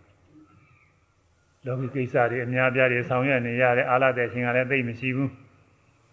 [1.64, 5.30] လောကီကိစ္စတွေအများပြားတွေဆောင်ရွက်နေရတဲ့အာလတဲ့ချင်းကလည်းသိမရှိဘူး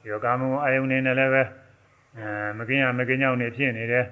[0.09, 1.43] ယောဂမုံအာယုန်နေနဲ့လည်းပဲ
[2.17, 2.27] အဲ
[2.57, 4.05] မကင်းရမကင်းကြောင်နေဖြစ်နေတယ်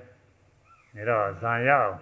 [0.96, 1.98] နေတော့ဇာရအောင်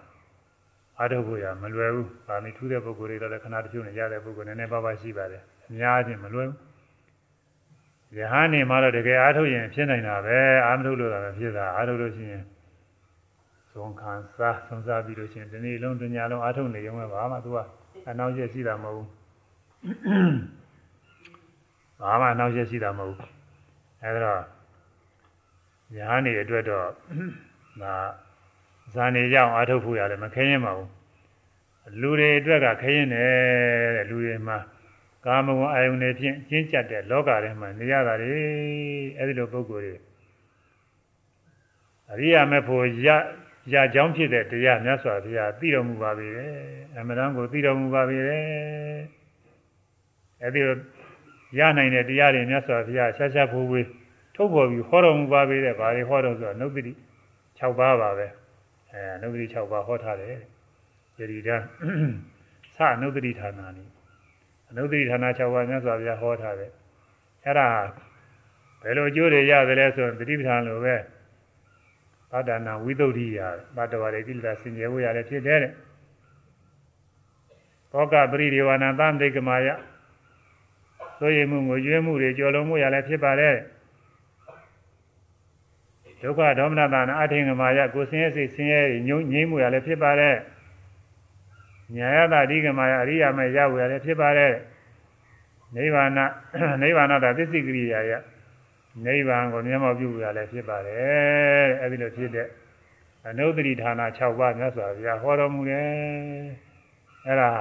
[1.01, 6.57] အထုတ်ဖို့ရမလွယ်ဘူးဗာမီထူးတဲ့ပုဂ္ဂိုလ်တွေတော့လည်းခဏတချို့နေရတဲ့ပုဂ္ဂိုလ်နည်းနည်းပါးပါးရှိပါတယ်အများချင်းမလွယ်ဘူး
[8.15, 12.43] ယဟန်နေမှာတော့တကယ်အားထုတ်ရင်ဖြစ်နိုင်တာပဲအာမထုတ်လို့တာပဲဖြစ်တာအားထုတ်လို့ရှိရင်
[13.77, 17.57] သုံးခံစားသုံးစားပြီးလို့ရှိရင်ဒီနေ့လုံးတညလုံးအားထုတ်နေရုံပဲဘာမှသူက
[18.09, 19.09] အနောက်ရက်ရှိတာမဟုတ်ဘူး
[22.01, 23.29] ဘာမှအနောက်ရက်ရှိတာမဟုတ်ဘူး
[24.03, 24.41] အဲဒါတော့
[25.95, 26.87] ညာနေအတွက်တော့
[27.81, 27.95] ဒါ
[28.93, 30.89] ဇာနေရောက်အားထုတ်ဖို့ရတယ်မခဲရင်ပါဘူး
[32.01, 33.31] လူတွေအတွက်ကခဲရင်တယ်
[33.95, 34.57] တဲ့လူတွေမှာ
[35.25, 38.29] ကာမဂုဏ်အာယုန်တွေဖြင့်ကျဉ်းကျပ်တဲ့လောကထဲမှာနေရတာလေ
[39.17, 39.95] အဲဒီလိုပုဂ္ဂိုလ်တွေ
[42.11, 43.09] အရိယာမေဖို့ရ
[43.73, 46.47] ရာကြောင်းဖြစ်တဲ့တရားမြတ်စွာဘုရားသိတော်မူပါပြီလေ
[46.97, 48.39] အမှန်တမ်းကိုသိတော်မူပါပြီလေ
[50.43, 50.61] အဲဒီ
[51.59, 53.87] ရနိုင်တဲ့တရားတွေမြတ်စွာဘုရားရှားရှားဖိုးဝေး
[54.35, 56.93] ထုတ်ဖော်ပြီးဟောတော်မူပါပြီတဲ့ဘာတွေဟောတော်ဆိုတော့နုပ္ပတိ
[57.59, 58.27] 6ပါးပါပဲ
[58.91, 60.35] အဲနုပ္ပတိ6ပါးဟောထားတယ်
[61.19, 61.57] ယတိတံ
[62.77, 63.85] သနုပ္ပတိဌာနာနိ
[64.69, 66.71] အနုပ္ပတိဌာနာ6ပါးမြတ်စွာဘုရားဟောထားတယ်
[67.43, 67.67] အဲ့ဒါ
[68.81, 70.95] ဘယ်လိုအကျိုးတွေရတယ်လဲဆိုရင်တတိပဌာန်လိုပဲ
[72.31, 73.39] ပါဒနာဝိသုဒ္ဓိယ
[73.75, 75.73] ပါတဝရကိလတာစင်ကြယ်ဝရလည်းဖြစ်တယ်တဲ့
[77.91, 79.67] ဘောကပရိဒေဝနာသံဒိကမာယ
[81.19, 83.55] သို့ရမှုငွေကျွေးမှုတွေကြော်လုံးမှုရလည်းဖြစ်ပါတယ်
[86.21, 90.37] ဒုက္ခဒေါမနတာနာအထင်ကမာယကိုဆင်းရဲစိတ်ဆင်းရဲညှို့ငြိမ်းမှုရလည်းဖြစ်ပါတယ်
[91.95, 94.53] ညာယတာအဓိကမာယအရိယာမေရဝရလည်းဖြစ်ပါတယ်
[95.75, 96.09] နိဗ္ဗာန်
[96.81, 98.11] နိဗ္ဗာန်တာသစ္စိကရိယာယ
[99.05, 102.47] နိဗ္ဗာန်ကိုမျက်မှောက်ပြုရလည်းဖြစ်ပါတယ်အဲဒီလိုဖြစ်တဲ့
[103.27, 105.87] အနုတ္တိဌာန6ပါးမြတ်စွာဘုရားဟောတော်မူတယ်
[107.25, 107.51] အဲ့ဒါ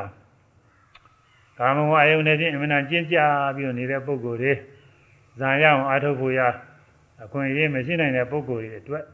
[1.59, 3.18] ကာမဝအယုန်နဲ့ချင်းအမှန်တန်ကျင့်ကြ
[3.57, 4.53] ပြီးနေတဲ့ပုဂ္ဂိုလ်တွေ
[5.41, 6.41] ဇာရအောင်အာထုတ်ဖို့ရ
[7.22, 9.05] အခွင့်အရေးမရှိနိုင်တဲ့ပုဂ္ဂိုလ်တွေအတွက်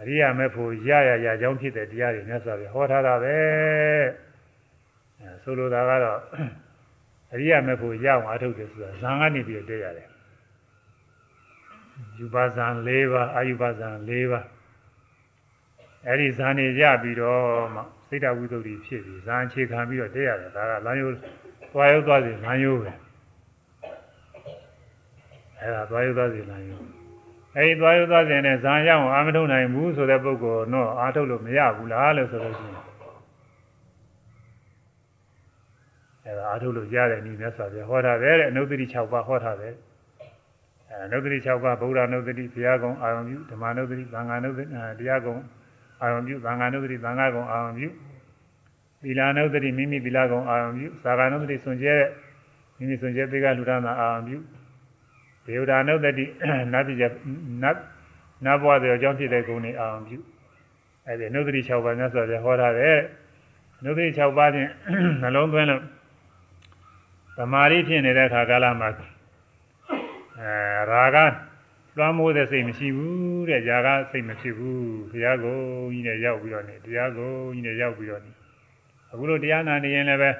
[0.00, 3.36] အရိယာမေဖို့ရရရကြောင်းဖြစ်တဲ့တရားတွေမြတ်စွာဘုရားဟောထားတာပဲ
[5.20, 6.20] အဲဆိုလိုတာကတော့
[7.32, 10.08] အရိယာမေဖို့ရအောင်အာထုတ်တယ်ဆိုတာဇာန်ကနေပြီးတွေ့ရတယ်
[12.18, 14.46] ယူပါဇံ၄ပါးအာယူပါဇံ၄ပါး
[16.06, 17.42] အဲ့ဒီဇာန်နေရပြီးတော့
[17.74, 21.14] မှစိတ်တဝိသုဒ္ဓိဖြစ်ပြီးဇာန်အခြေခံပြီးတော့တွေ့ရတယ်ဒါကလမ်းယိုး
[21.72, 22.92] သွားရောက်သွားစီလမ်းယိုးပဲ
[25.60, 26.82] အဲ့ဒါသွားရောက်သွားစီလမ်းယိုး
[27.56, 32.84] အဲဒီသွားရောက်သွားစဉ်နဲ့ဇာန်ရအောင်အာမထုတ်နိုင်ဘူးဆိုတဲ့ပုဂ္ဂိုလ်တော့အာထုတ်လို့မရဘူးလားလို့ဆိုလို့ရှိရင်
[36.24, 39.85] အဲဒါအာထုတ်လို့ရတဲ့နည်းမြတ်စွာဘုရားဟောတာပဲတဲ့အနုတ္တိ6ပါးဟောတာပဲအဲအ
[41.12, 44.64] နုတ္တိ6ပါးဗုဒ္ဓအနုတ္တိဘုရားကုံအာရုံပြုဓမ္မအနုတ္တိသံဃာအနုတ္တိ
[44.98, 45.36] တရားကုံ
[46.00, 47.88] အာရုံပြုသံဃာအနုတ္တိသံဃာကုံအာရုံပြု
[49.02, 52.10] သီလအနုတ္တိမိမိသီလကုံအာရုံပြုသာဂာအနုတ္တိစွန့်ကြဲတဲ့
[52.78, 54.38] မိမိစွန့်ကြဲပေကလူဒနာအာရုံပြု
[55.46, 56.10] ဒေဝဒာနုတ္တိ
[56.72, 56.98] နတ်ပြည်
[57.62, 57.76] နတ်
[58.44, 60.18] နတ်ဘဝတွေအကြောင်းဖြစ်တဲ့ဂုဏ်တွေအာရုံပြု
[61.06, 62.98] အဲဒီအနုတ္တိ6ပါးမြတ်စွာဘုရားဟောထားတယ်
[63.78, 64.70] အနုတ္တိ6ပါးဖြင့်
[65.22, 65.82] နှလုံးသွင်းလို့
[67.36, 69.15] သမာဓိဖြစ်နေတဲ့အခါကာလမှာအဲ
[70.88, 71.18] ရာဂ
[71.96, 74.80] လွှမ်းမိုးတဲ့စိတ်မရှိဘူးတဲ့ຢာကစိတ်မဖြစ်ဘူး
[75.10, 75.58] ဘုရားကို
[75.92, 78.30] ကြီးနဲ့ရောက်ပြီးတော့နေတရားကိုကြီးနဲ့ရောက်ပြီးတော့နေ
[79.12, 80.30] အခုလိုတရားနာနေရင်လည်းပဲ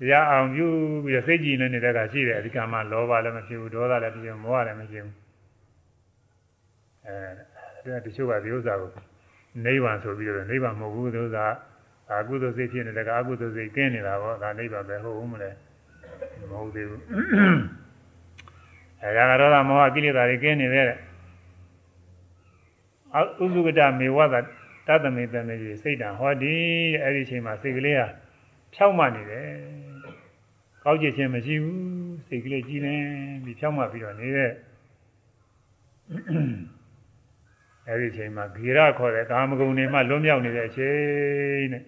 [0.00, 0.66] တရားအောင်ပြု
[1.04, 5.16] ပြီးတော့စိတ်ကြည်နေနေတဲ့ကရှိတယ်အဓိကမှလောဘလည်းမဖြစ်ဘူးဒေါသလည်းမဖြစ်ဘူးမောဟလည်းမဖြစ်ဘူး
[7.06, 8.90] အဲတချို့ကဒီဥစ္စာကို
[9.64, 11.44] နိဗ္ဗာန်ဆိုပြီးတော့နိဗ္ဗာန်မဟုတ်ဘူးဒီဥစ္စာ
[12.10, 15.50] အကုသိုလ်စိတ်ဖြစ်နေတဲ့ကအကုသိုလ်စိတ်ကင်းနေတာပေါ့ဒါနိဗ္ဗာန်ပဲဟုတ်ဦးမလဲ
[16.50, 17.02] မဟုတ်သေးဘူး
[19.02, 20.90] အဲဒါကတော့မောဟကိလေသာတွေကင်းနေတဲ့ဥ
[23.54, 24.34] စုကတမေဝသ
[24.86, 26.54] တသမေတမေကြီးစိတ်တံဟောဒီ
[27.02, 28.06] အဲ့ဒီအချိန်မှာစိတ်ကလေးဟာ
[28.74, 29.48] ဖြောက်မှနေတယ်
[30.84, 31.80] ကောက်ကြည့်ခြင်းမရှိဘူး
[32.26, 32.94] စိတ်ကလေးကြည်နေ
[33.44, 34.52] ပြီးဖြောက်မှပြီးတော့နေတဲ့
[37.86, 41.82] အဲ့ဒီအချိန်မှာဂေရခေါ်တဲ့ကာမဂုဏ်တွေမှလွတ်မြောက်နေတဲ့အချိန်နဲ့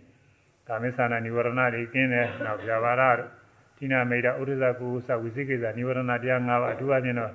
[0.69, 3.40] ကာမိသနာនិဝရဏတွေကင်းတယ်နောက်ပြဘာရတို့တိ
[3.93, 7.33] နာမေတ္တာဥဒ္ဒဇကုသဝိသိကိစ္စនិဝရဏတရား၅ပါးအထူးအဖြင့်တော့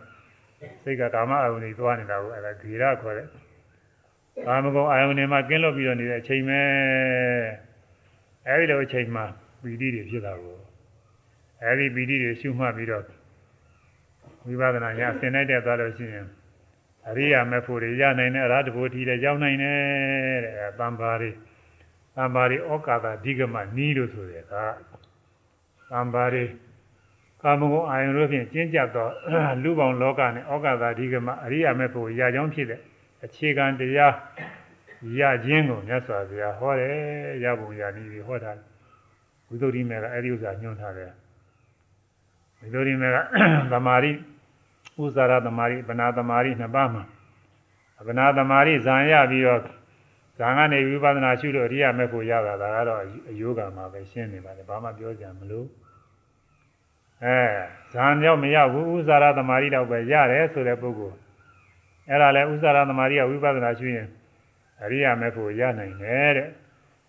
[0.83, 3.27] စိတ်ကကာမအယုန်တွေသွားနေတာကိုအဲ့ဒါဂေရခေါ်တဲ့
[4.45, 6.59] ကာမဂုဏ်အာယုန်တွေမှာကင်းလွတ်ပြီးတော့နေတဲ့အချိန်ပဲ
[8.47, 9.25] အဲဒီလိုအချိန်မှာ
[9.61, 10.57] ပီတိတွေဖြစ်တာကို
[11.63, 13.03] အဲဒီပီတိတွေရှုမှတ်ပြီးတော့
[14.45, 16.27] ဝိပဿနာညာဆင်လိုက်တဲ့သွားလို့ရှိရင်
[17.07, 19.79] အရိယာမေဖို့တွေရနိုင်တဲ့အရာတဘိုထီတွေရောက်နိုင်တယ်
[20.45, 21.29] တဲ့တမ္ပါရီ
[22.15, 26.45] တမ္ပါရီဩကာသဓိကမနီးလို့ဆိုတယ်ကတမ္ပါရီ
[27.41, 29.07] ကာမဂုဏ်အာယုန်တို့ဖြင့်ကျင့်ကြသော
[29.63, 32.79] လူပေါင်းလောကနဲ့ဩကာသဓိကမအရိယာမေဖို့ရကြောင်းဖြစ်တဲ့
[33.25, 34.13] အခြေခံတရား
[35.19, 36.95] ရခြင်းကိုမြတ်စွာဘုရားဟောတယ်
[37.43, 38.51] ရပုံရနည်းပြီးဟောတာ
[39.47, 41.11] ဝိသုဒ္ဓိမေကအဲ့ဒီဥစ္စာညွှန်ထားတယ်
[42.59, 43.17] ဝိသုဒ္ဓိမေက
[43.71, 44.11] သမာဓိ
[45.03, 47.03] ဥဇာရသမာဓိဗနာသမာဓိနှစ်ပါးမှာ
[48.07, 49.61] ဗနာသမာဓိဇံရပြီးတော့
[50.37, 55.67] ဇံကနေဝိပဿနာရှုလို့အရိယာမေဖို့ရတာဒါကတော့အယောဂမှာပဲရှင်းနေပါတယ်ဘာမှပြောကြမလို့
[57.23, 57.37] အဲ
[57.91, 61.17] ဇံရောက်မရောက်ဘူးဥဇာရသမာဓိတော့ပဲရတယ်ဆိုတဲ့ပုဂ္ဂိုလ်
[62.09, 64.07] အဲ့ဒါလဲဥစ္စာရသမารိယဝိပဿနာရှုရင်
[64.83, 66.49] အရိယာမေဖို့ရနိုင်တယ်တဲ့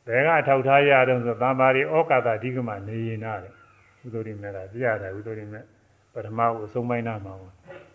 [0.06, 3.52] ဘယ်ကထောက်ထားရတော့ဆိုသံပါရီဩကာသအဓိကမနေရင်နာတဲ့
[4.06, 5.60] ဥဒ္ဓရိမေကပြရတယ်ဥဒ္ဓရိမေ
[6.12, 7.34] ပထမကိုအဆုံးပိုင်းနာမှာ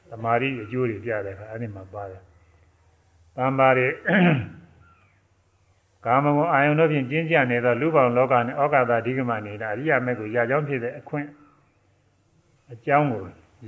[0.09, 2.21] သမာဓိအကျိုးတွေပြတဲ့အခါအဲ့ဒီမှာပါတယ်
[3.37, 3.87] သံပါရီ
[6.05, 11.27] ကာမဂုဏ်အာယုန်တို့ဖြင့်ကျင်းကြနေသောလူပေါင်းလောကနဲ့ဩကာသအဓိကမနေတာအရိယာမေကိုရကြောင်းဖြစ်တဲ့အခွင့်
[12.72, 13.22] အကြောင်းကို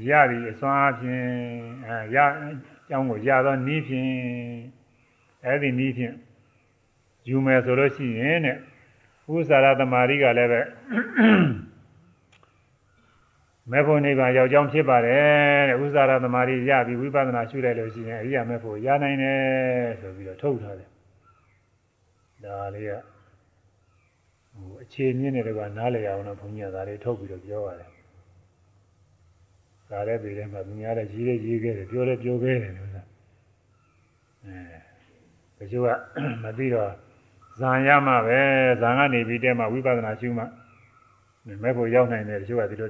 [0.08, 1.24] ရပြီးအစွမ်းအပြင်
[1.86, 2.16] အဲရ
[2.88, 4.12] ကျောင်းကိုရသောနီးဖြင့်
[5.44, 6.14] အဲ့ဒီနီးဖြင့်
[7.28, 8.56] ယူမယ်ဆိုလို့ရှိရင်တဲ့
[9.32, 10.60] ဥစ္စာရသမารိကလည်းပဲ
[13.70, 19.38] မေဖို့နိဗ္ဗာန်ရောက်ကြောင်းဖြစ်ပါတယ်တဲ့ဥစ္စာရသမารိရပြီးဝိပဿနာရှုလိုက်လို့ရှိရင်အရိယာမေဖို့ရနိုင်တယ်
[20.00, 20.88] ဆိုပြီးတော့ထုတ်ထားတယ်
[22.44, 22.92] ဒါလေးက
[24.54, 27.91] ဟိုအခြေမြင့်တဲ့ကနားလည်အောင်တော့ဘုန်းကြီးကဒါလေးထုတ်ပြီးတော့ပြောရတယ်
[29.93, 33.03] ဒါလည်းပြည်ထဲမှာသူများလည်းရေးလည်းရေးခဲ့တယ်ပြောလည်းပြောခဲ့တယ်လို့ဆိုတာ
[34.45, 35.89] အဲတချို့က
[36.43, 36.91] မသိတော့
[37.59, 38.39] ဇံရမှပဲ
[38.81, 40.43] ဇံကနေပြီးတဲမှာဝိပဿနာရှုမှ
[41.61, 42.89] မဲ့ဖို့ရောက်နိုင်တယ်တချို့ကဒီလို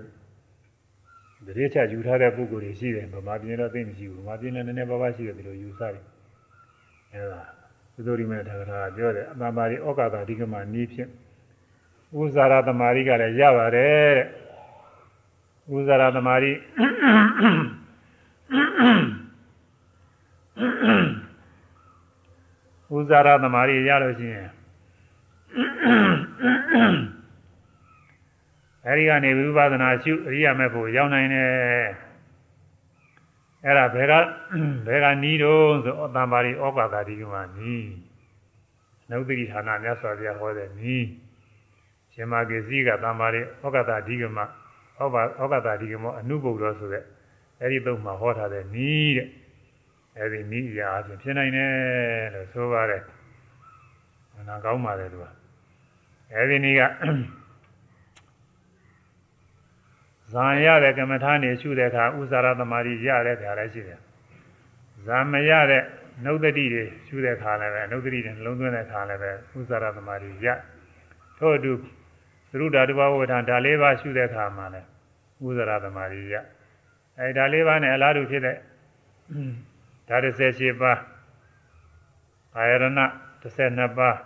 [1.48, 6.04] တရေချယူထားတဲ့ပုဂ္ဂိုလ်တွေရှိတယ်ဗမာပြည်တော့သိမရှိဘူးဗမာပြည်လည်းနည်းနည်းပါးပါးရှိတယ်ဒီလိုယူဆတယ်
[7.14, 7.42] အဲဒါ
[7.94, 11.10] ဘုဇိုရိမေတက္ကရာပြောတယ်အတ္တပါရီဩကာသအဓိကမနီးဖြင့်
[12.20, 14.43] ဥဇာရသမารိကလည်းရပါတယ်တဲ့
[15.77, 16.53] ဥဇာရသမารိ
[22.97, 24.49] ဥဇာရသမารိရလို့ရှိရင်
[28.87, 31.49] အဲဒီကနေဝိပဿနာရှုအရိယာမေဖို့ရောက်နိုင်တယ်
[33.65, 34.13] အဲ့ဒါဘယ်က
[34.87, 37.89] ဘယ်ကနီးတော့ဆိုအတ္တပါရီဩကာသတိကမနီး
[39.11, 41.05] နုဒတိဌာနမြတ်စွာဘုရားဟောတဲ့နီး
[42.13, 44.39] ရှင်မကေစီကတမ္ပါရီဩကာသတိကမ
[44.99, 47.05] ဩဘာဩကာသတိကမအနုဘုဒ္ဓဆိုတဲ့
[47.61, 49.29] အဲ့ဒီသုံးမှာဟောထားတဲ့နီးတဲ့
[50.17, 51.73] အဲ့ဒီနီးအရာအပြင်ဖြစ်နိုင်တယ်
[52.35, 53.03] လို့ဆိုပါတယ်။
[54.49, 55.25] နာကောင်းပါတယ်သူက
[56.33, 56.81] အဲ့ဒီနီးက
[60.33, 64.01] ဇာရတဲ့ကမ္မထာနေရှုတဲ့အခါဥဇာရသမารီရတဲ့ခါလည်းရှိတယ်။
[65.07, 65.83] ဇာမရတဲ့
[66.25, 70.47] နှုတ်တတိတွေရှုတဲ့ခါလည်းပဲနှုတ်တတိတွေနှလုံးသွင်းတဲ့ခါလည်းပဲဥဇာရသမารီရ
[71.39, 71.73] ထို့အတူ
[72.53, 74.87] သရုဒ္ဓတဘာဝဋ္ဌာဒါလေးပါးရှုတဲ့ခါမှာလည်း
[75.47, 76.35] ဥဇာရသမารီရ
[77.19, 78.57] အဲဒါလေးပါးနဲ့အလားတူဖြစ်တဲ့
[80.09, 80.99] ဓာတ်18ပါး
[82.57, 82.85] အာယရဏ
[83.43, 84.17] 12ပါး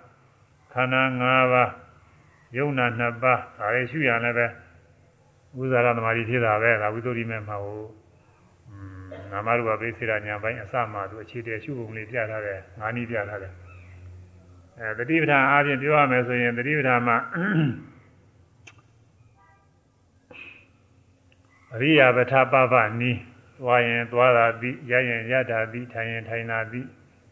[0.72, 1.70] ခန္ဓာ5ပါး
[2.56, 4.46] ယုံနာ2ပါးဒါလေးရှုရလည်းပဲ
[5.60, 7.82] ဥဇာရသမารီဖြစ်တာပဲဒါဝိသုရိမေမှာဟို
[9.32, 13.52] နာမရူပပိစေရညာပိုင်းအစမှသူအခြေတည်းရှုပုံလေးပြထားတယ်ငါးနည်းပြထားတယ်
[14.78, 17.16] အဲတတိပဌာန်အားဖြင့်ပြောရမယ်ဆိုရင်တတိပဌာန်မှာ
[21.75, 23.17] အရိယာပထပပနီး
[23.61, 26.85] သွားရင်သွားတာသည်ရရင်ရတာသည်ထိုင်ရင်ထိုင်တာသည်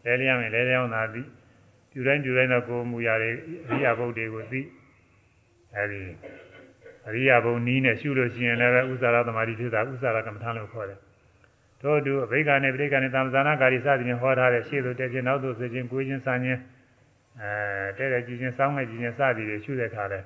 [0.04, 1.26] လဲလျောင်းရင်လဲလျောင်းတာသည်
[1.90, 3.32] ပြုတိုင်းပြုတိုင်းသောကိုယ်မူရာတွေ
[3.66, 4.60] အရိယာဘုတ်တွေကိုသိ
[5.74, 6.02] အဲဒီ
[7.08, 10.98] အရိယာဘုံနီးနဲ့ရှုလို့ရှိရင်လည်းပဲဥစ္စာရသမารိဖြစ်တာဥစ္စာရကမ္မထာလို့ခေါ်တယ်။
[11.80, 16.60] ထို့အတူအဘိက္ခနဲ့ပြိက္ခနဲ့သံသနာကာရီစသည်ဖြင့်ဟောထားတဲ့ရှေ့သို့တက်ခြင်းနောက်သို့ဆွခြင်းကိုယ်ချင်းဆန်းခြင်း
[17.40, 17.50] အဲ
[17.98, 20.20] တဲ့တဲ့ကြည်ခြင်းစောင်းမဲ့ကြည်ခြင်းစသည်တွေရှုတဲ့အခါလဲ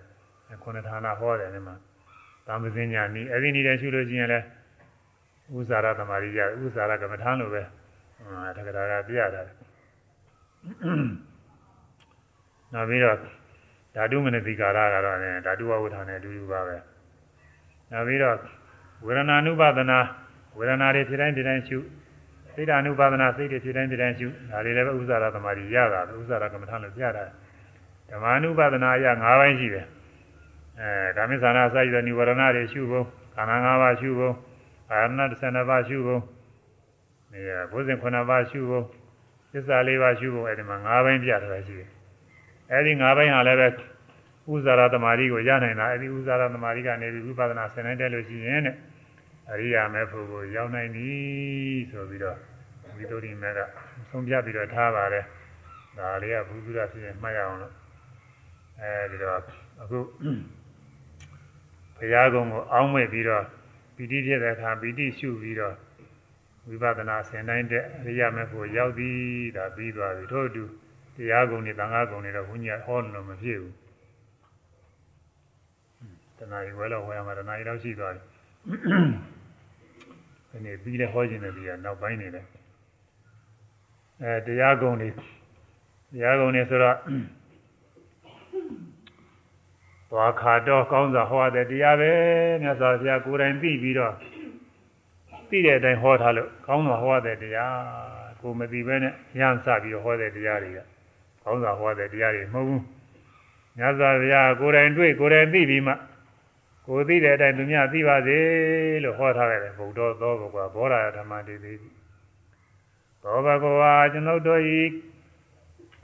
[0.63, 1.90] ခုနဌာနဟောတယ်ဒီမှာ
[2.50, 4.46] သံပဇင်းညာနီးအဲ့ဒီနီးတဲ့ရှုလို့ရှိရင်လည်း
[5.58, 7.62] ဥစ္စာရသမารိရဥစ္စာရကမ္မထာလို့ပဲ
[8.22, 9.42] အဲတက္ကရာကပြရတာ။
[12.74, 13.18] နောက်ပြီးတော့
[13.96, 16.76] ဓာတုမနတိကာရကတော့လည်းဓာတုဝဝဋ္ဌာနဲ့အတူတူပါပဲ
[17.92, 18.38] နောက်ပြီးတော့
[19.06, 20.00] ဝေဒနာနုပါဒနာ
[20.58, 21.78] ဝေဒနာတွေဖြစ်တိုင်းဖြစ်တိုင်းရှု
[22.54, 27.24] စိတ်ဓာနုပါဒနာစိတ်တွေဖြစ်တိုင်းဖြစ်တိုင်းရှုဒါတွေလည်းပဲဥစ္စာရသမารီရတာဥစ္စာရကမ္မထလို့ပြတာ
[28.10, 29.86] ဓမ္မနုပါဒနာအရ၅ပိုင်းရှိတယ်
[30.80, 33.06] အဲကာမိသနာစာရည်နိဝရဏတွေရှုဖို့
[33.36, 34.34] ခန္ဓာ၅ပါးရှုဖို့
[34.92, 35.10] အာရဏ
[35.42, 36.22] 12ပါးရှုဖို့
[37.32, 38.86] နေရဘုဇင်9ပါးရှုဖို့
[39.52, 41.90] သစ္စာ၄ပါးရှုဖို့အဲဒီမှာ၅ပိုင်းပြထားတာရှိတယ်
[42.72, 43.68] အဲဒီ၅ဘိုင်းဟာလည်းပဲ
[44.54, 48.76] ဥဇာရသမารီကိုရနိုင်တာအဲဒီဥဇာရသမารီကနေပြီးဝိပဿနာဆင်နိုင်တယ်လို့ရှိရင်တဲ့
[49.52, 51.10] အရိယာမေဖို့ကိုရောက်နိုင်ပြီ
[51.92, 52.38] ဆိုပြီးတော့
[52.96, 53.60] ဝိသုဒ္ဓိမေက
[54.10, 55.26] ဆုံးဖြတ်ပြီးတော့ထားပါတယ်
[55.98, 57.74] ဒါလေးကဘုသူရဖြစ်ရင်မှတ်ရအောင်လို့
[58.82, 59.40] အဲဒီတော့
[59.82, 60.00] အခု
[62.01, 63.45] ဘုရားကုံကိုအောင်းမဲ့ပြီးတော့
[63.97, 65.75] ပီတိဖြစ်တဲ့အခါပီတိရှုပြီးတော့
[66.69, 69.19] ဝိပဿနာဆင်နိုင်တဲ့အရိယာမေဖို့ရောက်သည်
[69.57, 70.65] ဒါပြီးသွားပြီထို့အတူ
[71.17, 73.75] တရားကုံတွေတန်ခါကုံတွေတော့ဘုညာဟောလို့မဖြစ်ဘူး
[76.39, 78.23] တဏှာကြီးဝဲတော့ဟောရမှာတဏှာကြီးတော့ရှိသွားပြီ
[80.51, 82.47] ဒီနေ့ပြီးလဲဟောခြင်းနဲ့ပြီးရနောက်ပိုင်းနေတယ်
[84.23, 85.09] အဲတရားကုံတွေ
[86.13, 86.97] တရားကုံတွေဆိုတော့
[90.11, 92.13] သွားခါတော့ကောင်းစွာဟောတဲ့တရားပဲ
[92.63, 94.15] မြတ်စွာဘုရားကိုယ်တိုင်သိပြီးတော့
[95.51, 97.77] သိတဲ့အတိုင်းဟောထားလို့ကောင်းစွာဟောတဲ့တရား
[98.41, 100.79] ကိုမသိဘဲနဲ့ရမ်းစပြီးတော့ဟောတဲ့တရားတွေက
[101.43, 102.83] ကောင်းစွာဟောတဲ့တရားတွေမဟုတ်ဘူး
[103.77, 105.95] မြတ်စွာဘုရားကိုယ်တိုင်တွေ့ကိုယ်တိုင်သိပြီးမှ
[106.87, 108.39] ကိုသိတဲ့အတိုင်းသူများသိပါစေ
[109.05, 111.73] လို့ဟောထားတယ်ဘုဒ္ဓသောဘုရားဘောဓာဓမ္မတိတိ
[113.23, 114.81] သောဘဂဝါကျွန်ုပ်တို့ဤ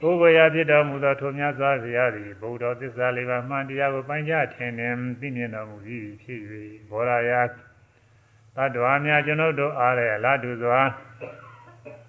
[0.00, 6.40] ကိုယ်ကိုယ်ရာဖြစ်တော်မူသောထိုမြတ်စွာဘုရားသည်ဘုဒ္ဓသစ္စာလေးပါးမှန်တရားကိုပိုင်းခြားထင်ထင်သိမြင်တော်မူသည်ဖြစ်၍
[6.90, 7.32] ဘောဓာယ
[8.56, 10.80] သတ္တဝါများကျွန်ုပ်တို့အားလည်းအလားတူစွာ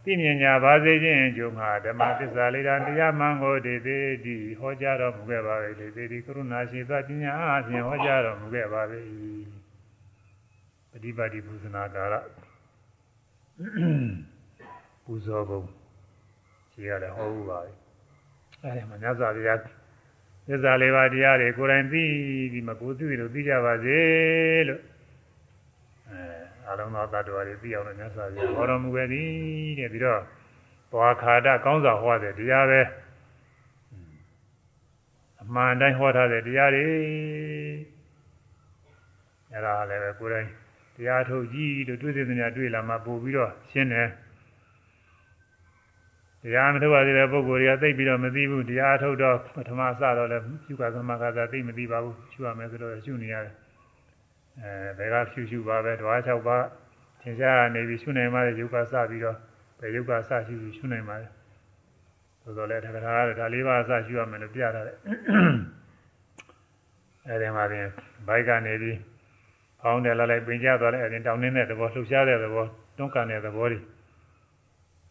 [0.04, 8.82] သိမြင်ကြပါစေခြင်းအကျိုးမှာဓမ္မသစ္စာလေးတာတရားမှန်ကိုဒေသေးတိဟောကြားတော်မူခဲ့ပါ၏ဒေသေးတိကရုဏာရှိသောပညာအားဖြင့်ဟောကြားတော်မူခဲ့ပါ၏
[10.92, 12.14] ပฏิပါတိပူဇနာကာရ
[15.06, 15.87] ပူဇော်ပုံ
[16.78, 19.60] ရှိရတယ်ဟောဘူးပါအဲဒီမှာမြတ်စွာဘုရား
[20.48, 22.04] သစ္စာလေးပါးတရားတွေကိုယ်တိုင်သိ
[22.52, 24.00] ပြီးမှကိုယ်သိလို့သိကြပါစေ
[24.68, 24.82] လို့
[26.70, 29.30] အလုံးသောတ attva တွေသိအောင်လို့မြတ်စွာဘုရားဟောတော်မူခဲ့သည်
[29.80, 30.22] တဲ့ပြီးတော့
[30.92, 32.82] သွားခါဒကောင်းစွာဟောတဲ့တရားပဲ
[35.42, 36.86] အမှန်တိုင်းဟောထားတဲ့တရားတွေ
[39.52, 40.48] အဲ့ဒါလည်းပဲကိုယ်တိုင်
[40.96, 44.10] တရားထုတ်ကြည့်လို့တွေ့တဲ့နေရာတွေ့လာမှပို့ပြီးတော့ရှင်းတယ်
[46.44, 53.56] တရားမထုတ်ရသေးတဲ့ပုဂ္ဂိုလ်တွေကသိပြီးတော့မသိဘူးတရားထုတ်တော့ပထမစတော့လည်းရှုကသမကသာသိမသိပါဘူးရှုရမယ်ဆိုတော့ရှုနေရတယ်
[54.62, 56.66] အဲဘယ်ကရှုရှုပါပဲဓဝါ၆ပါး
[57.22, 59.38] သင်ရှားနေပြီးရှုနိုင်မှလည်းယုတ်ကစပြီးတော့
[59.80, 61.28] ဘယ်ယုတ်ကစရှုရှုနိုင်ပါလဲ
[62.42, 64.98] ဆိုတော့လည်းတက္ကရာဒါလေးပါးစရှုရမယ်လို့ပြထားတယ်
[67.28, 67.88] အဲဒီမှာပြင်
[68.28, 68.98] ဘိုက်ကနေပြီး
[69.82, 72.66] ဖောင်းတယ်လာလိုက်ပင်ကျသွားတယ်အဲဒီတောင်းနေတဲ့သဘောလှုပ်ရှားတဲ့သဘော
[72.98, 73.80] တွန်းကန်တဲ့သဘောတွေ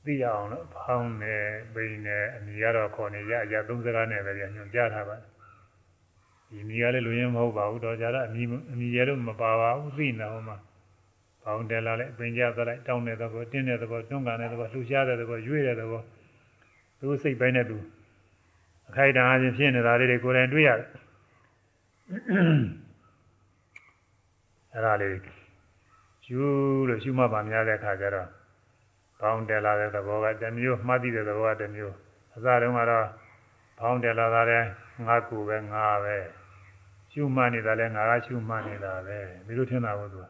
[0.07, 1.37] သိရအောင်လို့ဖောင်းနေ
[1.75, 5.31] ပိန်နေအမိကတော့ခေါ်နေရအရာသုံးစကားနဲ့ပဲညွှန်ကြားထားပါတယ်
[6.51, 8.43] ဒီမိကလည်းလူရင်းမဟုတ်ပါဘူးတော့ကြတော့အမိ
[8.73, 10.57] အမိရဲလို့မပါပါဘူးသိနေဟောမှာ
[11.43, 16.03] ဖောင်းတယ်လာလိုက်ပင်ကျသွားလိုက်တောင်းတဲ့သဘောတင်းတဲ့သဘောတွန်းကန်တဲ့သဘောလှုပ်ရှားတဲ့သဘောရွေ့တဲ့သဘော
[16.99, 17.77] သူစိတ်ပိုင်းနဲ့သူ
[18.89, 20.89] အခိုက်အတန့်အချင်းဖြစ်နေတာလေးတွေကိုယ်တိုင်တွေ့ရတယ်
[24.73, 25.13] အဲ့ဒါလေး
[26.27, 26.41] ယူ
[26.89, 28.29] လို့ရှုမှတ်ပါများတဲ့အခါကျတော့
[29.21, 31.95] ဘောင်းတယ်လာတဲ့သဘောကတစ်မျိုးမှတ်သိတဲ့သဘောကတစ်မျိုး
[32.35, 33.07] အစတုန်းကတော့
[33.79, 34.69] ဘောင်းတယ်လာတာလည်း
[35.07, 36.17] ငါကူပဲငါပဲ
[37.13, 40.27] ရှုမှတ်နေတာလည်းငါကရှုမှတ်နေတာပဲဒီလိုထင်တာဘူးသူက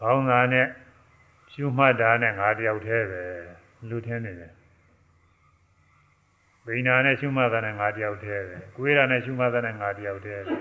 [0.00, 0.66] ဘောင်းသားနဲ့
[1.52, 3.22] ရှုမှတ်တာနဲ့ငါတယောက်တည်းပဲ
[3.88, 4.52] လူထင်းနေတယ်
[6.66, 10.54] ဗိညာနဲ့ရှုမှတ်တာနဲ့ငါတယောက်တည်းပဲကိုယ်ရနဲ့ရှုမှတ်တာနဲ့ငါတယောက်တည်းပဲ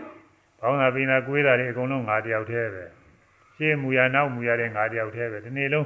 [0.59, 2.85] ဘောင်းသားဗိညာကိုယ်ရတွေအကုန်လုံးငါတယောက်တည်းပဲ
[3.57, 5.85] ရှင်းမူရနောက်မူရတဲ့ငါတယောက်တည်းပဲဒီနေ့လုံး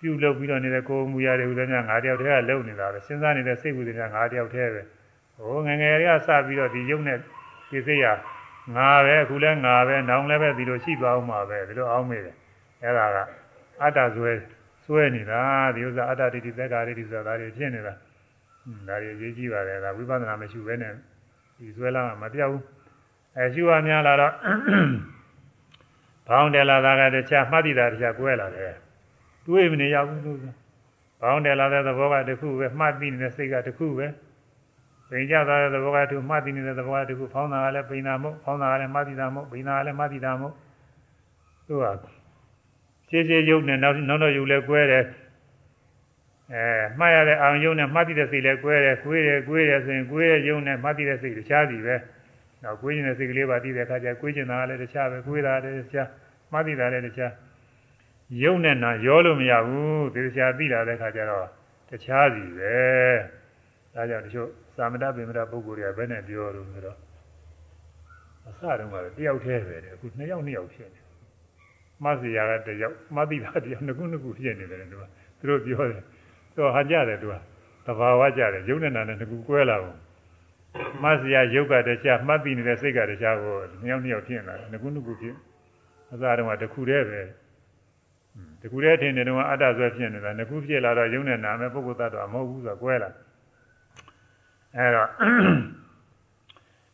[0.00, 4.82] ပြုတ်လုပ်ပြီးတော့နေတဲ့ကိုယ်မူရတွေဥဒ္ဒနာငါတယောက်တည်းကလုံနေတာပဲစဉ်းစားနေတဲ့စိတ်ဝိသေနာငါတယောက်တည်းပဲ
[5.36, 7.18] ဟိုငငယ်တွေကစပြီးတော့ဒီယုံနဲ့
[7.70, 8.06] ဒီစိတ်ရ
[8.76, 12.34] ငါပဲအခုလဲငါပဲနောင်လည်းပဲဒီလိုရှိသွားအောင်မှာပဲဒီလိုအောင်းမိတယ်
[12.82, 13.18] အဲ့ဒါက
[13.82, 14.32] အတ္တဇွဲ
[14.84, 15.42] စွဲနေတာ
[15.74, 17.94] ဒီဥစ္စာအတ္တဒိဋ္ဌိသက္ကာဒိဋ္ဌိဆိုတာဒါတွေဖြစ်နေတာ
[18.88, 20.92] ဒါတွေရေးကြည့်ပါတယ်ဒါဝိပဿနာမရှိဘဲနဲ့
[21.58, 22.64] ဒီဇွဲလာမပြောက်ဘူး
[23.36, 24.32] အဲရှိဝများလာတော့
[26.28, 28.72] ဘောင်းတယ်လာတာကတခြားမှတ်တိတာတခြားကွဲလာတယ်
[29.50, 30.38] တွေးမနေရဘူးလို့
[31.20, 34.06] ဘောင်းတယ်လာတဲ့သဘောကတခုပဲမှတ်သိနေတဲ့စိတ်ကတခုပဲ
[35.08, 40.54] ပိန်ကြသွားတဲ့သဘောကတခုမှတ်သိနေတဲ့သဘောကတခုဖောင်းတာကလည်းပိန်တာမဟုတ်ဖောင်းတာကလည်းမှတ်သိတာမဟုတ်ပိန်တာကလည်းမှတ်သိတာမဟုတ်
[41.66, 41.84] သူက
[43.08, 45.04] ရှင်းရှင်းရုပ်နဲ့နောက်နောက်တော့ယူလဲကွဲတယ်
[46.52, 46.64] အဲ
[46.98, 51.96] မှတ်ရတဲ့အာရုံရုပ်နဲ့မှတ်သိတဲ့စိတ်လဲကွဲတယ်ကွေးတယ်ကွေးတယ်ဆိုရင်ကွေးတဲ့ရုပ်နဲ့မှတ်သိတဲ့စိတ်တခြားစီပဲ
[52.62, 56.08] နောက်ကွေးခြင်းတဲ့စိတ်ကလေးပါသိတဲ့အခါကျကွေးခြင်းတာလည်းတခြားပဲကွေးတာလည်းတခြား
[56.52, 57.32] မှတ်သိတာလည်းတခြား
[58.42, 61.46] ရုပ်နဲ့နာရောလို့မရဘူးဒီတခြားသိတာတဲ့အခါကျတော့
[61.88, 62.78] တခြားစီပဲ
[63.94, 66.96] ဒါကြောင့်တချို့သာမဏေဗေမရပုဂ္ဂိုလ်တွေကဘယ်နဲ့ပြောလို့ဆိုတော့
[68.48, 71.00] အစတုန်းကတော့တယောက်တည်းပဲတဲ့အခုနှစ်ယောက်နှစ်ယောက်ဖြစ်နေ
[72.04, 75.04] မဆီယာကတယောက်မသိတာတယောက်နှစ်ခုနှစ်ခုဖြစ်နေတယ်သူက
[75.38, 76.02] သူတို့ပြောတယ်
[76.54, 77.34] သူဟာကြတယ်သူက
[77.86, 79.96] သဘာဝကြတယ်ရုပ်နဲ့နာနဲ့နှစ်ခုကွဲလာဘူး
[81.02, 85.34] မဆီယာရုပ်ကတခြားမှတ်ပြီးနေတဲ့စိတ်ကတခြားကိုနှစ်ယောက်နှစ်ယောက်ဖြစ်လာတယ်နှစ်ခုနှစ်ခုဖြစ်
[86.12, 87.20] အစတုန်းကတစ်ခုတည်းပဲ
[88.60, 93.10] တခုတည်းထင်တယ်တော့အတ္တဆွဲဖြစ်နေတာနှစ်ခုဖြစ်လာတော့ရုပ်နဲ့နာမဲ့ပုဂ္ဂိုလ်သတ္တဝါမဟုတ်ဘူးဆိုတော့ကွဲလာ
[94.76, 95.08] အဲတော့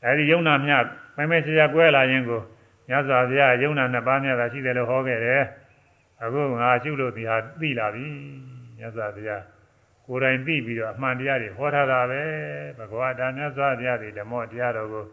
[0.05, 0.73] အဲဒီယုံနာမြ
[1.17, 2.41] မမဲချာချာကွဲလာရင်ကို
[2.89, 5.43] မြတ်စွာဘုရားယုံနာနှစ်ပါးမြတ်သာရှိတယ်လို့ဟောခဲ့တယ်
[6.23, 8.07] အခုငါရှုလို့ဒီဟာသိလာပြီ
[8.79, 9.43] မြတ်စွာဘုရား
[10.07, 12.23] ကိုယ်တိုင်သိပြီးတော့အမှန်တရားတွေဟောထားတာပဲ
[12.79, 15.05] ဘဂဝါတာမြတ်စွာဘုရားဒီဓမ္မတရားတော်ကို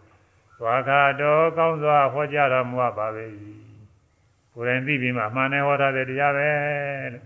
[0.60, 3.26] သွားခါတော်ကောင်းစွာဟောကြားတော်မူပါပဲ
[4.54, 6.48] ကိုယ်တိုင်သိပြီးမှအမှန်နဲ့ဟောထားတဲ့တရားပဲ
[7.14, 7.24] လို့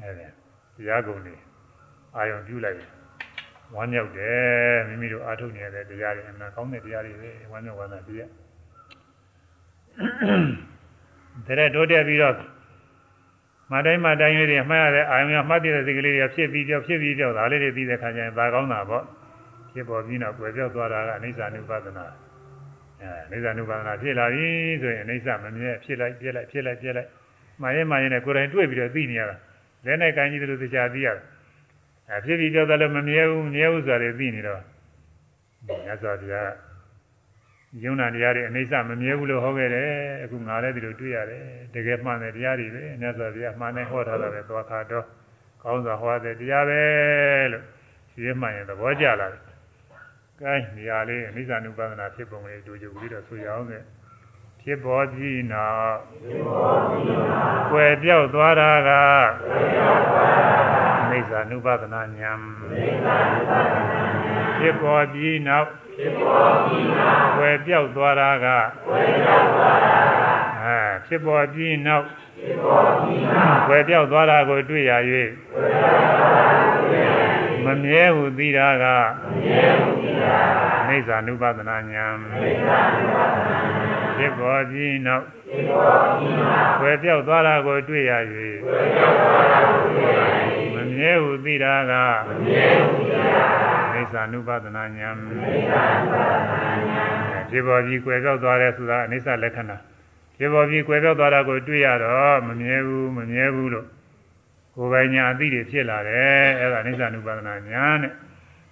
[0.00, 1.34] အဲဒီတရားကုန်နေ
[2.16, 2.78] အာယုံပြုလိုက်
[3.74, 8.30] ဝမ်းမြောက်တယ်မိမိတို့အားထုတ်နေတဲ့တရားတွေအမှန်ကောင်းတဲ့တရားတွေပဲဝမ်းမြောက်ဝမ်းသာတရား
[11.46, 12.36] တဲ့တိုးတက်ပြီးတော့
[13.72, 19.04] မတိုင်းမတိုင်းလေးတွေအမှတ်ရတဲ့အာယုံရမှတ်တဲ့စိတ်ကလေးတွေဖြစ်ပြီးပြောဖြစ်ပြီးပြောဒါလေးတွေသိတဲ့ခါကျရင်ဒါကောင်းတာပေါ့
[19.72, 22.04] ဖြစ်ပေါ်ပြီးတော့ကွယ်ပြောက်သွားတာကအနိစ္စ ानु ပါဒနာ
[23.02, 24.48] အဲအနိစ္စ ानु ပါဒနာဖြစ်လာပြီ
[24.82, 27.08] ဆိုရင်အနိစ္စမမြဲဖြစ်လိုက်ပြက်လိုက်ဖြစ်လိုက်ပြက်လိုက်
[27.62, 29.36] မှရင်မှရင်နဲ့ကိုယ်တိုင်တွေ့ပြီးတော့သိနေရတာ
[29.86, 31.22] လက်နဲ့ကိုင်းကြီးတို့သိချာသိရတာ
[32.10, 34.60] အဲဖြစ်ပြီးပြောက်သွားလို့မမြဲဘူးမြဲဘူးဆိုတာတွေသိနေတော့
[35.86, 36.50] ညဇောတရား
[37.82, 39.88] ယုံနာတရားတွေအိဋ္ဌမမြဲဘူးလို့ဟောခဲ့တယ်
[40.22, 41.44] အခုငါလည်းဒီလိုတွေ့ရတယ်
[41.74, 45.04] တကယ်မှန်တဲ့တရားတွေပဲမြတ်စွာဘုရားမှန်တယ်ဟောထားတာပဲသွားခါတော့
[45.62, 46.82] ကောင်းစွာဟောတဲ့တရားပဲ
[47.52, 47.64] လို့
[48.10, 49.42] ရှင်းမှန်ရင်သဘောကျလာတယ်။
[50.42, 53.78] ကဲနေရာလေးအနိစ္စ ानु ပဒနာဖြစ်ပုံလေးတို့ကြည့်ပြီးတော့ဆိုရအောင်လေ
[54.62, 58.90] ဖြစ်ပေါ်ပြီးနောက်ဖြစ်ပေါ်ပြီးနောက်ွယ်ပြောက်သွားတာက
[61.00, 62.38] အနိစ္စ ानु ပဒနာဉာဏ်
[64.58, 65.68] ဖြစ်ပေါ်ပြီးနောက်
[65.98, 68.46] ဖြစ်ပေါ်ပြီးနောက်ွယ်ပြောက်သွားတာက
[70.62, 72.04] အဲဖြစ်ပေါ်ပြီးနောက်
[72.38, 74.92] ဖြစ်ပေါ်ပြီးနောက်ွယ်ပြောက်သွားတာကိုတွေ့ရ၍
[77.66, 80.34] မမြဲဟုသိတာကမမြဲဟုသိတာ
[80.88, 90.20] အိဋ္ဌာနုပဒနာညာအိဋ္ဌာနုပဒနာညာဖြစ်ပေါ်ပြီးနောက်ဖြစ်ပေါ်ပြီးနောက်ဝယ်ပြောက်သွားတာကိုတွေ့ရ၍ဝယ်ပြောက်သွားတာကိုတွေ့ရ၍
[90.74, 91.92] မမြဲဟုသိတာက
[92.28, 93.24] မမြဲဟုသိတာ
[93.94, 97.04] အိဋ္ဌာနုပဒနာညာအိဋ္ဌာနုပဒနာညာ
[97.50, 99.76] ဖြစ်ပေါ်ပြီးကွယ်ပြောက်သွားတဲ့ဆိုတာအိဋ္ဌလက္ခဏာ
[100.38, 103.86] ဖြစ်ပေါ်ပြီးကွယ်ပြောက်သွားတာကိုတွေ့ရတော့မမြဲဘူးမမြဲဘူးလို့
[104.76, 108.12] ကိုယ်ပိုင်ညာအသိတွေဖြစ်လာတယ်အဲ့ဒါအိသ ानु ပဒနာဉာဏ်နဲ့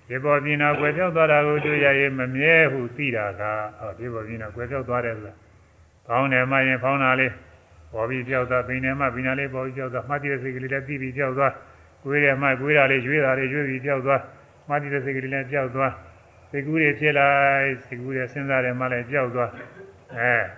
[0.08, 3.42] ဖြစ်ပေါ်ပြီးနောက်ကွယ်ပြောက်သွားတာကိုတွေ့ရရင်မမြဲဟုသိတာက
[3.78, 5.34] ဟောဖြစ်ပေါ်ပြီးနောက်ကွယ်ပြောက်သွားတယ်ဆိုတာ
[6.06, 7.32] ဖောင်းတယ်မှရင်ဖောင်းတာလေး
[7.92, 11.52] ပေါ်ပြီးပြောက်သွားပိန်တယ်မှပိန်တာလေးပေါ်ပြီးပြောက်သွားမှတ်တည်တဲ့စိတ်ကလေးလည်းပြီးပြီးပြောက်သွား
[12.02, 14.20] ကိုယ်ရမှကိုယ်ရလေးရွေးတာလေးရွေးပြီးပြောက်သွား
[14.68, 15.92] မှတ်တည်တဲ့စိတ်ကလေးလည်းပြောက်သွား
[16.50, 19.50] စိတ်ကူးတွေဖြစ်လိုက်စိတ်ကူးတွေစဉ်းစားတယ်မှလည်းပြောက်သွား
[20.16, 20.57] အဲက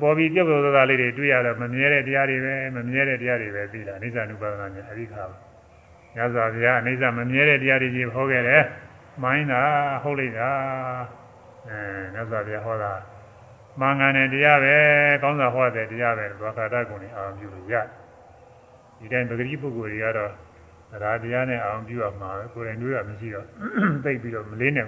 [0.00, 5.36] ပေါ်ပြီးပြောက်ပြောက်သွားလေးတွေတွေ့ရတော့မမြဲတဲ့တရားတွေပဲမမြဲတဲ့တရားတွေပဲသိတာအိဋ္ဌာနုပါဒနာနဲ့အရိခါပါ
[6.16, 8.64] ညဇောဘုရားအိဋ္ဌာမမြဲတဲ့တရားတွေကြီးဟောခဲ့တယ်
[9.22, 9.62] မိုင်းတာ
[10.02, 10.50] ဟုတ်လိုက်တာ
[11.68, 11.78] အဲ
[12.14, 12.92] ညဇောဘုရားဟောတာ
[13.80, 14.76] မင်္ဂန်တဲ့တရားပဲ
[15.22, 17.74] ကောင်းစွာဟောတဲ့တရားပဲဒွါခါတကုံနဲ့အာရုံပြုလို့ရ
[18.98, 20.32] ဒီတိုင်းပဂတိပုဂ္ဂိုလ်တွေကတော့
[20.90, 23.46] ရာတရားနဲ့အာရုံပြုရမှာပဲကိုယ်တိုင်တွေးရမရှိတော့
[24.04, 24.86] သိပြီးတော့မလေးနဲ့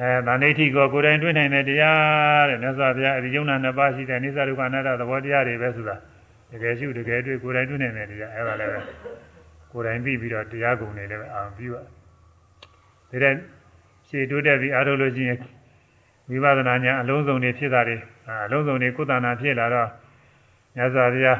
[0.00, 5.96] အဲဗန္ဒိဋ္ဌိကိုကိုယ်တိုင်တွေးနိုင်တဲ့တရားတဲ့မြတ်စွာဘုရားအဒီယုံနာနှစ်ပါးရှိတဲ့နိစ္စဒုက္ခအနတ္တသဘောတရားတွေပဲဆိုတာ
[6.50, 8.80] တကယ်ရှိတကယ်တွေ့ကိုယ်တိုင်တွေ့နိုင်တဲ့တရားအဲဒါလည်းပဲ
[9.72, 11.82] ကိုယ်တိုင်ပြီးပြီးတော့တရားကုံတွေလည်းပဲအာရုံပြုရဒါ
[13.22, 13.34] တဲ့
[14.08, 15.38] ရှေ့တိုးတက်ပြီးအားထုတ်လို့ရှိရင်
[16.30, 17.96] ဝိပဿနာဉာဏ်အလုံးစုံတွေဖြစ်တာတွေ
[18.46, 19.88] အလုံးစုံတွေကုသနာဖြစ်လာတော့
[20.76, 21.38] မြတ်စွာဘုရား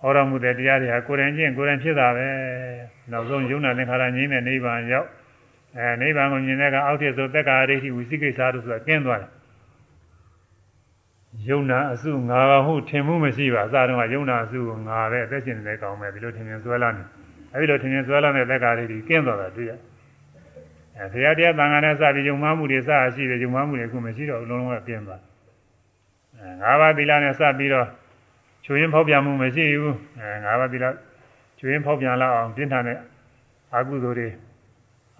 [0.00, 2.26] ဟောတော်မူတဲ့တရားတွေဟာကိုယ်တိုင်ချင်းကိုယ်တိုင်ဖြစ်တာပဲ
[3.10, 5.08] နောက်ဆုံးယုံနာသင်္ခါရငြိမ်းတဲ့နိဗ္ဗာန်ရောက်
[5.76, 9.30] အဲနိဗ္ဗာန်ကိုမြင်တဲ့ကအောက်ထစ်ဆိုသက်္ကာရိဋ္ဌိဝိသိကိစ္စတို့ဆိုတာကျင်းသွားတယ်
[11.48, 17.02] ယုံနာအစုငါကဟုတ်ထင်မှုမရှိပါအစတုန်းကယုံနာအစုကိုငါပဲအသက်ရှင်နေတဲ့ကောင်ပဲဒီလိုထင်မြင်ဆွဲလာနေ
[17.52, 19.72] အဲဒီလိုထင်မြင်ဆွဲလာတဲ့သက်္ကာရိဋ္ဌိကျင်းသွားတာတွေ့ရ
[20.96, 25.20] အဲဆရာတရားတန်ခါနဲ့စပြီးယုံမှမှုတွေစရှိတယ်ယုံမှမှုတွေအခုမရှိတော့လုံးလုံးကကျင်းသွား
[26.38, 27.86] အဲငါးပါးသီလနဲ့စပြီးတော့
[28.64, 30.86] ချွေရင်ဖောက်ပြန်မှုမရှိဘူးအဲငါးပါးသီလ
[31.58, 32.98] ချွေရင်ဖောက်ပြန်လာအောင်ပြင်းထန်တဲ့
[33.74, 34.28] အကုသိုလ်တွေ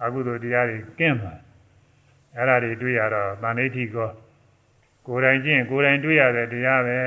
[0.03, 1.39] အကုသိုလ်တရားတွေကင်းသွား
[2.35, 4.09] အဲ့ဒါတွေတွေ့ရတော့တဏှိဋ္ဌိကော
[5.07, 6.97] ကိုယ်တိုင်ကျင့်ကိုယ်တိုင်တွေ့ရတဲ့တရားပဲ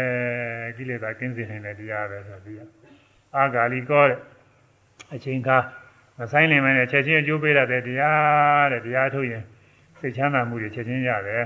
[0.77, 2.59] ကိလေသာကင်းစင်နေတဲ့တရားပဲဆိုပြီး
[3.37, 4.19] အာဂါလိကောတဲ့
[5.15, 5.59] အချိန်ခါ
[6.19, 9.45] မဆိုင်နိုင်မနဲ့ချက်ချင်းအကျိုးပေးရတဲ့တရားတဲ့တရားထုတ်ရင်
[10.01, 11.45] စိတ်ချမ်းသာမှုတွေချက်ချင်းရတယ်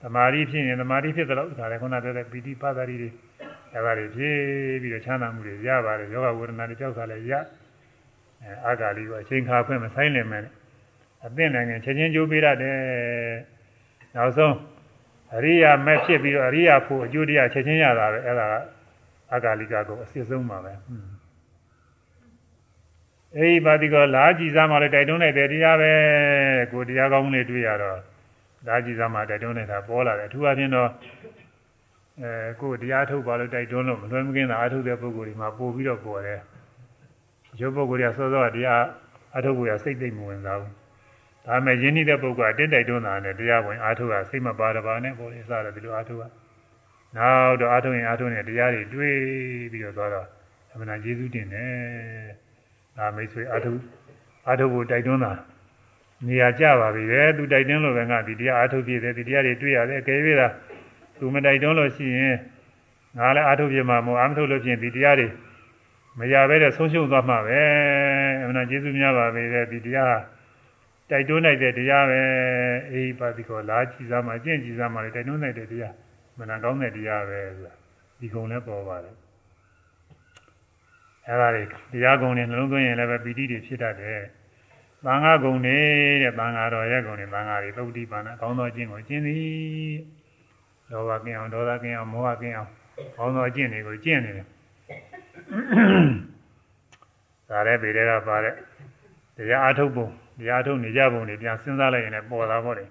[0.00, 3.10] သမာဓိဖြစ်ရင်သမာဓိဖြစ်တဲ့လောက်ဒါလည်းခုနပြောတဲ့ပီတိပါဒရီတွေ
[3.72, 4.36] အဲ့ဒါတွေဖြစ်
[4.82, 7.32] ပြီးတော့ချမ်းသာမှုတွေရပါတယ်ယောဂဝေဒနာတွေကြောက်တာလည်းရ
[8.42, 10.52] အဲအာဂါလိကောအချိန်ခါဖွင့်မဆိုင်နိုင်မနဲ့
[11.26, 12.78] အသင့်နိုင်ငံချက်ချင်းကြိုးပေးရတယ်
[14.16, 14.56] နောက်ဆုံး
[15.36, 18.54] အရိယာမဲ့ဖြစ်ပြီးတော့အရိယာဖို့အကျိုးတရားချက်ချင်းရတာပဲအဲ့ဒါက
[19.34, 20.72] အဂါလိကကိုအစစ်ဆုံးပါပဲ
[23.36, 25.92] အဲဒီပါတိကလာကြည်စားမှလည်းတိုက်တွန်းလိုက်တယ်တရားပဲ
[26.72, 27.98] ကိုတရားကောင်းလေးတွေ့ရတော့
[28.66, 30.88] လာကြည်စားမှတိုက်တွန်းနေတာပေါ်လာတယ်အထူးအဖြင့်တော့
[32.22, 36.40] အဲကိုတရားထုတ်ပါလို့တိုက်တွန်းလို့မလွယ်မကင်းတာအထုတ်တဲ့ပုဂ္ဂိုလ်ဒီမှာပို့ပြီးတော့ပေါ်တယ်
[37.60, 38.82] ရုပ်ပုဂ္ဂိုလ်ကစောစောတရား
[39.36, 40.81] အထုတ်ကိုရစိတ်သိမ့်မဝင်စားဘူး
[41.46, 46.28] ဒါမဲ့ယဉ်နေတဲ့ပုဂ္ဂိုလ်အတင်းတိုက်တွန်းတာနဲ့တရားဝင်အားထုတ်တာစိတ်မပါတပါနဲ့ပေါ်လေစားတယ်ဒီလိုအားထုတ်တာ
[47.16, 49.16] နောက်တော့အားထုတ်ရင်အားထုတ်ရင်တရားတွေတွေး
[49.72, 50.26] ပြီးတော့သွားတော့
[50.72, 51.72] အမှန်တရားကျေးဇူးတင်တယ်
[52.96, 53.78] ဒါမိတ်ဆွေအားထုတ်
[54.46, 55.32] အားထုတ်ဖို့တိုက်တွန်းတာ
[56.26, 60.48] နေရာကြပါပြီလေသူတိုက်တွန်းလို့ပဲငါဒီတရားအားထုတ်ပြည့်တယ်ဒီတရားတွေတွေ့ရတယ်အကယ်၍သာ
[61.18, 62.36] သူမတိုက်တွန်းလို့ရှိရင်
[63.18, 65.28] ငါလည်းအားထုတ်ပြမှာမဟုတ်အားမထုတ်လို့ဖြစ်ရင်ဒီတရားတွေ
[66.18, 67.60] မရပဲတဲ့ဆုံးရှုံးသွားမှာပဲ
[68.42, 70.14] အမှန်တရားကျေးဇူးများပါပဲဒီတရား
[71.10, 72.20] တိုက်တွန်းလိုက်တဲ့တရားပဲ
[72.92, 75.94] အေးပါတိကောလာကြည်စားမှအကျင့်ကြည်စားမှလည်းတိုက်တွန်းလိုက်တဲ့တရား
[76.38, 77.74] မနာကောင်းတဲ့တရားပဲဆိုတာ
[78.20, 79.16] ဒီကုံလည်းပေါ်ပါတယ်
[81.28, 84.22] အဲဒါတွေတရားကုံတွေနှလုံးသွင်းရင်လည်းပဲပီတိတွေဖြစ်တတ်တယ်
[85.04, 85.76] သံဃာကုံနေ
[86.22, 89.96] တဲ့သံဃာတော်ရဲ့ကုံတွေသံဃာတွေသုတ်တိပါဏကောင်းသောအကျင့်ကိုကျင့်သည်
[90.90, 92.70] လောဘကင်းအောင်ဒေါသကင်းအောင်မောဟကင်းအောင်
[93.16, 94.46] ကောင်းသောအကျင့်တွေကိုကျင့်နေတယ်
[97.48, 98.54] ဒါလည်းဗေဒကပါတဲ့
[99.36, 100.08] တရားအထုတ်ပုံ
[100.38, 102.84] တရားထုတ်နေကြပုံတွေပြန်စဉ်းစားလိုက်ရင်လည်းပေါ်တာပေါ့လေ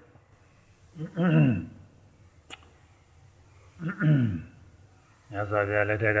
[5.32, 6.20] ညဇာပြလက်ထက်က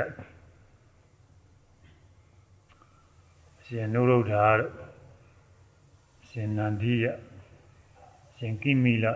[3.64, 4.72] ရှင်နုရုဒ္ဓါတို့
[6.28, 7.06] ရှင်နန္ဒီယ
[8.38, 9.06] ရှင်ကိမိလ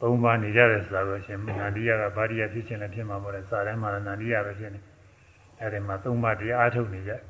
[0.00, 4.80] သုံးပါးနေကြတယ်ဆိုတာကိုရှင်နန္ဒီယကဗာရိယဖြစ်ခြင်းလည်းဖြစ်မှာပေါ့လေစာထဲမှာနန္ဒီယပဲဖြစ်နေ
[5.60, 7.22] အဲဒီမှာသုံးပါးတရားအထုတ်နေကြတယ်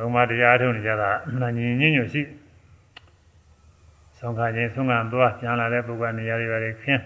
[0.00, 2.22] ဘုံမတရားထုတ်နေကြတာအမှန်ညီညွတ်ရှိ
[4.18, 7.02] ဆုံးခါချင်းဆုံးခံသွားပြန်လာတဲ့ပုဂ္ဂိုလ်နေရာတွေပါလေခင်း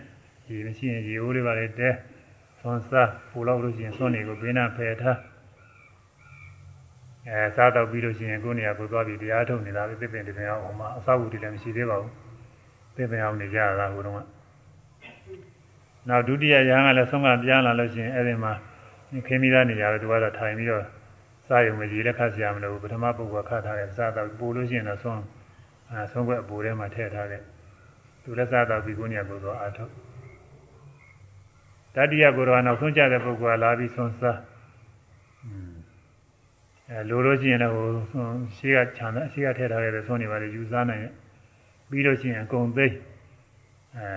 [0.47, 1.91] ဒီမရှိရင်ရေအိုးတွေပါလေတဲ
[2.61, 5.19] သွန်စားပူလောက်လို့ရှိရင်သွန်တွေကိုဘေးနာဖယ်ထား
[7.29, 12.13] အဲစားတော့ပြီးလို့ရှိရင်ကိုယ်နေရာကိုသွားပြီးတရားထုတ်နေတာပဲပြပင်တပင်အောင်ဟိုမှာအဆောက်အဦတွေလည်းမရှိသေးပါဘူး
[12.97, 14.21] ပြပင်အောင်နေကြရတာဟိုတုန်းက
[16.09, 18.53] နောက်ဒုတိယရဟန်းကလည်းဆုံးကပြန်လာလို့ရှိရင်အဲ့ဒီမှာ
[19.27, 20.85] ခင်းမိသားနေကြတယ်သူကတော့ထိုင်ပြီးတော့
[21.47, 25.21] စားရုံမကြီးလက်ခတ်စရာမလိုဘူးပထမပုဂ္ဂိုလ်ခတ်ထားတယ်စားတော့ပို့လို့ရှိရင်တော့ဆုံး
[25.91, 27.43] အဲဆုံးခွက်အပူထဲမှာထည့်ထားတယ်
[28.23, 29.93] သူလည်းစားတော့ပြီးကိုညကိုတော့အာထုတ်
[31.95, 34.39] တတိယကိုယ်တော်နောက်ဆုံးကြတဲ့ပုဂ္ဂိုလ်ကလာပြီးဆုံးစား
[36.91, 37.89] အဲလိုလို့ရှိရင်တော့ဟို
[38.57, 41.03] ရှေးကခြံတဲ့ရှေးကထည့်ထားတဲ့ဆုံးနေပါလေယူစားနိုင်
[41.91, 42.87] ပြီးလို့ရှိရင်အကုန်သိ
[43.97, 44.09] အဲ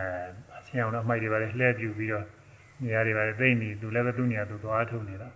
[0.57, 2.25] အချင်းအောင်တော့အမိုက်တွေပါလေလှည့်ပြူပြီးတော့
[2.83, 5.29] နေရာတွေပါလေသိမ့်ပြီးသူလည်းပဲသူ့နေရာသူသွားထုတ်နေတာ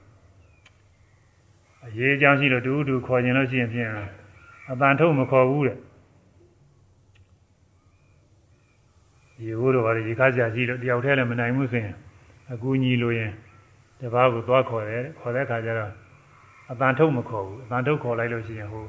[1.86, 3.90] အရေးအကြောင်းရှိလို့တူတူခေါ်ကျင်လို့ရှိရင်ဖြင့်
[4.72, 5.78] အတန်ထုတ်မခေါ်ဘူးတဲ့
[9.44, 11.96] ရေဘိုးတို့ဘာလဲရေခါကြရှိလို့တယောက်တည်းလည်းမနိုင်ဘူးဆိုရင်
[12.54, 13.32] အကူညီလို့ရင်
[14.00, 15.92] တပားကိုသွားခေါ်တယ်ခေါ်တဲ့ခါကျတော့
[16.72, 18.86] အတန်ထုတ်မခေါ်ဘူးအတန်ထုတ်ခေါ်လိုက်လို့ရှိရင်ဟို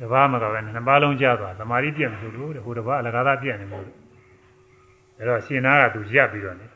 [0.00, 3.86] တပားမကပဲနှစ်ပါးလုံးကျသွားသမာဓိပြည့်မဆိုလို့တဲ့ဟိုတပားအလကားသားပြည့်နေလို့
[5.18, 6.66] အဲတော့ရှင်နာကသူရပ်ပြီးတော့နေ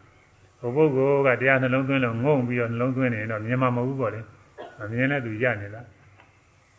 [0.61, 4.21] ဟိုပုဂ္ဂိုလ်ကတရားနှလုံးသွင်းလို့ငုံပြီးတော့နှလုံးသွင်းနေတော့မြင်မှာမဟုတ်ဘူးပေါ့လေ
[4.81, 5.87] မမြင်တဲ့သူရနေလား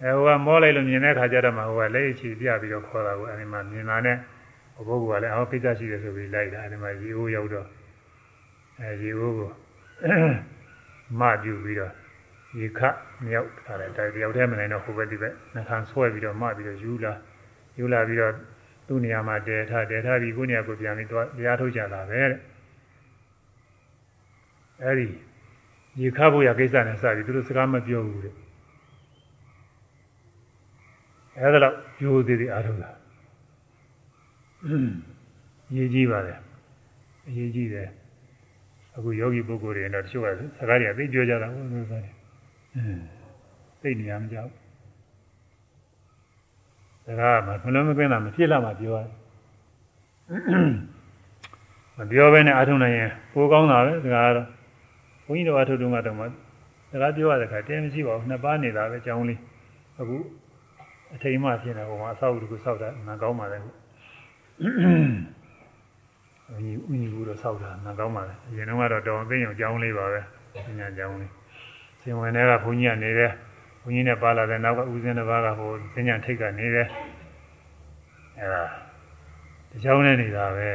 [0.03, 4.17] အဲဟိုကမောလိုက်လို့မြင်တဲ့ခါကျတော့မှဟိုကလက်ချီပြပြီးတော့ခေါ်တာကိုအဲဒီမှာမြင်လာတဲ့
[4.75, 7.67] ဟိုပုဂ္ဂိုလ်ကလည်းအော်ကိစ္စရှိတယ်ဆိုပြီးလိုက်တာအဲဒီမှာရေအိုးရောက်တော့
[8.79, 9.49] အဲရေအိုးကို
[11.19, 11.93] မပြုပြီးတော့
[12.59, 12.79] ရေခ
[13.25, 17.13] မြောက်ထားတယ်ဒါတယောက်တည်းမနိုင်တော့ဟိုဘက်ဒီဘက်နှခမ်းဆွဲပြီးတော့မပြီးတော့ယူလာ
[17.77, 18.33] ယူလာပြီးတော့
[18.87, 22.39] သူ့နေရာမှာတဲထားတဲထားပြီးကိုနေရာကိုပြန်ပြီးတော့တရားထုတ်ကြတာပဲတဲ့
[24.83, 25.07] အဲဒီ
[25.99, 28.35] ရေခဖို့ရကိစ္စနဲ့စပြီးသူတို့စကားမပြောဘူးတဲ့
[31.39, 32.89] အဲဒါတော့ယူသေးသေးအားထုတ်တာ
[35.75, 36.33] ရေးကြည့်ပါလေ
[37.27, 37.89] အရေးကြီးတယ်
[38.95, 40.27] အခုယောဂီပုဂ္ဂိုလ်တွေတော့တချို့က
[40.57, 42.13] စကားတွေကသိပြောကြတာဟုတ်လို့ဆိုတယ်
[42.75, 43.01] အင်း
[43.81, 44.49] သိနေရမကြောက်
[47.05, 49.09] စကားမှာဘလုံးမကင်းတာမဖြစ်လာမှပြောရတယ်
[51.97, 54.60] မပြောဘဲနဲ့အားထုတ်နိုင်ရင်ပိုကောင်းတာပဲစကားကတော့ဘု
[55.31, 56.27] န်းကြီးတို့အားထုတ်တုန်းကတော့မှစ
[57.01, 59.39] ကားပြောရတဲ့ခါတင်းမရှိပါဘူးနှစ်ပါးနေတာပဲအကြောင်းလေး
[59.99, 60.17] အခု
[61.15, 63.65] အထိန်မှဖြစ်နေဟိုမှာအဆောက်အဦတစ်ခုဆောက်တာငါကောင်းပါလေဦး
[66.59, 70.21] ကြီးဦးကြီးဘူးတော့ဆောက်တာငါကောင်းပါလေအရင်တော့ကတော့တော်သိအောင်ကြောင်းလေးပါပဲ
[70.65, 71.31] ပညာကြောင်းလေး
[72.01, 73.31] စင်ဝင်တွေကဘုန်းကြီးကနေတယ်
[73.81, 76.87] ဘုန်းကြီးနဲ့ပါလာတဲ့နောက်ကဦးစင်းတစ်ပါးကဟိုပညာထိတ်ကနေတယ်
[78.39, 78.63] အဲဒါ
[79.69, 80.69] တကြောင်းနဲ့နေတာပဲ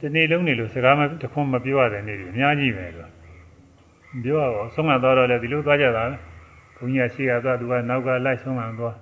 [0.00, 3.10] ဒီနေ့လုံးနေလို့စကားမတခွန်းမပြောရတဲ့နေ့တွေအများကြီးပဲလို့
[4.24, 6.04] ပြောရတော့ဆုံးမသွားတော့လေဒီလိုသွားကြတာ
[6.76, 8.96] ဘုန်းကြီးကရှိရသွားသူကနောက်ကလိုက်ဆုံးမသွား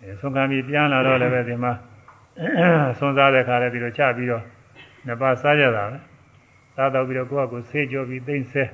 [0.00, 1.72] အဲဆုံးခံပြီးပြန်လာတော့လည်းပဲဒီမှာ
[2.98, 4.42] ဆုံးစားတဲ့ခါလည်းဒီလိုချပြီးတော့
[5.06, 5.98] နှစ်ပါးစားကြတာပဲ
[6.74, 8.64] စားတော့ပြီးတော့ကိုယ့်အကိုဆေးကြောပြီးသိမ့်ဆဲ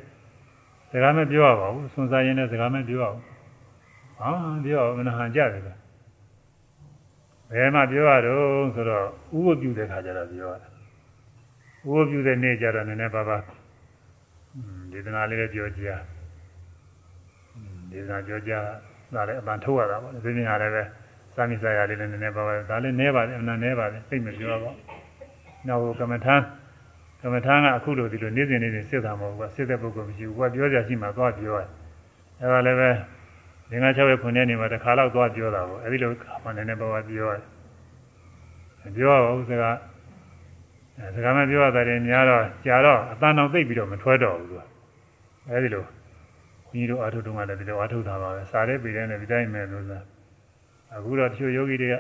[0.90, 3.22] စကားမပြောရပါဘူးဆုံးစားရင်းနဲ့စကားမပြောရဘူး
[4.18, 4.30] ဟာ
[4.64, 5.68] ပြောမနာဟန်ကြတယ်က
[7.50, 9.04] ဘယ်မှာပြောရတော့ဆိုတော့
[9.36, 10.75] ဥပပြုတဲ့ခါကျတော့ပြောရတယ်
[11.94, 13.38] ဥပပြုတဲ့နေ့ကျတော့နည်းနည်းပါးပါ
[14.92, 15.86] ဒေသနာလေးလည်းပြောကြ
[17.90, 18.52] ဒေသနာပြောကြ
[19.14, 20.82] ဒါလည်းအပန်ထုတ်ရတာပေါ့ဒီနေ့ဟာလည်းပဲ
[21.34, 24.74] စာမိစာရလေးလည်းနည်းနည်းပါးပါဒါလည်းနည်းပါတယ်အမှန်နည်းပါတယ်သိမပြောတော့
[25.66, 26.42] နောက်ကမ္မထမ်း
[27.22, 31.68] ကမ္မထမ်းကအခုလိုဒီလိုနေ့စဉ်နေ့စဉ်စစ်တာမဟုတ်ဘူးစစ်တဲ့ပုဂ္ဂိုလ်မရှိဘူးကပြောကြရှိမှသွားပြောရတယ်
[32.40, 32.88] အဲဒါလည်းပဲ
[33.82, 36.10] ငါး၆ရက်ခုနှစ်နေမှာတစ်ခါတော့သွားပြောတာပေါ့အဲဒီလို
[36.44, 37.34] မှနည်းနည်းပါးပါပြောရ
[38.82, 39.95] တယ်ပြောရအောင်စကားအဲ
[41.14, 44.62] စကားမပြောရတဲ့များတော့ကြာတော့အတန်အောင်သိပ်ပြီးတော့မထွက်တော့ဘူးသူက
[45.48, 45.92] အဲဒီလိုဘုန်း
[46.72, 50.00] ကြီးတို့အာထုတုံးကလည်းဒီလိုအာထုတာပါပဲစားတဲ့ပြည်တဲ့နဲ့ဒီတိုင်းမဲ့လို့ဆို
[50.94, 51.94] အခုတော့တချို့ယောဂီတွေက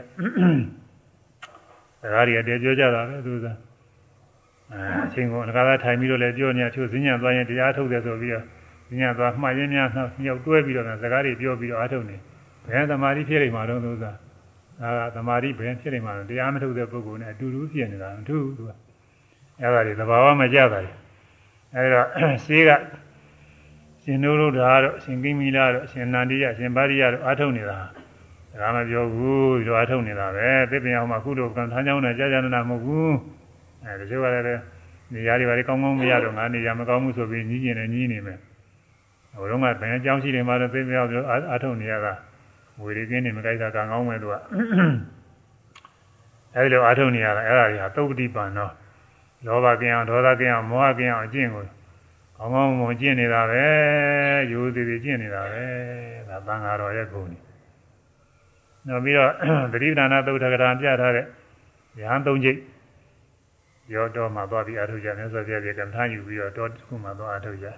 [2.02, 3.50] စကားတွေကတည်းပြောကြတာပဲသူကအဲ
[5.06, 8.44] အချင်းကအကားသားထိုင်ပြီးတော့လည်းပြောနေတချို့ဈဉ္ညာသွားရင်တရားထုတ်တယ်ဆိုပြီးတော့
[8.90, 9.88] ဈဉ္ညာသွားမှတ်ရင်းများ
[10.22, 12.16] မြောက်တွဲပြီးတော့စကားတွေပြောပြီးတော့အာထုတ်နေ
[12.68, 14.12] ဘယ်သမာဓိဖြစ်နေမှာတော့သူကဒါ
[14.82, 18.70] ကသမာဓိဘယ်ဖြစ်နေမှာတော့တရားမထုတ်တဲ့ပုဂ္ဂိုလ်နဲ့အတူတူဖြစ်နေတာမထူးသူက
[19.60, 20.92] အဲ့ဒါတွေသဘာဝမကျတာလေ
[21.74, 22.06] အဲ့တော့
[22.44, 22.70] ရှိက
[24.02, 27.78] ရှင်တို့တို့ဓာတ်တော့ရှင်ကိမိလာတော့ရှင်နန္ဒီယရှင်ဗာရိယတို့အာထုတ်နေတာ
[28.60, 33.16] ဒါမပြောဘူးဒီလိုအထုတ်နေတာပဲသစ်ပင်အောင်မှခုလိုကံထမ်းချောင်းနဲ့ကြာကြာနာမဟုတ်ဘူး
[33.84, 34.62] အဲတချို့ကလည်း
[35.14, 38.38] နေရာတွေဘာတွေကောင်းကောင်းမရတော့ငါနေရာမကောင်းဘူးဆိုပြီးညီးကျင်နေညီးနေမယ်
[39.36, 41.22] ဟိုတော့ကဘယ်အကြောင်းရှိတယ်မှတော့သိမရောက်ပြော
[41.52, 42.12] အထုတ်နေရတာ
[42.82, 44.34] ဝေရီကင်းနေမကြိုက်တာကံကောင်းမယ်သူက
[46.54, 48.72] အဲဒီလိုအထုတ်နေရတာအဲ့ဒါကြီးဟာသုပ္ပတိပန်တော့
[49.44, 51.64] လောဘကင်းအောင်ဒေါသကင်းအောင်မောဟကင်းအောင်အကျင့်ကို
[52.36, 53.64] ကောင်းကောင်းမွန်ကျင့်နေတာပဲ
[54.50, 55.64] ယူသေးသေးကျင့်နေတာပဲ
[56.28, 57.42] ဒါသံဃာတော်ရဲ့ဂုဏ်ကြီး
[58.86, 59.30] နောက်ပြီးတော့
[59.72, 61.24] သတိပ္ပဏသုတ်ထကရာပြထားတဲ့
[62.00, 62.58] ရဟန်းသုံးချိတ်
[63.94, 67.68] ရောတော့မှသွားပြီးအထုတ်ကြမြတ်စွာဘုရားပြေကမ္ဘာယူပြီးတော့တောတစ်ခုမှသွားအထုတ်ကြ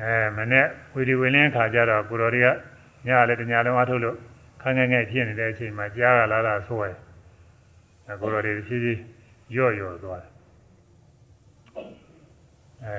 [0.00, 2.48] အဲမနေ့ဝီဒီဝင်လင်းခါကြတော့ကိုတော်တွေက
[3.06, 4.16] ညလည်းတညလုံးအထုတ်လို့
[4.62, 6.96] ခန်းငယ်ငယ်ဖြစ်နေတဲ့အချိန်မှာကြားရလာတာဆိုရယ်
[8.08, 9.00] အဲကိုတော်တွေဖြည်းဖြည်း
[9.56, 10.30] ရော့ရော့သွားတယ်
[12.84, 12.96] အဲ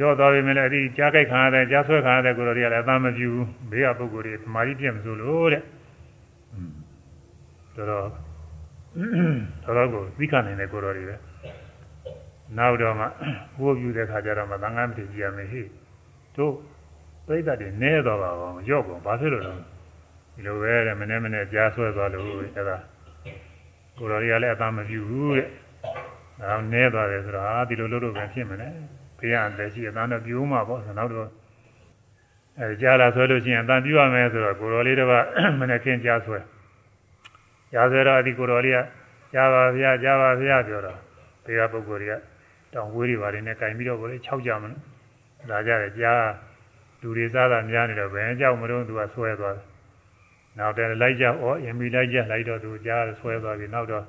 [0.00, 3.28] ရော့သွားပြီမလဲအဒီကြားကြိုက်ခံရတဲ့ကြားဆွဲခံရတဲ့ကိုယ်တော်တွေကလည်းအသာမပြူ
[3.70, 5.62] ဘေးကပုဂ္ဂိုလ်တွေသမာဓိပြည့်မစိုးလို့တဲ့
[7.76, 8.06] တော်တော်
[9.64, 11.16] တော်တော်ကိုသိခနိုင်တဲ့ကိုယ်တော်တွေပဲ
[12.58, 13.06] နောက်တော့မှ
[13.58, 15.62] ဘိုးပြူတဲ့ခါကျတော့မှသံဃာမထေရကြီးရမယ်ဟိ
[16.36, 16.54] တို့
[17.26, 19.54] ပြိဿတွေနဲတော့ပါအောင်ရော့ကုန်ဘာဖြစ်လို့လဲ
[20.34, 22.24] ဒီလိုပဲတဲ့မနေ့မနေ့ကြားဆွဲသွားလို့
[22.56, 22.78] အဲ့ဒါ
[23.98, 25.48] ကိုယ်တော်တွေကလည်းအသာမပြူဘူးတဲ့။
[26.40, 28.68] ဒါနဲသွားတယ်ဆိုတော့ဒီလိုလုပ်လို့ပဲဖြစ်မလဲ။
[29.18, 31.30] ဘုရားလည်းရှိအသာတော့ပြူမှာပေါ့ဆိုတော့တော့
[32.60, 35.10] အဲကြားလာဆွဲလို့ရှိရင်အသာပြူရမယ်ဆိုတော့ကိုယ်တော်လေးတော့
[35.60, 36.38] မနေ့ကင်းကြားဆွဲ။
[37.72, 38.78] ကြားဆွဲတော့ဒီကိုယ်တော်လေးက
[39.34, 40.98] ကြားပါဗျာကြားပါဗျာပြောတော့
[41.44, 42.14] ဘုရားပုဂ္ဂိုလ်တွေက
[42.72, 44.80] တောင်ဝေးတွေပါတယ်နဲ့ကင်ပြီးတော့ကိုယ်လေး၆ကြမလို့
[45.50, 46.24] ဒါကြတယ်ကြား
[47.00, 49.66] လူတွေစားတာများနေတော့ဘယ်ကြောက်မလို့သူကဆွဲသွားတယ်
[50.58, 51.28] နောက်တယ်လိုက်ကြဩ
[51.64, 54.04] အင်မီလိုက်ကြလိုက်တော့သူကြားဆွဲသွားပြီနောက်တော့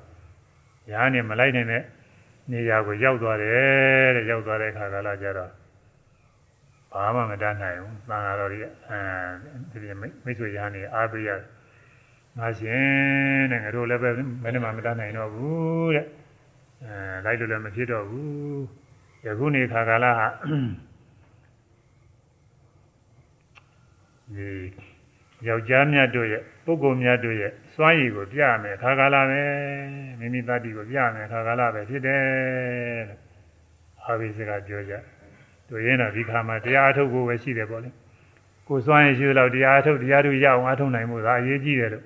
[0.90, 1.82] ညာနေမလိုက်နိုင်တဲ့
[2.50, 5.50] နေရာကိုရောက်သွားတယ်တဲ့ရောက်သွားတဲ့အခါကလာကြတော့
[6.92, 9.88] ဘာမှမတတ်နိုင်ဘူးသံဃာတော်ကြီးအဲဒီ
[10.24, 11.30] မိတ်ဆွေညာနေအားပေးရ
[12.38, 16.06] ငါရှင်တဲ့ငါတို့လည်းပဲမင်းမမတတ်နိုင်တော့ဘူးတဲ့
[16.84, 18.62] အဲလိုက်လို့လည်းမဖြစ်တော့ဘူး
[19.26, 20.28] ယခုနေခါကာလဟာ
[24.36, 24.48] ဒီ
[25.48, 29.42] ယောက်ျားမြတ်တို့ရဲ့ပုဂ္ဂိုလ်မြတ်တို့ရဲ့စွမ်းရည်ကိုပြရမယ်ခါကာလပဲ
[30.18, 32.22] မိမိတတ္တိကိုပြရမယ်ခါကာလပဲဖြစ်တယ်
[33.08, 33.20] လို့
[34.04, 34.94] အာဘိစကပြောကြ
[35.68, 37.90] တို့ရင်တော့ဒီခါမှာတရားအထုတ်ဖို့ပဲရှိတယ်ပေါ့လေ
[38.68, 42.04] ကိုစွမ်းရည်ရှိသလောက်တရားအထုတ်တရားတို့ရအောင်အထုတ်နိုင်မှုသာအရေးကြီးတယ်လို့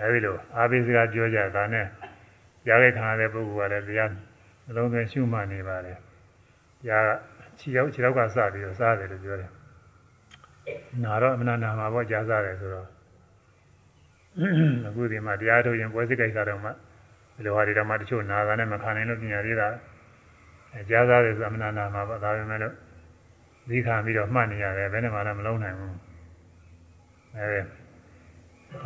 [0.00, 1.86] အဲဒီလိုအာဘိစကပြောကြတာနဲ့
[2.66, 4.18] ကြားခဲ့ခံရတဲ့ပုဂ္ဂိုလ်ကလည်းတရားနှ
[4.76, 5.98] လုံးသွင်းရှုမှတ်နေပါတယ်
[6.80, 7.04] တရား
[7.58, 9.50] ခြေရောက်ခြေရောက်ကစပြီးတော့စားတယ်လို့ပြောတယ်
[11.04, 12.88] နာတော့အမနာနာမှာပေါ့ကြားစားတယ်ဆိုတော့
[14.88, 19.68] အခုဒီမှာတရားထုတ်ရင်ပွဲစိတ်ကြိုက်စားတော့မှဒီလိုဟာတွေတော့မှတချို့နာတာနဲ့မခံနိုင်လို့ပညာရေးတာ
[20.74, 22.74] အဲကြားစားတယ်ဆိုအမနာနာမှာပေါ့ဒါပေမဲ့လို့
[23.68, 25.96] ဒီခံပြီးတော့မှတ်နေရတယ်ဘယ်နဲ့မှလည်းမလုံးနိုင်ဘူး
[27.36, 27.46] အဲ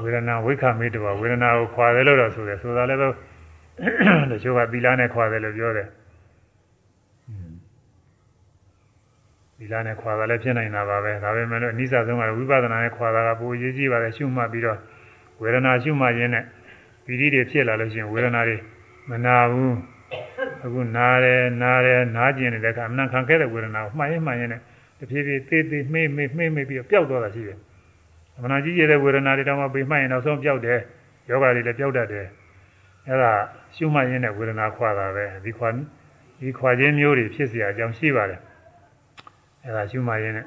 [0.03, 3.09] ဝေဒနာဝိခမေတ္တဝဝေဒနာကိုခွာတယ်လို့တော့ဆိုတယ်ဆိုတာလည်းပဲ
[4.31, 5.89] တချို့ကသီလနဲ့ခွာတယ်လို့ပြောတယ်
[9.72, 14.80] လနဲ့ခွာတာလည်းဖြစ်နိုင်တာပါပဲဒါပေမဲ့လို့အနိစ္စဆုံးကဝိပဿနာနဲ့ခွာတာကပိုအရေးကြီးပါတယ်ရှုမှတ်ပြီးတော့
[15.42, 16.44] ဝေဒနာရှုမှတ်ရင်းနဲ့
[17.06, 18.58] ပီတိတွေဖြစ်လာလို့ရှိရင်ဝေဒနာတွေ
[19.10, 19.76] မနာဘူး
[20.64, 24.62] အခုနာတယ်နာတယ်နာကျင်နေတဲ့အခါအနံခံခဲ့တဲ့ဝေဒနာကိုမှတ်ရင်မှတ်ရင်နဲ့
[25.00, 27.58] တဖြည်းဖြည်းသေးသေးမှေးမှေးမှေးမှေးပြီးတော့ပျောက်သွားတာရှိတယ်
[28.36, 30.80] အမှန်ကြီးရတဲ့ဝေဒနာတွေတောင်မှပြီးမှတ်ရင်နောက်ဆုံးပျောက်တယ်
[31.30, 32.26] ယောဂတွေလည်းပျောက်တတ်တယ်
[33.08, 33.34] အဲ့ဒါ
[33.76, 35.70] ရှုမှတ်ရင်းနဲ့ဝေဒနာခွာတာပဲဒီခွာ
[36.42, 38.40] ဒီခွာခြင်းမျိုးတွေဖြစ်เสียအကြောင်းရှိပါတယ်
[39.65, 40.47] အဲ့ဒါရှုမှတ်ရင်းနဲ့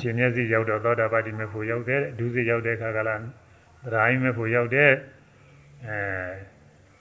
[0.00, 3.14] ရှင်မျက်စိရောက်တော့သောတာပတိမေဖို့ရောက်တယ်ဒုစိရောက်တဲ့ခါကလာ
[3.92, 4.90] ရာယိမေဖို့ရောက်တဲ့
[5.86, 5.96] အဲ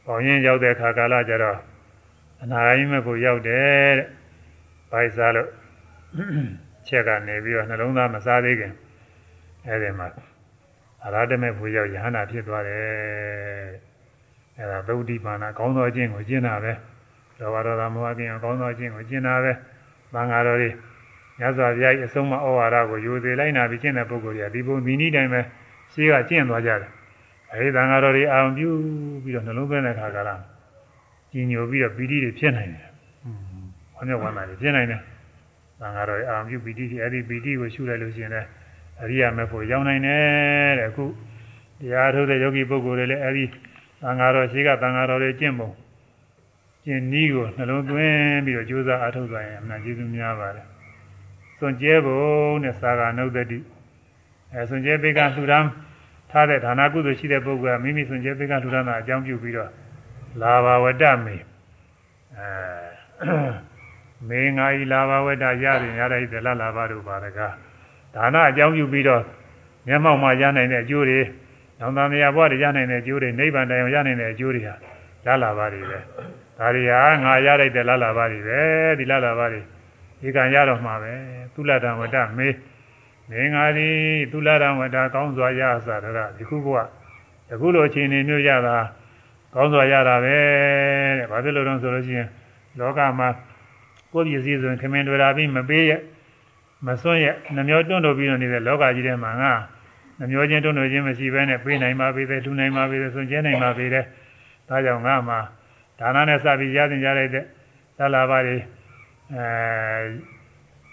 [0.05, 1.57] ပေါင်းရင်ရောက်တဲ့ခါကာလကျတော့
[2.41, 4.07] အနာဂိမေဖို့ရောက်တယ်တဲ့
[4.91, 5.49] ဘိုက်စားလို့
[6.87, 8.73] ချက်ကနေပြီးတော့နှလုံးသားမစားသေးခင်
[9.65, 10.07] အဲ့ဒီမှာ
[11.03, 12.83] အရဟတမေဖို့ရောက်ယဟနာဖြစ်သွားတယ်
[14.57, 16.73] အဲ့ဒါသုဒ္ဓိပါဏကောင်းသောအကျင့်ကိုကျင့်တာပဲ
[17.39, 19.51] လောဘဒေါသမောဟကင်းကောင်းသောအကျင့်ကိုကျင့်တာပဲ
[20.13, 20.69] သံဃာတော်တွေ
[21.39, 25.41] ညဇာပြိုက်အဆုံးမဩဝါဒကိုယူသေးလိုက်နာပြီးကျင့်တဲ့ပုဂ္ဂိုလ်တွေကဒီပုံဒီနည်းတိုင်းပဲ
[25.93, 26.91] ရှိကကျင့်သွားကြတယ်
[27.51, 28.69] အဲဒီသံဃာတော်တွေအာရုံပြု
[29.23, 30.35] ပြီးတော့နှလုံးသွင်းတဲ့ခါကလာ
[31.31, 32.87] ကြီးညိုပြီးတော့ပီတိတွေဖြစ်နိုင်တယ်။
[33.95, 35.01] ဝမ်းမြောက်ဝမ်းသာတွေဖြစ်နိုင်တယ်။
[35.79, 38.47] သံဃာတော်တွေအာရုံပြုပီတိတွေအဲဒီပီတိကိုရှုလိုက်လို့ရှိရင်လည်း
[39.01, 41.09] အရိယာမေဖို့ရောက်နိုင်တယ်တဲ့အခုတ
[41.91, 43.45] ရားထုတ်တဲ့ယောဂီပုဂ္ဂိုလ်တွေလည်းအဲဒီ
[44.01, 45.69] သံဃာတော်ရှိကသံဃာတော်တွေကျင့်ပုံ
[46.85, 50.67] ကျင့်နည်းကိုနှလုံးသွင်းပြီးတော့ကြိုးစားအားထုတ်သွားရင်အမှန်ကျေးဇူးများပါတယ်။
[51.65, 53.59] စွန့်ကြဲဖို့နဲ့သာဂာနုဒတိ
[54.53, 55.69] အဲစွန့်ကြဲပိကလှူဒန်း
[56.31, 59.69] ထားတဲ့ဒါနကုသိုလ်ရှိတဲ့ပုဂ္ဂိုလ်ကမိမိစွန့်ကြဲပိကလှူဒန်းတာအကြောင်းပြုပြီးတော့
[60.41, 61.35] လာဘာဝတ္တမေ
[62.35, 62.47] အဲ
[64.29, 67.53] မေငါဤလာဘာဝတ္တရရင်ရတဲ့သလလာဘာတို့ပါတကား
[68.15, 69.23] ဒါနအကြောင်းပြုပြီးတော့
[69.87, 71.21] မျက်မှောက်မှာရနိုင်တဲ့အကျိုးတွေ
[71.79, 74.75] နောင်တမယာဘဝတွေရနိုင်တဲ့အကျိုးတွေနိဗ္ဗာန်တိုင်ရနိုင်တဲ့အကျိုးတွေဟာ
[75.25, 75.99] လလာပါတွေပဲ
[76.57, 78.59] ဒါတွေဟာငါရလိုက်တဲ့လလာပါတွေပဲ
[78.99, 79.61] ဒီလလာပါတွေ
[80.21, 81.13] ဒီကံရတော့မှာပဲ
[81.55, 82.47] သုလတံဝတ္တမေ
[83.29, 83.95] မင်းငါသည်
[84.31, 86.69] သုလတံဝတ္တကောင်းစွာရစာတရဒီခုက
[87.49, 88.77] တခုလိုအခြေအနေမျိုးရတာ
[89.53, 90.35] ကောင်းစွာရတာပဲ
[91.17, 92.27] တဲ့ဘာဖြစ်လို့လဲဆိုလို့ရှိရင်
[92.79, 93.29] လောကမှာ
[94.13, 95.91] ကိုယ်ပစ္စည်းဆိုရင်ခမင်းတွေ့တာပြီးမပေးရ
[96.85, 99.53] မစွန့်ရနှမျောတွန့်တော်ပြီးတော့နေတဲ့လောကကြီးထဲမှာငါ
[100.19, 104.05] နှမျောချင်းတွန့်တော်ချင်းမရှိဘဲနဲ့ပေးနိုင်ပါပေတယ်လှူနိုင်ပါပေတယ်စွန့်ကျဲနိုင်ပါပေတယ်
[104.69, 105.39] ဒါကြောင့်ငါမှာ
[105.99, 107.45] ဒါနနဲ့စပြီးရတင်ကြလိုက်တဲ့
[107.97, 108.57] သလာပါတွေ
[109.33, 110.34] အဲ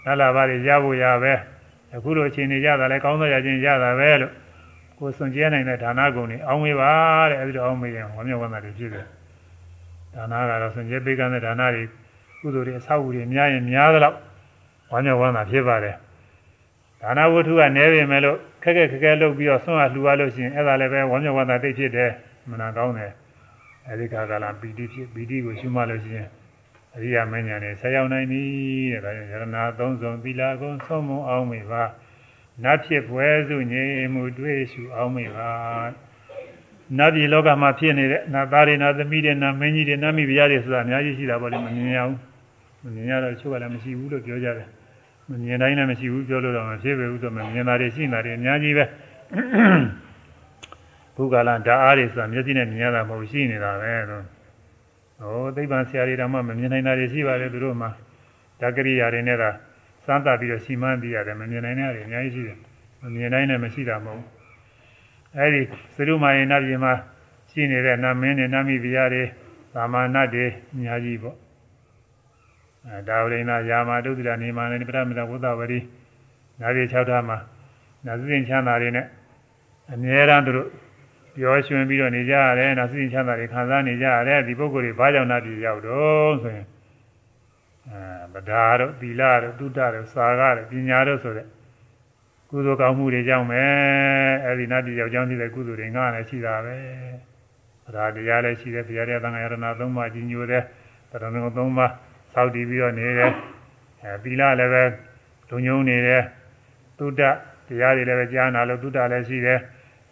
[0.05, 1.33] သလာပါတွေရဖို့ရပဲ
[1.95, 4.31] အခုလိုအချိန်နေကြတာလဲကောင်းသောရခြင်းရတာပဲလို့
[4.97, 6.91] ကိုယ်စွန့်ကျဲနိုင်တဲ့ဒါနဂုဏ်တွေအောင်းမေးပါ
[7.29, 9.05] တဲ့အဲဒီတော့အောင်းမေးရင်ဝမ်းမြောက်ဝမ်းသာတွေဖြစ်တယ်
[10.13, 11.83] ဒါနကတော့စွန့်ကျဲပေးကမ်းတဲ့ဒါနတွေ
[12.39, 14.17] ကုသိုလ်တွေအဆောက်အဦတွေများရင်များသလောက်
[14.91, 15.95] ဝမ်းမြောက်ဝမ်းသာဖြစ်ပါတယ်
[17.01, 22.11] ဒါနဝတ္ထုကနဲပေမဲ့လို့ခက်ခက်ခက်ခက်လုပ်ပြီးတော့ဆွမ်းအားလှူရလို့ရှိရင်အဲ့ဒါလည်းပဲဝမ်းမြောက်ဝမ်းသာသိဖြစ်တယ်
[22.49, 23.11] မနာကောင်းတယ်
[23.87, 26.29] အဲဒီခါကလာပီတိဖြစ်ပီတိကိုရှုမှလို့ရှိရင်
[26.95, 28.43] အရိယာမင်းညာနဲ့ဆက်ရောက်နိုင်ပြီ
[28.93, 31.83] တဲ့ဒါကြောင့်ယရနာသုံးစုံသီလကုံဆုံးမအောင်မိပါ
[32.63, 35.51] နတ်ဖြစ်ပွဲစုငြိမ်မှုတွေ့ရှုအောင်မိပါ
[36.97, 42.17] နတ်ပြည်လောကမှာဖြစ်နေတဲ့နတ်သားတွေနတ်သမီးတွေနတ်မင်းကြီးတွေနတ်မိဖုရားတွေဆိုတာအများကြီးရှိတာပေါ့လေမမြင်ရဘူး
[42.83, 44.67] မမြင်ရတော့ချို့ကလည်းမရှိဘူးလို့ပြောကြတယ်
[45.29, 48.85] မမြင်တိုင်းလည်းမရှိဘူးပြောလို့တော့မဖြစ်ပဲဘူးဆိုမှမြင်တာတွေရှိနေတာတွေအများကြီးပဲ
[51.15, 54.23] ဘုက္ကလဓာတ်အားတွေဆိုတာမျက်စိနဲ့မြင်ရတာမဟုတ်ရှိနေတာပဲတော့
[55.19, 57.87] ဟိုသိပ္ပံဆရာတွေတော့မှမမြင်နိုင်တာတွေရှိပါတယ်သူတို့မှ
[58.59, 59.49] ဓာကရိယာတွေနဲ့သာ
[60.05, 62.57] စမ်းသပ်ပြီးတော့စီမံပြီးရတယ်မမြင်နိုင်တဲ့တွေအများကြီးရှိတယ်
[63.01, 64.23] မမြင်နိုင်နဲ့မရှိတာမဟုတ်
[65.37, 65.61] အဲဒီ
[65.95, 66.93] သရုမာယေနပြည်မှာ
[67.51, 69.23] ရှိနေတဲ့နာမင်းတွေနာမိဗျာတွေ
[69.73, 71.37] သာမဏတ်တွေအများကြီးပေါ့
[72.87, 75.79] အဲဒါဝိနာယာမဒုတိယနေမာနေပရမတဝုဒ္ဒဝရီ
[76.61, 77.37] နာရီ6ထားမှာ
[78.05, 79.05] နာသင်းချမ်းသာတွေနဲ့
[79.93, 80.69] အမြဲတမ်းသူတို့
[81.35, 86.67] ပြောရွှင်ပြီးတော့နေကြရတယ်နာသင်းချမ်းသာတွေခံစားနေကြရတယ်ဒီပုဂ္ဂိုလ်တွေဘာကြောင့်နာပြည်ရောက်တော့ဆိုရင်
[87.89, 91.47] အဲဗဒါတို့သီလတို့တုဒ္ဒတို့စာကတို့ပညာတို့ဆိုတဲ့
[92.49, 93.63] ကုသိုလ်ကောင်းမှုတွေကြောင့်ပဲ
[94.45, 96.75] အဲဒီနာပြည်ရောက်ကြောင်းဒီတဲ့ကုသိုလ်တွေငါလည်းရှိတာပဲ
[97.85, 100.63] ဗဒါတရားလည်းရှိတယ်ဘုရားရဲ့သံဃာရဏသုံးပါးကြီးညိုတယ်
[101.11, 101.91] တရဏဂုံသုံးပါး
[102.33, 103.31] စောက်တည်ပြီးတော့နေတယ်
[104.03, 104.83] အဲသီလလည်းပဲ
[105.49, 106.23] လုံညုံနေတယ်
[106.97, 107.21] သုဒ္ဓ
[107.67, 109.59] တရားတွေလည်းပဲကြားနာလို့သုဒ္ဓလည်းရှိတယ်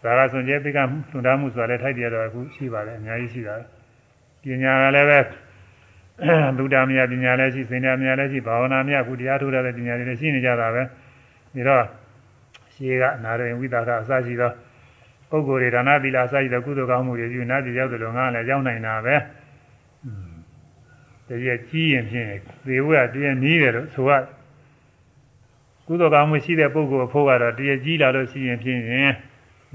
[0.02, 3.56] ဇာကဆွန်ကျဲပိကလှူဒါမှုဆိုတာလည်းထိုက်တယ်တော့အခုရှိပါတယ်အများကြီးရှိတာ
[4.42, 5.18] ပညာကလည်းပဲ
[6.58, 11.84] သုဒ္ဓမြတ်ပညာလည်းရှိစင်ညာမြတ်လည်းရှိဘာဝနာမြတ်အခုတရားထုတ်တဲ့ပညာတွေလည်းရှိနေကြတာပဲဒါတော့
[12.74, 14.50] ရှိကနာရင်ဝိသကအစရှိသော
[15.30, 19.16] ပုဂ္ဂိုလ်တွေဒါနသီလအစရှိသောကုသိုလ်ကောင်းမှုတွေပြုနာပြည်ရောက်တယ်လို့ငါလည်းရောက်နိုင်တာပဲ
[21.28, 22.28] တည်းရကြီးရင်ဖြင့်
[22.66, 24.12] သေဝကတည်းနီးတယ်လို့ဆိုရ
[25.86, 28.80] ကုသိုလ်ကောင်းမှုရှိတဲ့ပုဂ္ဂိုလ်အဖို့ကတော့တည်းကြီးလာလို့ရှိရင်ဖြင့်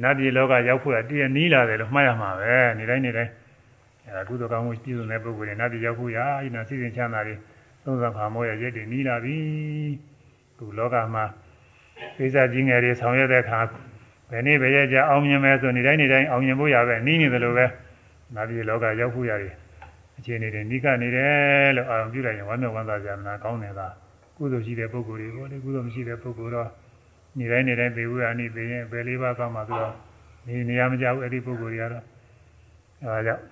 [0.01, 3.31] နတ်ပြည်လောကရောက်ဖို့ကတည်းနီးလာတယ်လို့မှတ်ရမှာပဲနေတိုင်းနေတိုင်း
[4.07, 7.35] အဲကုသိုလ်ကောင်းမှုပြည့်စုံတဲ့ပုဂ္ဂိုလ်တွေနတ်ပြည်ရောက်ဖို့ရာဤနာစီစဉ်ချမ်းသာတွေ
[7.83, 9.37] သုံးဆောင်ခါမောရဲ့ရက်တွေနီးလာပြီ
[10.57, 11.25] ခုလောကမှာ
[12.17, 13.59] ကိစ္စကြီးငယ်တွေဆောင်ရွက်တဲ့အခါ
[14.31, 17.65] ဘယ်နေ့ဘယ်ရက်ကြအောင်မြင်မယ်ဆိုနေတိုင်းနေတိုင်းအောင်မြင်ဖို့ရပဲနီးနေတယ်လို့ပဲ
[18.35, 19.53] နတ်ပြည်လောကရောက်ဖို့ရတယ်
[20.17, 23.93] အခြေအနေတွေနိကနေတယ်လို့အာရုံပြုလိုက်ရင်ဝမ်းမြောက်ဝမ်းသာကြမလားကောင်းတယ်လား
[24.37, 26.69] ကုသိုလ်ရှိတဲ့ပုဂ္ဂိုလ်တွေပေါ့လေကုသိုလ်မရှိတဲ့ပုဂ္ဂိုလ်တော့
[27.38, 29.94] နေတိုင်းနေတိုင်းသေဝရဏိသေရင်ဘယ်လေးပါးကောင်းမှဆိုတော့
[30.46, 32.04] နေနေရမကြဘူးအဲ့ဒီပုဂ္ဂိုလ်တွေကတော့
[33.02, 33.42] အဲဒါကြောင့်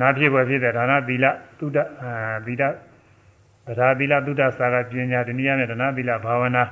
[0.00, 1.26] နာဖြစ်ပွဲဖြစ်တဲ့ဒါနသီလ
[1.58, 2.10] သုဒ္ဓအာ
[2.46, 2.62] သီလ
[3.66, 6.64] ဗရာသီလသုဒ္ဓစာကပညာတနည်းအားဖြင့်ဒါနသီလဘာဝနာ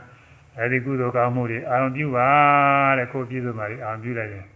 [0.59, 2.29] အဲဒီကုသိုလ်ကောင်းမှုတွေအာရုံပြုပါ
[2.99, 4.47] တဲ့ကိုပြည့်စုံပါလေအာရုံပြုလိုက်ရင်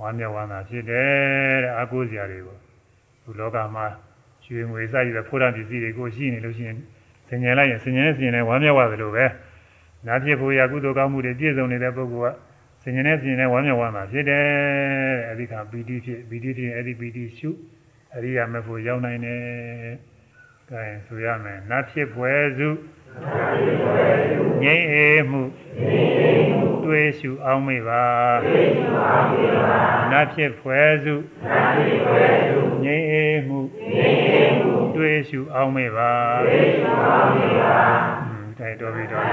[0.00, 2.56] ဝမ်းမြောက်ဝမ်းသာဖြစ်တယ်တဲ့အာကိုးစရာတွေကို
[3.22, 3.86] ခုလောကမှာ
[4.44, 6.76] ရွှေငွေစရည်တဲ့ဖိုးရံပစ္စည်းတွေကိုရှိနေလို့ရှိရင်
[7.28, 9.24] ဆင်ញင်လိုက်ရင်ဆင်ញင်နဲ့ဆင်ញင်နဲ့ဝမ်းမြောက်ရတယ်လို့ပဲ
[10.07, 12.35] နာဖြစ်ဖို့ရကုသိုလ်ကောင်းမှုတွေပြည့်စုံနေတဲ့ပုဂ္ဂိုလ်က
[12.83, 14.45] ဆင်ញင်နဲ့ဆင်ញင်နဲ့ဝမ်းမြောက်ဝမ်းသာဖြစ်တယ်
[15.29, 17.49] အဲဒီကပီတိဖြစ်ပီတိဖြစ်အဲဒီပီတိရှု
[18.15, 19.39] အရိယာမေဖို့ရောက်နိုင်တယ်
[20.69, 22.69] ကဲဆိုရမယ်နတ်ဖြစ်ပွဲစု
[24.63, 25.41] ငြိမ့်အေးမှု
[26.83, 28.03] တွေးရှုအောင်မေပါ
[30.11, 31.15] နတ်ဖြစ်ပွဲစု
[32.83, 33.59] ငြိမ့်အေးမှု
[34.95, 36.11] တွေးရှုအောင်မေပါ
[38.59, 39.23] တိုက်တော်ပြီတော့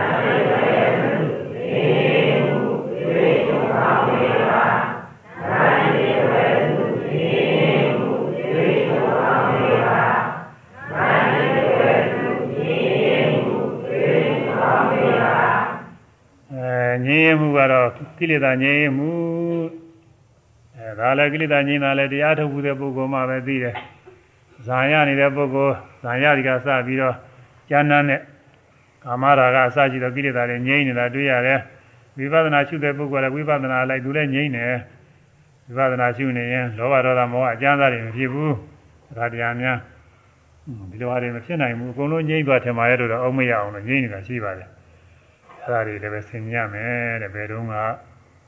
[17.06, 17.88] ငြိမ်းမှုကတော့
[18.18, 19.10] ကိလေသာငြိမ်းမှု
[20.76, 23.74] အဲဒါလည်းကိလေသာငြိမ်းတာလည်းတရားထုတ်မှုတဲ့ပုဂ္ဂိုလ်မှပဲသိတယ်
[24.66, 27.14] ဇာရနေတဲ့ပုဂ္ဂိုလ်ဇာရဒီကစပြီးတော့
[27.70, 28.20] ဉာဏ်နဲ့
[29.06, 31.60] ကာမရာဂအစရှိသောကိလေသာတွေငြိမ်းနေတာတွေ့ရတယ်
[32.18, 34.74] ဝိပဿနာရှုတဲ့ပုဂ္ဂိုလ်လည်းဝိပဿနာလိုက်သူလည်းငြိမ်းတယ်
[35.76, 38.54] ဝိပဿနာရှုနေရင်လောဘဒေါသမောဟအကျဉ်းသားတွေမဖြစ်ဘူး
[39.18, 39.78] ဒါတရားများ
[40.90, 44.68] ဒီလိုဟာတွေမဖြစ်နိုင်ဘူးအကုန်လုံးငြိမ်းသွားထင်ပါရဲ့လို့တော့အုံမရအောင်လို့ငြိမ်းနေတာရှိပါတယ်
[45.62, 47.76] အဲ့ဒါတွေလည်းပဲဆင်ញရမယ်တဲ့ဘယ်တော့မှ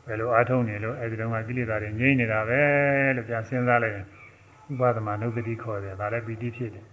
[0.06, 2.60] ဘယ်လိုအားထုတ်နေလို့အဲ့ဒီတော့ကကိလေသာတွေငြိမ့်နေတာပဲ
[3.16, 4.06] လို့ပြန်စဉ်းစားလိုက်ရင်
[4.72, 6.86] ဥပဒမနုပတိခေါ်တယ်ဒါလည်းပီတိဖြစ်တယ်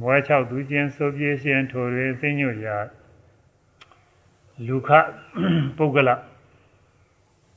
[0.00, 2.76] မွဲ၆သူချင်းစိုးပြေးရှင်ထိုတွေသိညွတ်ရာ
[4.66, 4.88] လူခ
[5.76, 6.10] ပုဂ္ဂလ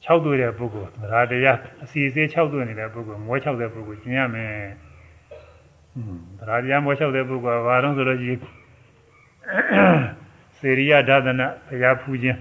[0.05, 4.53] 6တွေ့တဲ့ပုဂ္ဂိုလ်ဒါတရားအစီအစေး6တွေ့နေတဲ့ပုဂ္ဂိုလ်မွဲ6တဲ့ပုဂ္ဂိုလ်ကျင်ရမယ်။
[5.95, 8.37] อืมဒါတရားမွဲ6တဲ့ပုဂ္ဂိုလ်ကဘာလို့ဆိုတော့ကြီး
[10.59, 12.39] စေရိယဒါသနာဘုရားဖူးခြင်း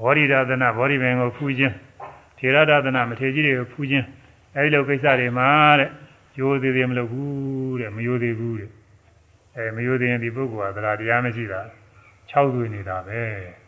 [0.00, 1.74] ဘောဓိဒါသနာဘောဓိပင်ကိုဖူးခြင်း
[2.38, 4.06] ထေရဒါသနာမထေကြီးတွေကိုဖူးခြင်း
[4.54, 5.48] အဲဒီလိုကိစ္စတွေမှာ
[5.80, 5.90] တဲ့
[6.38, 8.70] ရိုးသေးသေးမလုပ်ဘူးတဲ့မရိုးသေးဘူးတဲ့
[9.56, 11.60] အဲမယိုသေးရင်ဒီပုဂ္ဂိုလ်ကသရာတရားမရှိတာ
[12.30, 13.20] 6သွေးနေတာပဲ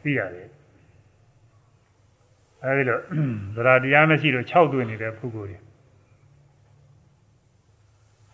[0.02, 0.48] သိရတယ်
[2.62, 2.98] အဲဒီလို
[3.56, 5.59] သရာတရားမရှိလို့6သွေးနေတဲ့ပုဂ္ဂိုလ်တွေ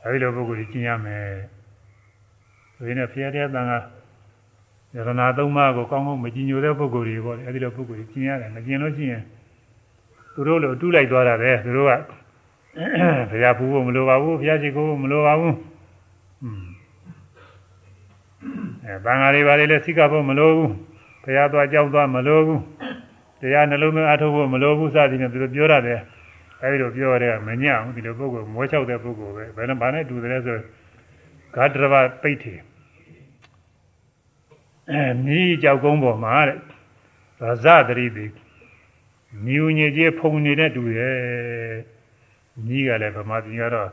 [0.03, 1.27] အဲဒီလိုပုဂ္ဂိုလ်ကြီးကျင့်ရမယ်
[2.75, 3.79] ဆိုရင်ဖျားတဲ့တန်ခါ
[4.95, 9.23] ယရနာသုံးပါးကိုကောင်းကောင်းမကြည်ညိုတဲ့ပုဂ္ဂိုလ်တွေပေါ့လေအဲဒီလိုပုဂ္ဂိုလ်ကြီးကျင့်ရတယ်မကျင့်လို့ရှိရင်
[10.35, 12.22] သူတို့လိုတူးလိုက်သွားတာပဲသူတို့က
[13.31, 15.57] ဘုရားဖူးဖို့မလိုပါဘူးဘုရားရှိခိုးဖို့မလိုပါဘူး
[16.43, 16.65] อืม
[18.85, 20.71] အဲဘင်္ဂါတွေဘာတွေလဲစိကဖို့မလိုဘူး
[21.25, 22.61] ဘုရားသွားကြောက်သွားမလိုဘူး
[23.41, 26.01] တရားနှလုံးသွင်းအထုတ်ဖို့မလိုဘူးစသည်ဖြင့်သူတို့ပြောရတယ်
[26.63, 30.59] အဲဒီလိုပြောရတဲ့မညံ့ဘူးဒီလိုပုဂ္ဂိုလ်မွေးချောက်တဲ့ပုဂ္ဂိုလ်ပဲဘယ်နဲ့ဘာနဲ့တူတယ်ဆို
[31.55, 32.55] ဂါတရဘပိတ်ထေ
[34.91, 36.59] အဲမြည်ကြောက်ကုန်းပေါ်မှာတဲ့
[37.41, 38.27] ရဇတရိတိ
[39.45, 41.92] မြူညစ်ကြီးဖုံနေတဲ့တူရဲ့
[42.67, 43.91] မြည်ကလည်းဗမာပြည်ကတော့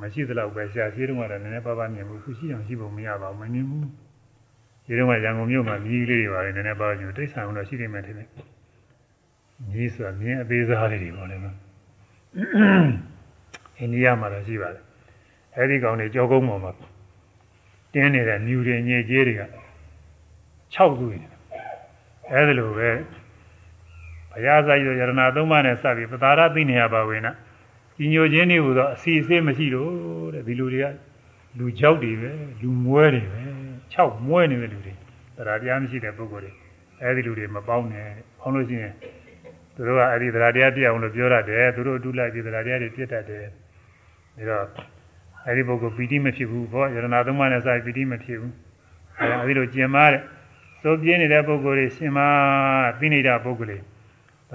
[0.00, 3.86] မရှိသလောက်ပဲရှာရှိတော့ကတော့နည်းနည်းပါးပါးမြင်ဘူးခုရှိအောင်ရှိဖို့မရပါဘူးမမြင်ဘူး
[4.84, 8.28] ဒီတော့ကရန်ကုန်မြို့မှာမြည်လေးတွေပါလေနည်းနည်းပါးပါးယူတိတ်ဆန်လို့ရှိနေမယ်ထင်တယ်
[9.70, 11.56] မြည်ဆိုတာမြင်းအသေးစားလေးတွေပေါ့လေနော်
[13.78, 14.82] အိန္ဒိယမှာတော့ရှိပါတယ်
[15.56, 16.72] အဲဒီကောင်တွေကြောကုန်းပေါ်မှာ
[17.92, 19.42] တင်းနေတဲ့မြူတွေညစ်ကြေးတွေက
[20.74, 21.18] 6ခုနေ
[22.30, 22.90] အဲဒီလိုပဲ
[24.30, 27.32] ဘုရားစာရရဏသုံးပါးနဲ့စပြီးပတာရသိနေရပါဝင်နာ
[27.96, 30.86] ကြီးညိုခြင်းတွေဟူသောအစီအစေးမရှိလို့တဲ့ဒီလူတွေက
[31.58, 32.30] လူကြောက်တွေပဲ
[32.60, 33.42] လူမွဲတွေပဲ
[33.84, 36.52] 6မွဲနေတဲ့လူတွေတရားတရားမရှိတဲ့ပုဂ္ဂိုလ်တွေ
[37.02, 38.08] အဲဒီလူတွေမပေါင်းနဲ့
[38.38, 38.92] ပေါင်းလို့ရှိရင်
[39.74, 43.44] သူတို့ကအဲ့ဒီတရားတရားပြအောင်လို့ပြောရတယ်သူတို့အတူလိုက်ပြီးတရားတရားတွေပြတ်တတ်တယ်
[44.36, 44.66] ဒါတော့
[45.46, 48.54] အဲ့ဒီပုဂ္ဂိုလ်ပီတိမဖြစ်ဘူးဘောယရဏသုံးပါးနဲ့စာပီတိမဖြစ်ဘူး
[49.18, 50.22] အဲ့ဒါအဲ့ဒီလိုကျင်မာတဲ့
[50.82, 52.18] စိုးပြင်းနေတဲ့ပုဂ္ဂိုလ်တွေရှင်မ
[52.98, 53.93] သိနေတာပုဂ္ဂိုလ်တွေတ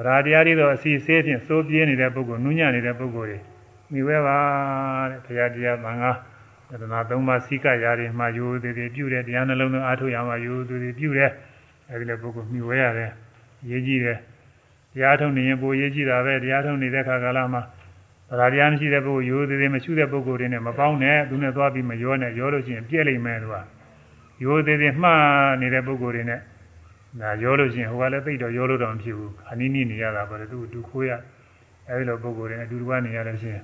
[0.08, 3.40] ရားတရားတွေတော့အစီအစေးဖြင့်စိုးပြင်းနေတဲ့ပုဂ္ဂိုလ်နုညံ့နေတဲ့ပုဂ္ဂိုလ်တွေ
[3.92, 4.38] မိဝဲပါ
[5.12, 6.12] တဲ့ဘုရားတရားသံဃာ
[6.72, 11.32] ယတနာသုံးပါးစိကရာတွေမှာယူသေးသေးပြုတယ်တရားနှလုံးသွင်းအားထုတ်ရမှာယူသေးသေးပြုတယ်
[11.90, 13.12] အဲဒီလိုပုဂ္ဂိုလ်မိဝဲရတယ်
[13.70, 14.20] ရေးကြည့်တယ်
[14.94, 17.62] တရားထုံနေရင်ပိုရေးကြည့်တာပဲတရားထုံနေတဲ့ခါကာလမှာ
[18.30, 23.56] ဗราတရားမရှိတဲ့ပုဂ္ဂိုလ်ရိုးသေးသေးမရှိတဲ့ပုဂ္ဂိုလ်တွေနဲ့မပေါင်းနဲ့သူနဲ့သွားပြီးမရောနဲ့ရောလို့ရှိရင်ပြည့်လိမ့်မယ်သူက
[24.44, 26.40] ရိုးသေးသေးမှားနေတဲ့ပုဂ္ဂိုလ်တွေနဲ့
[27.18, 31.12] ဒါရောလို့ရှိရင်ဟိုကလည်းသိတော့ရောလို့တော့မဖြစ်ဘူးအနည်းနည်းနေရတာပဲသူ့တူခိုးရ
[31.88, 33.64] အဲဒီလိုပုဂ္ဂိုလ်တွေနဲ့အတူတူကနေရလို့ရှိရင်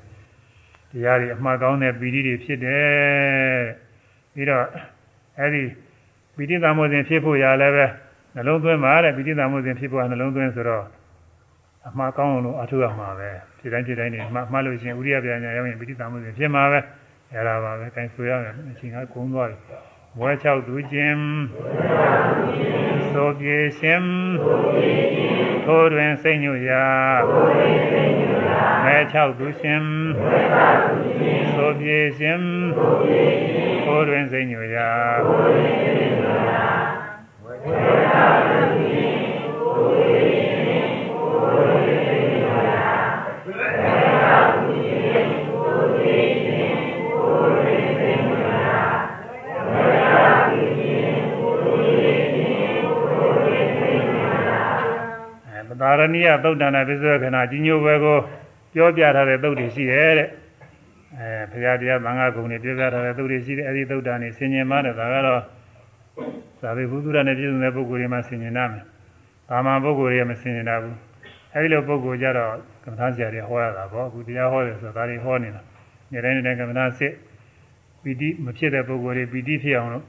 [0.92, 3.64] တရားတွေအမှားကောင်းတဲ့ပီတိတွေဖြစ်တယ်
[4.34, 4.66] ပြီးတော့
[5.40, 5.64] အဲဒီ
[6.36, 7.86] ပီတိသမောစဉ်ဖြစ်ဖို့ရလည်းပဲ
[8.36, 10.86] နှလုံးသွင်းပါတဲ့ပီတိသမောစဉ်ဖြစ်ဖို့ကနှလုံးသွင်းဆိုတော့
[11.88, 16.80] အမှားကောင်းအောင်လို့အထုရမှာပဲဖြစ်တိုင်းဖြစ်တိုင်းနေမှမှတ်လို့ရှိရင်ဥရိယပြညာရောက်ရင်ပဋိသမှုစဉ်ဖြစ်မှာပဲ
[17.32, 19.58] အဲ့ဒါပါပဲအဲဆိုရမယ်အချိန်ကကုန်းသွားပြီ
[20.22, 21.22] ဝဲ၆သူချင်း
[23.14, 24.06] သို့ပြေရှင်
[25.66, 26.88] ထိုးတွင်စိတ်ညွရာ
[28.84, 29.84] မဲ၆သူရှင်
[31.56, 32.42] သို့ပြေရှင်
[33.84, 34.92] ထိုးတွင်စိတ်ညွရာ
[37.44, 38.28] ဝဲ၆သူသာ
[40.44, 40.45] ရ
[56.13, 58.17] ဏိယသုတ်တန်တဲ့ပိဿဝခဏကြီးညိုဘွယ်ကို
[58.75, 60.29] ပြောပြထားတဲ့သုတ်တွေရှိတယ်တဲ့
[61.17, 65.43] အဲဘုရားတရားသံဃာကုံတွေပြောပြထားတဲ့သုတ်တွေရှိတယ်အဲဒီသုတ်တန်နေဆင်ញင်မှတဲ့ဒါကတော့
[66.61, 68.85] သာဝေဘုသူရနဲ့ပြည့်စုံတဲ့ပုဂ္ဂိုလ်တွေမှဆင်ញင်နာမယ်။
[69.49, 70.95] ဘာမှပုဂ္ဂိုလ်တွေမဆင်ញင်တာဘူး။
[71.55, 72.53] အဲဒီလိုပုဂ္ဂိုလ်ကြတော့
[72.85, 75.63] ကမ္မထာဆရာတွေဟောရတာပေါ့အခုတရားဟောတယ်ဆိုတာဒါတွေဟောနေတာ။
[76.13, 77.13] နေ့တိုင်းနေ့တိုင်းကမ္မထာစစ်
[78.03, 80.05] ပီတိမဖြစ်တဲ့ပုဂ္ဂိုလ်တွေပီတိဖြစ်အောင်လို့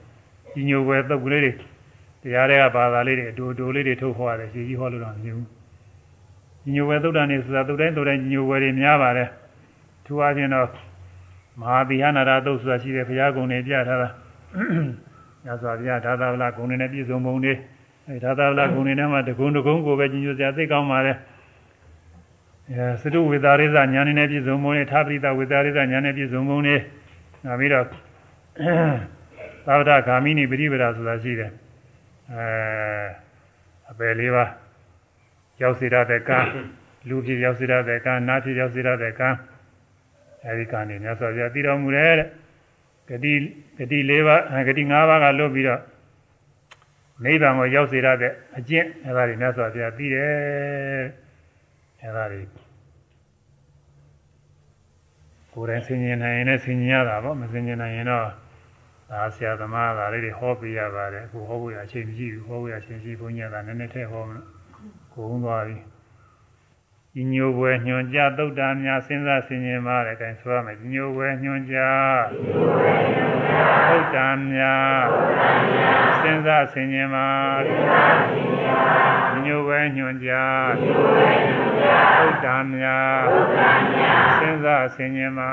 [0.53, 1.53] ကြီးညိုဘွယ်သုတ်ကလေးတွေ
[2.23, 5.54] တရားတွေကဘာသာလေးတွေအတူတူလေးတွေထုတ်ဟောရတယ်ရှင်းကြီးဟောလို့တော့မမြင်ဘူး
[6.72, 9.28] ညိုဝဲသုဒ္ဓနေဆိုတာသုဒ္တိုင်းသုဒ္တိုင်းညိုဝဲတွေများပါတယ်
[10.04, 10.68] သူအချင်းတော့
[11.60, 14.08] မဟာတိဟနာရသုတ်ဆိုတာရှိတယ်ဘုရားကုံတွေပြထားတာ
[15.44, 17.54] ညစွာဘုရားဒါသာဝလကုံတွေနဲ့ပြည့်စုံပုံတွေ
[18.08, 21.16] အဲဒါသာဝလကုံတွေနဲ့မှတကုံတကုံကိုပဲညိုစရာသိကောင်းပါတယ်
[22.70, 26.76] အဲသတုဝေသာရိဇညာနေနဲ့ပြည့်စုံပုံတွေသာပရိသဝေသာရိဇညာနဲ့ပြည့်စုံပုံတွေ
[27.44, 27.84] နောက်ပြီးတော့
[29.66, 31.50] သာဝတဂာမိနိပရိပဒဆိုတာရှိတယ်
[32.32, 32.46] အဲ
[33.90, 34.65] အပယ်လေးပါး
[35.61, 36.39] ရောက်စေရတဲ့ကံ
[37.07, 39.29] လူဖြစ်ရောက်စေရတဲ့ကံနာဖြစ်ရောက်စေရတဲ့ကံ
[40.45, 42.27] အဲဒီကံနေမြတ်စွာဘုရားတည်တော်မူတယ်တဲ့
[43.07, 43.33] ဂတိ
[43.77, 45.81] ဂတိ၄ပါးဂတိ၅ပါးကလွတ်ပြီးတော့
[47.23, 51.03] နိဗ္ဗာန်ကိုရောက်စေရတဲ့အကျင့်အဲဒါတွေမြတ်စွာဘုရားသိတယ်
[52.01, 52.41] အဲဒါတွေ
[55.53, 58.27] ကိုယ်တိုင်ဆင်ញင်နိုင်ရင်လည်းဆင်ញင်ရတာပေါ့မဆင်ញင်နိုင်ရင်တော့
[59.11, 64.47] ဒါဆရာသမားကလေးတွေဟောပြရပါတယ်အခုဟောဖို့ရအချိန်မရှိဘူးဟောဖို့ရအချိန်ရှိဘုန်းကြီးကလည်းနည်းနည်းထည့်ဟောမလို့
[65.16, 65.78] ကုန်းသွားပြီ
[67.12, 71.78] ဒီညိုပွဲညွန်ကြသုတ်တာများစဉ်းစားဆင်ခြင်ပါတဲ့အဲဆိုရမယ်ဒီညိုပွဲညွန်ကြ
[73.88, 75.04] သုတ်တာများ
[76.20, 77.28] စဉ်းစားဆင်ခြင်ပါ
[79.32, 80.32] ဒီညိုပွဲညွန်ကြ
[82.18, 83.22] သုတ်တာများ
[84.38, 85.50] စဉ်းစားဆင်ခြင်ပါ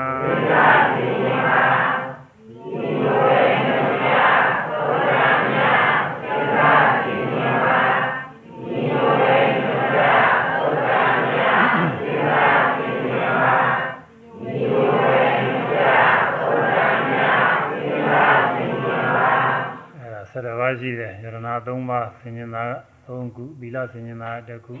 [20.79, 22.63] ရှိတယ်ယရဏ၃ပါးဆင်ញင်တာ
[23.07, 24.75] ၃ခုသီလဆင်ញင်တာတစ်ခု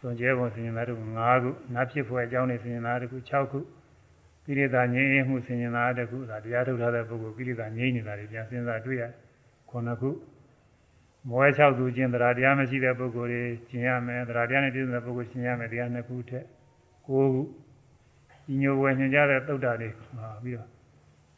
[0.00, 3.60] သွန်ကျဲပုံဆင်ញင်တာတစ်ခု၅ခုနတ်ဖြစ်ဖွယ်အကြောင်းတွေဆင်ញင်တာတစ်ခု၆ခု
[4.44, 9.04] ကိရိတာငြိမ်းမှုဆင်ញင်တာတစ်ခုဒါတရားထုတ်ထားတဲ့ပုဂ္ဂိုလ်ကိရိတာငြိမ်းနေတာတွေပြန်စဉ်းစားတွေ့ရ
[9.70, 10.10] ခုနှစ်ခု
[11.28, 16.44] မွဲ၆သူချင်းတရားတရားမရှိတဲ့ပုဂ္ဂိုလ်တွေကျင်ရမယ်တရားတရားနဲ့ပြည့်စုံတဲ့ပုဂ္ဂိုလ်ကျင်ရမယ်တရားနှစ်ခုထက်
[17.06, 17.42] ၉ခု
[18.46, 20.68] ညီညွတ်ဝယ်ညွှန်ကြတဲ့သုဒ္ဓတွေမှာပြီးတော့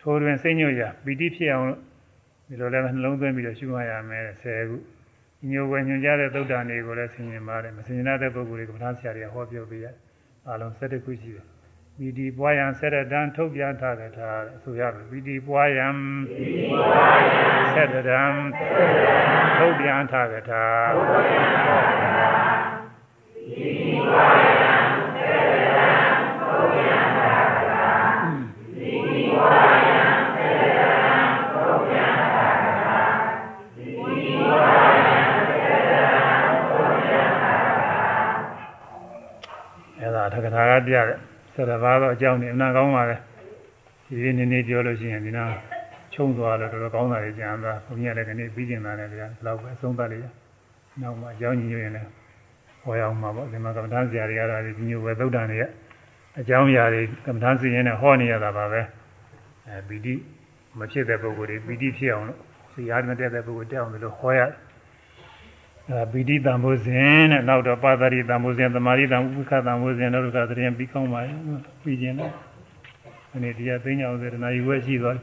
[0.00, 1.68] ထိုးတွင်စိတ်ညွတ်ရပီတိဖြစ်အောင်
[2.47, 4.77] ဒီလိုလည်းနှလုံးသွင်းပြီးတော့ရှုမှတ်ရမယ်10ခု
[5.49, 9.85] ညိုဝယ်ညွှန်ကြားတဲ့သုဒ္ဓန်တွေကိုလည်းဆင်ញင်ပါတယ်မဆင်ញင်တဲ့ပုဂ္ဂိုလ်တွေကမထားဆရာတွေကဟောပြောပေးရ
[10.47, 11.45] အားလုံး7ခုရှိတယ်
[11.97, 14.29] ပီတိပွားယံဆက်တံထုတ်ပြန်ထားကြတာ
[14.63, 15.87] ဆိုရမယ်ပီတိပွားယံ
[17.73, 18.21] ဆက်တံ
[19.57, 20.63] ထုတ်ပြန်ထားကြတာ
[20.95, 21.03] ပီ
[23.69, 24.54] တိပွားယံထ
[40.55, 41.17] ကထာကပြတဲ့
[41.53, 43.15] ဆရဘာတော့အကြောင်းနေအနာကောင်းပါလေ
[44.07, 45.43] ဒီနေ့နေ့နေ့ပြောလို့ရှိရင်ဒီနာ
[46.13, 50.25] ချုံသွားလို့တော်တော်ကောင်းတာကြီးကြံသွားဘုရားလည်းကနေပြီးကျင်လာတယ်ဗျာဘယ်တော့ပဲအဆုံးသတ်လိုက်ရ
[51.01, 52.09] နောက်မှအကြောင်းကြီးညွှန်ရင်လည်း
[52.81, 55.59] ဟောရအောင်မှာပေါ့ဒီမှာကမ္ဘာဆရာတွေရတာဒီညိုဝယ်သုဒ္ဓံတွေ
[56.39, 58.81] အကြောင်းအရာတွေကမ္ဘာစီရင်နဲ့ဟောနေရတာပါပဲ
[59.67, 60.15] အဲပီတိ
[60.79, 62.39] မဖြစ်တဲ့ပုဂ္ဂိုလ်တွေပီတိဖြစ်အောင်လို့
[62.73, 64.51] စီရားမတက်တဲ့ပုဂ္ဂိုလ်တက်အောင်လို့ဟောရတယ်
[65.91, 71.37] အဲပီတိတံမိုးစဉ်တဲ့နောက်တော့ပါသရိတံမိုးစဉ်သမာဓိတံဥပ္ပခတံမိုးစဉ်တို့ကသရင်ပြီးကောင်းပါရဲ့
[71.83, 72.31] ပြီးခြင်းတော့
[73.31, 75.17] ဒီနေ့တရားသိညာဥစေတနာယူဝဲရှိသွား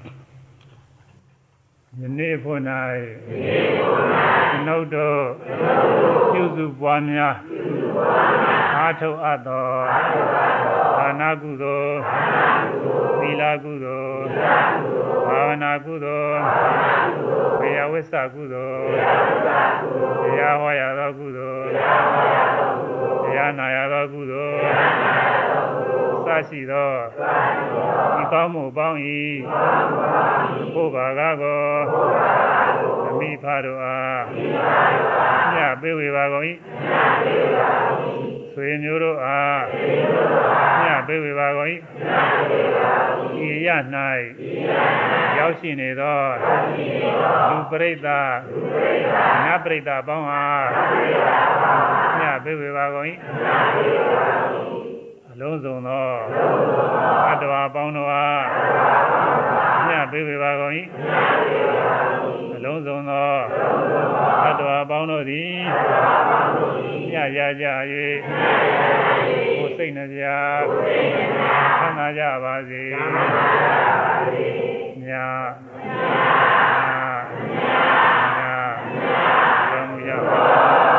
[2.01, 2.59] ယနေ့ဖို့၌
[4.67, 5.19] နောက်တော့
[6.33, 7.35] ပြုစုပွားများ
[8.77, 9.65] အားထုတ်အပ်သော
[10.99, 11.97] ဒါနာကုသိုလ်
[13.21, 14.25] သီလကုသိုလ်
[15.27, 17.32] ဘာဝနာကုသိုလ်
[17.93, 18.85] ဘေယဝိသကုသိုလ်
[20.23, 21.67] တရားဟောရသောကုသိုလ်
[23.25, 24.59] တရားနာရသောကုသိုလ်
[26.27, 26.91] စရှိသော
[28.17, 28.99] ဒီကောင်းမှုပေါင်း၏
[30.75, 31.63] ဘုရားကကို
[33.09, 34.23] အမိဖတို့အား
[35.55, 36.45] ညပေးဝေပါကုန်၏
[38.55, 39.63] ဆွေမျိုးတို့အား
[40.85, 41.69] ညပေးဝေပါကုန်၏
[43.49, 43.69] ဤရ၌
[45.39, 46.21] ရောက်ရှိနေသော
[47.51, 48.33] လူပရိသတ်
[49.45, 50.67] နတ်ပရိသတ်ပေါင်းအား
[52.21, 53.07] ညပေးဝေပါကုန်၏
[54.91, 54.92] အ
[55.43, 56.07] လုံးစုံသော
[57.29, 58.45] အတ္တဝါပေါင်းတို့အား
[59.87, 60.73] မြတ်ပေးပေပါကုန်၏
[62.57, 63.31] အလုံးစုံသော
[64.47, 65.55] အတ္တဝါပေါင်းတို့သည်
[67.11, 70.25] မြတ်ရကြ၍ကိုယ်စိတ်နှပြ
[71.81, 72.83] ဆန္ဒကြပါစေ
[75.05, 75.37] မြတ်မြတ်
[75.85, 76.03] မြ
[77.05, 78.75] တ်မြတ်မြတ်
[79.67, 80.92] မြတ်မြတ်